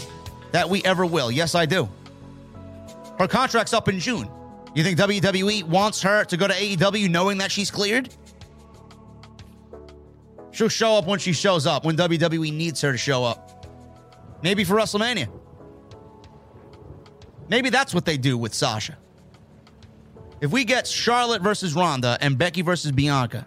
[0.52, 1.30] that we ever will?
[1.30, 1.88] Yes, I do.
[3.18, 4.28] Her contract's up in June.
[4.74, 8.14] You think WWE wants her to go to AEW knowing that she's cleared?
[10.50, 13.66] She'll show up when she shows up, when WWE needs her to show up.
[14.42, 15.28] Maybe for WrestleMania.
[17.48, 18.96] Maybe that's what they do with Sasha.
[20.40, 23.46] If we get Charlotte versus Ronda and Becky versus Bianca,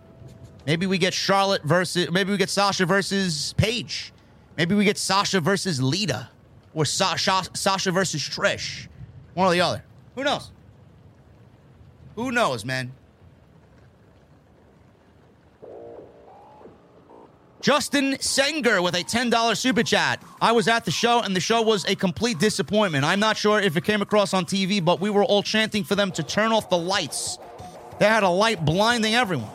[0.65, 4.13] maybe we get Charlotte versus, maybe we get Sasha versus Paige.
[4.57, 6.29] Maybe we get Sasha versus Lita
[6.73, 8.87] or Sasha, Sasha versus Trish.
[9.37, 9.83] One or the other.
[10.15, 10.49] Who knows?
[12.15, 12.91] Who knows, man?
[17.61, 20.23] Justin Senger with a $10 super chat.
[20.41, 23.05] I was at the show and the show was a complete disappointment.
[23.05, 25.93] I'm not sure if it came across on TV, but we were all chanting for
[25.93, 27.37] them to turn off the lights.
[27.99, 29.51] They had a light blinding everyone.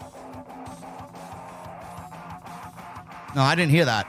[3.34, 4.06] No, I didn't hear that.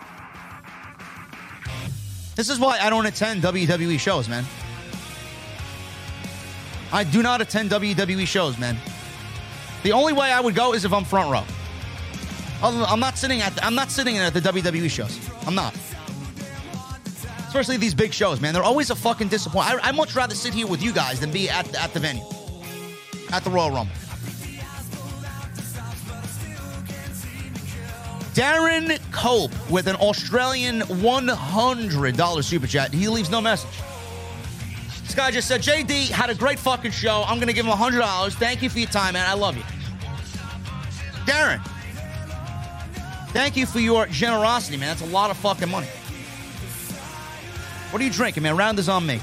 [2.36, 4.46] This is why I don't attend WWE shows, man.
[6.94, 8.78] I do not attend WWE shows, man.
[9.82, 11.44] The only way I would go is if I'm front row.
[12.62, 15.20] I'm not sitting at the, I'm not sitting at the WWE shows.
[15.48, 15.76] I'm not.
[17.48, 18.54] Especially these big shows, man.
[18.54, 19.84] They're always a fucking disappointment.
[19.84, 22.24] I, would much rather sit here with you guys than be at at the venue,
[23.32, 23.94] at the Royal Rumble.
[28.36, 32.94] Darren Cope with an Australian $100 super chat.
[32.94, 33.82] He leaves no message.
[35.14, 37.24] This guy just uh, said, JD had a great fucking show.
[37.28, 38.34] I'm going to give him $100.
[38.34, 39.30] Thank you for your time, man.
[39.30, 39.62] I love you.
[41.32, 41.64] Darren,
[43.30, 44.90] Thank you for your generosity, man.
[44.90, 45.86] That's a lot of fucking money.
[47.92, 48.58] What are you drinking, man?
[48.58, 49.22] Round is on me.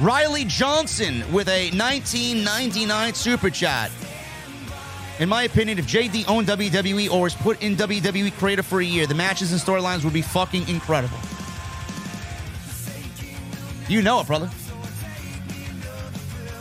[0.00, 3.90] Riley Johnson with a 1999 super chat.
[5.18, 8.84] In my opinion, if JD owned WWE or was put in WWE creative for a
[8.84, 11.18] year, the matches and storylines would be fucking incredible.
[13.88, 14.50] You know it, brother.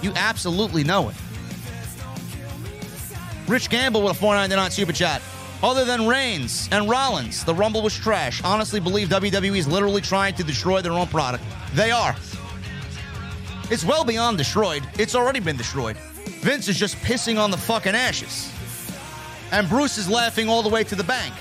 [0.02, 1.16] You absolutely know it.
[3.48, 5.22] Rich Gamble with a 499 super chat.
[5.64, 8.44] Other than Reigns and Rollins, the Rumble was trash.
[8.44, 11.44] Honestly, believe WWE is literally trying to destroy their own product.
[11.74, 12.16] They are.
[13.72, 14.88] It's well beyond destroyed.
[15.00, 15.98] It's already been destroyed.
[16.42, 18.52] Vince is just pissing on the fucking ashes.
[19.52, 21.34] And Bruce is laughing all the way to the bank.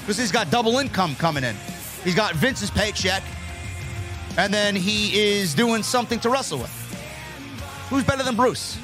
[0.00, 1.56] Because he's got double income coming in.
[2.04, 3.22] He's got Vince's paycheck,
[4.36, 6.70] and then he is doing something to wrestle with.
[7.88, 8.78] Who's better than Bruce?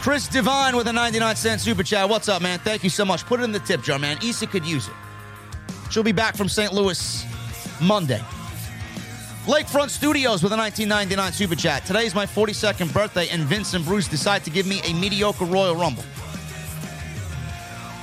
[0.00, 2.08] Chris Devine with a 99 cent super chat.
[2.08, 2.58] What's up, man?
[2.58, 3.26] Thank you so much.
[3.26, 4.16] Put it in the tip jar, man.
[4.24, 4.94] Issa could use it.
[5.90, 6.72] She'll be back from St.
[6.72, 7.24] Louis
[7.82, 8.22] Monday.
[9.44, 11.84] Lakefront Studios with a 1999 super chat.
[11.84, 15.44] Today is my 42nd birthday, and Vince and Bruce decide to give me a mediocre
[15.44, 16.04] Royal Rumble.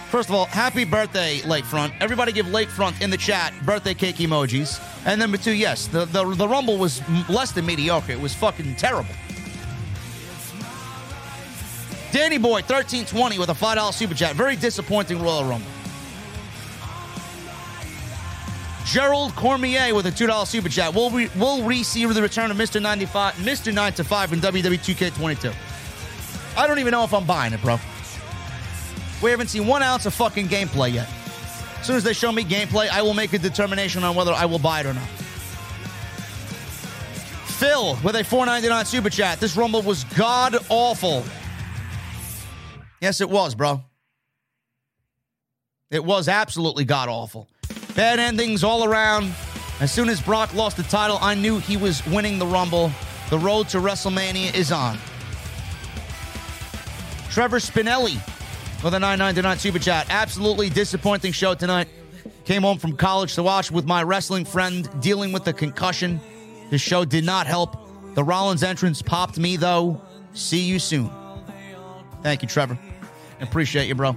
[0.09, 1.93] First of all, happy birthday, Lakefront.
[1.99, 4.81] Everybody give Lakefront in the chat birthday cake emojis.
[5.05, 8.13] And number two, yes, the, the, the Rumble was less than mediocre.
[8.13, 9.13] It was fucking terrible.
[12.13, 14.35] Danny Boy, 1320 with a $5 super chat.
[14.35, 15.67] Very disappointing Royal Rumble.
[18.85, 20.95] Gerald Cormier with a $2 super chat.
[20.95, 22.81] Will we will see the return of Mr.
[22.81, 23.73] 95 Mr.
[23.73, 25.53] 9 to 5 in WWE 2K22?
[26.55, 27.77] I don't even know if I'm buying it, bro.
[29.21, 31.09] We haven't seen one ounce of fucking gameplay yet.
[31.79, 34.45] As soon as they show me gameplay, I will make a determination on whether I
[34.45, 35.07] will buy it or not.
[37.57, 39.39] Phil with a 4.99 super chat.
[39.39, 41.23] This rumble was god awful.
[43.01, 43.83] Yes, it was, bro.
[45.89, 47.47] It was absolutely god awful.
[47.95, 49.33] Bad endings all around.
[49.79, 52.91] As soon as Brock lost the title, I knew he was winning the Rumble.
[53.29, 54.97] The road to WrestleMania is on.
[57.29, 58.19] Trevor Spinelli
[58.83, 60.07] with a 999 super chat.
[60.09, 61.87] Absolutely disappointing show tonight.
[62.45, 66.19] Came home from college to watch with my wrestling friend dealing with a concussion.
[66.69, 67.75] The show did not help.
[68.13, 70.01] The Rollins entrance popped me, though.
[70.33, 71.09] See you soon.
[72.23, 72.77] Thank you, Trevor.
[73.41, 74.15] Appreciate you, bro.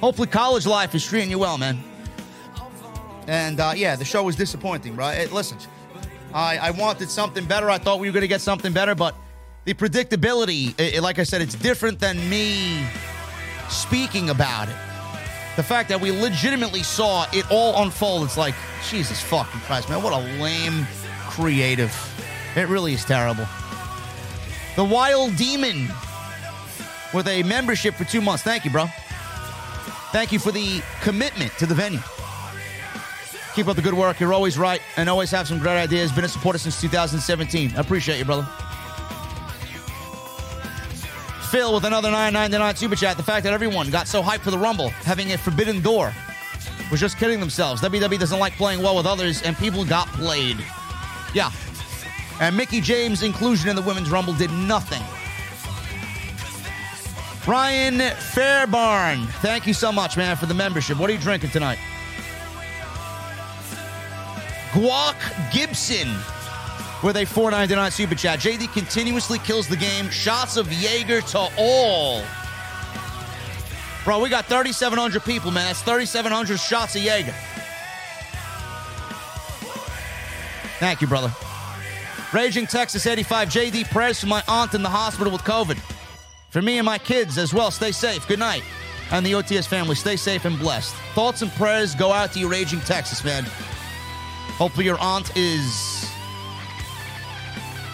[0.00, 1.82] Hopefully, college life is treating you well, man.
[3.26, 5.08] And uh, yeah, the show was disappointing, bro.
[5.08, 5.58] Hey, listen,
[6.32, 7.68] I, I wanted something better.
[7.68, 9.14] I thought we were going to get something better, but
[9.68, 12.86] the predictability, it, like I said, it's different than me
[13.68, 14.76] speaking about it.
[15.56, 18.54] The fact that we legitimately saw it all unfold, it's like,
[18.88, 20.86] Jesus fucking Christ, man, what a lame
[21.28, 21.94] creative.
[22.56, 23.44] It really is terrible.
[24.74, 25.88] The Wild Demon
[27.12, 28.42] with a membership for two months.
[28.42, 28.86] Thank you, bro.
[30.12, 32.00] Thank you for the commitment to the venue.
[33.54, 34.18] Keep up the good work.
[34.18, 36.10] You're always right and always have some great ideas.
[36.10, 37.74] Been a supporter since 2017.
[37.76, 38.48] I appreciate you, brother.
[41.48, 43.16] Phil with another 999 super chat.
[43.16, 46.12] The fact that everyone got so hyped for the Rumble, having a forbidden door,
[46.90, 47.82] was just kidding themselves.
[47.82, 50.58] WWE doesn't like playing well with others, and people got played.
[51.34, 51.50] Yeah.
[52.40, 55.02] And Mickie James' inclusion in the Women's Rumble did nothing
[57.48, 60.98] Ryan Fairbarn, thank you so much, man, for the membership.
[60.98, 61.78] What are you drinking tonight?
[64.72, 65.16] Guac
[65.50, 66.08] Gibson
[67.02, 68.40] with a 499 super chat.
[68.40, 70.08] JD continuously kills the game.
[70.10, 72.22] Shots of Jaeger to all.
[74.04, 75.66] Bro, we got 3,700 people, man.
[75.66, 77.34] That's 3,700 shots of Jaeger.
[80.78, 81.32] Thank you, brother.
[82.32, 83.48] Raging Texas 85.
[83.48, 85.78] JD prayers for my aunt in the hospital with COVID.
[86.50, 88.26] For me and my kids as well, stay safe.
[88.26, 88.62] Good night.
[89.10, 90.94] And the OTS family, stay safe and blessed.
[91.14, 93.44] Thoughts and prayers go out to you, Raging Texas, man.
[94.56, 96.07] Hopefully, your aunt is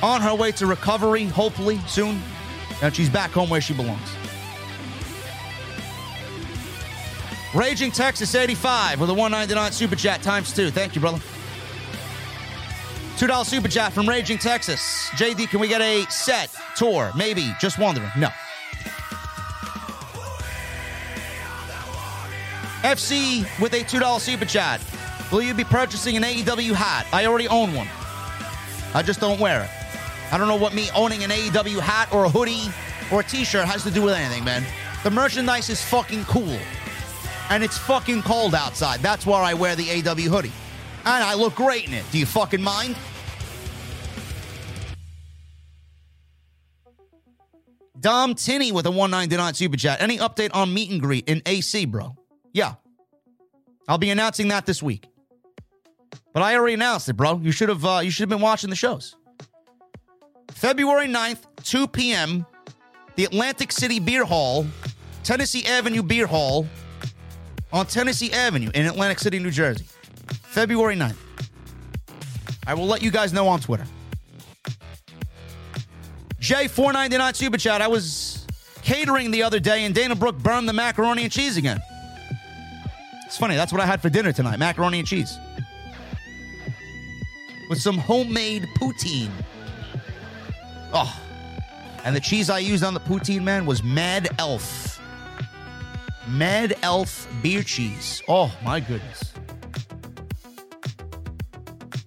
[0.03, 2.21] on her way to recovery, hopefully, soon.
[2.83, 4.09] And she's back home where she belongs.
[7.55, 10.71] Raging Texas 85 with a 199 super chat times two.
[10.71, 11.21] Thank you, brother.
[13.17, 14.81] $2 super chat from Raging Texas.
[15.13, 17.13] JD, can we get a set tour?
[17.17, 17.55] Maybe.
[17.61, 18.11] Just wondering.
[18.19, 18.29] No.
[22.83, 24.81] FC with a $2 super chat.
[25.31, 27.07] Will you be purchasing an AEW hat?
[27.13, 27.89] I already own one.
[28.95, 29.84] I just don't wear it.
[30.33, 32.71] I don't know what me owning an AEW hat or a hoodie
[33.13, 34.65] or a t shirt has to do with anything, man.
[35.03, 36.59] The merchandise is fucking cool.
[37.51, 39.01] And it's fucking cold outside.
[39.01, 40.53] That's why I wear the AEW hoodie.
[41.05, 42.05] And I look great in it.
[42.11, 42.97] Do you fucking mind?
[48.01, 50.01] Dom Tinney with a 199 super chat.
[50.01, 52.17] Any update on meet and greet in AC, bro?
[52.53, 52.75] Yeah.
[53.89, 55.07] I'll be announcing that this week.
[56.33, 57.39] But I already announced it, bro.
[57.43, 59.17] You should have uh, you should have been watching the shows.
[60.55, 62.47] February 9th, 2 p.m.,
[63.17, 64.67] the Atlantic City Beer Hall,
[65.23, 66.67] Tennessee Avenue Beer Hall
[67.73, 69.85] on Tennessee Avenue in Atlantic City, New Jersey.
[70.43, 71.17] February 9th.
[72.67, 73.87] I will let you guys know on Twitter.
[76.41, 77.83] J499 Super Chat.
[77.83, 78.47] I was
[78.83, 81.81] catering the other day and Dana Brooke burned the macaroni and cheese again.
[83.27, 83.57] It's funny.
[83.57, 85.37] That's what I had for dinner tonight macaroni and cheese.
[87.69, 89.31] With some homemade poutine.
[90.95, 91.21] Oh.
[92.05, 95.01] And the cheese I used on the poutine, man, was Mad Elf.
[96.29, 98.23] Mad Elf beer cheese.
[98.29, 99.33] Oh, my goodness.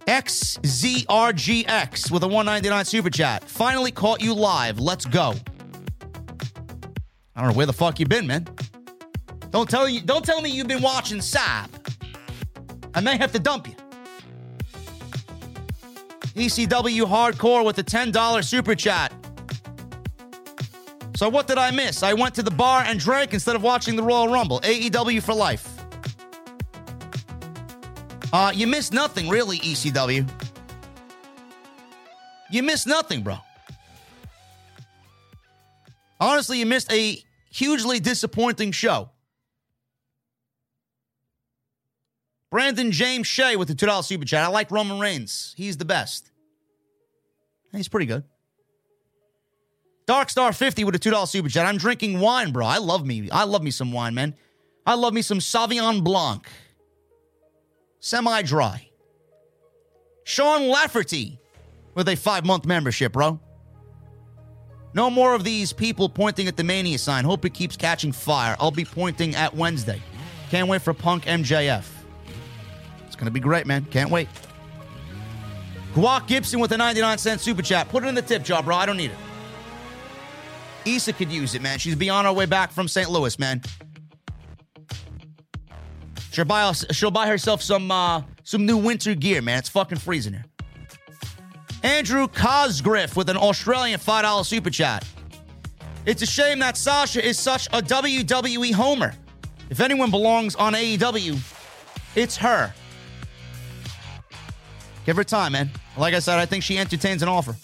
[0.08, 3.44] XZRGX with a 199 super chat.
[3.44, 4.80] Finally caught you live.
[4.80, 5.34] Let's go.
[7.36, 8.48] I don't know where the fuck you been, man.
[9.52, 10.02] Don't tell you.
[10.02, 11.70] Don't tell me you've been watching Sab.
[12.94, 13.76] I may have to dump you.
[16.38, 19.12] ECW Hardcore with a $10 super chat.
[21.16, 22.04] So what did I miss?
[22.04, 24.60] I went to the bar and drank instead of watching the Royal Rumble.
[24.62, 25.68] AEW for life.
[28.32, 30.30] Uh, you missed nothing, really, ECW.
[32.52, 33.38] You missed nothing, bro.
[36.20, 37.18] Honestly, you missed a
[37.50, 39.10] hugely disappointing show.
[42.50, 44.44] Brandon James Shea with the $2 super chat.
[44.44, 45.54] I like Roman Reigns.
[45.58, 46.32] He's the best.
[47.74, 48.24] He's pretty good.
[50.08, 51.66] Darkstar 50 with a $2 super chat.
[51.66, 52.66] I'm drinking wine, bro.
[52.66, 53.30] I love me.
[53.30, 54.36] I love me some wine, man.
[54.86, 56.48] I love me some Sauvignon Blanc.
[58.00, 58.90] Semi dry.
[60.24, 61.40] Sean Lafferty
[61.94, 63.40] with a five month membership, bro.
[64.94, 67.26] No more of these people pointing at the mania sign.
[67.26, 68.56] Hope it keeps catching fire.
[68.60, 70.02] I'll be pointing at Wednesday.
[70.50, 71.97] Can't wait for Punk MJF.
[73.18, 73.86] Going to be great, man.
[73.86, 74.30] Can't wait.
[75.94, 77.90] Guac Gibson with a 99 cent super chat.
[77.90, 78.76] Put it in the tip jar, bro.
[78.76, 79.18] I don't need it.
[80.86, 81.80] Issa could use it, man.
[81.80, 83.10] She's be on her way back from St.
[83.10, 83.62] Louis, man.
[86.32, 89.58] She'll buy, she'll buy herself some uh, some new winter gear, man.
[89.58, 90.46] It's fucking freezing here.
[91.84, 95.06] Andrew Cosgriff with an Australian $5 super chat.
[96.06, 99.14] It's a shame that Sasha is such a WWE homer.
[99.70, 101.38] If anyone belongs on AEW,
[102.16, 102.74] it's her.
[105.08, 105.72] Give her time, man.
[105.96, 107.56] Like I said, I think she entertains an offer.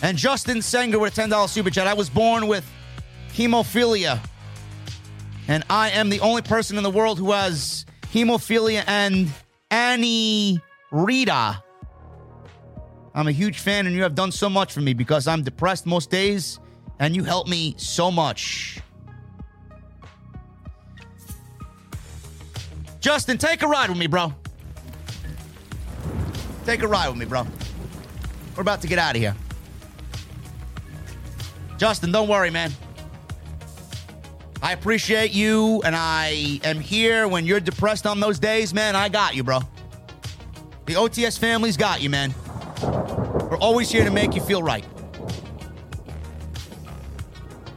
[0.00, 1.86] And Justin Senger with a $10 super chat.
[1.86, 2.64] I was born with
[3.34, 4.18] hemophilia.
[5.46, 7.84] And I am the only person in the world who has
[8.14, 9.28] hemophilia and
[9.70, 10.58] Annie
[10.90, 11.62] Rita.
[13.14, 15.84] I'm a huge fan, and you have done so much for me because I'm depressed
[15.84, 16.58] most days,
[16.98, 18.80] and you help me so much.
[23.00, 24.32] Justin, take a ride with me, bro.
[26.64, 27.46] Take a ride with me, bro.
[28.56, 29.34] We're about to get out of here.
[31.76, 32.70] Justin, don't worry, man.
[34.62, 38.94] I appreciate you, and I am here when you're depressed on those days, man.
[38.94, 39.58] I got you, bro.
[40.86, 42.32] The OTS family's got you, man.
[42.80, 44.84] We're always here to make you feel right.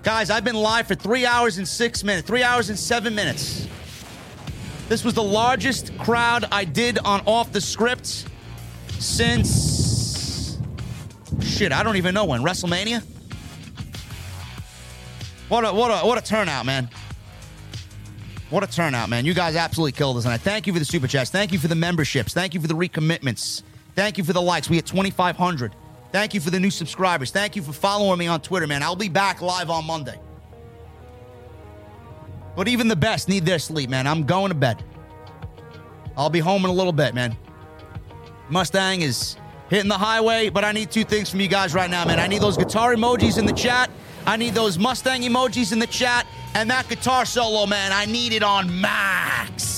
[0.03, 3.67] Guys, I've been live for three hours and six minutes, three hours and seven minutes.
[4.87, 8.27] This was the largest crowd I did on Off the Script
[8.99, 10.57] since.
[11.41, 12.41] Shit, I don't even know when.
[12.41, 13.03] WrestleMania?
[15.47, 16.89] What a what a what a turnout, man.
[18.49, 19.25] What a turnout, man.
[19.25, 20.25] You guys absolutely killed us.
[20.25, 21.29] And I thank you for the super chats.
[21.29, 22.33] Thank you for the memberships.
[22.33, 23.63] Thank you for the recommitments.
[23.95, 24.69] Thank you for the likes.
[24.69, 25.75] We hit 2,500.
[26.11, 27.31] Thank you for the new subscribers.
[27.31, 28.83] Thank you for following me on Twitter, man.
[28.83, 30.19] I'll be back live on Monday.
[32.55, 34.07] But even the best need their sleep, man.
[34.07, 34.83] I'm going to bed.
[36.15, 37.35] I'll be home in a little bit, man.
[38.49, 39.37] Mustang is
[39.69, 42.19] hitting the highway, but I need two things from you guys right now, man.
[42.19, 43.89] I need those guitar emojis in the chat.
[44.25, 46.27] I need those Mustang emojis in the chat.
[46.53, 49.75] And that guitar solo, man, I need it on max.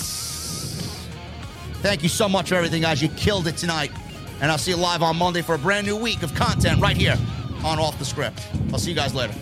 [1.82, 3.02] Thank you so much for everything, guys.
[3.02, 3.92] You killed it tonight.
[4.42, 6.96] And I'll see you live on Monday for a brand new week of content right
[6.96, 7.18] here
[7.64, 8.48] on Off the Script.
[8.72, 9.34] I'll see you guys later.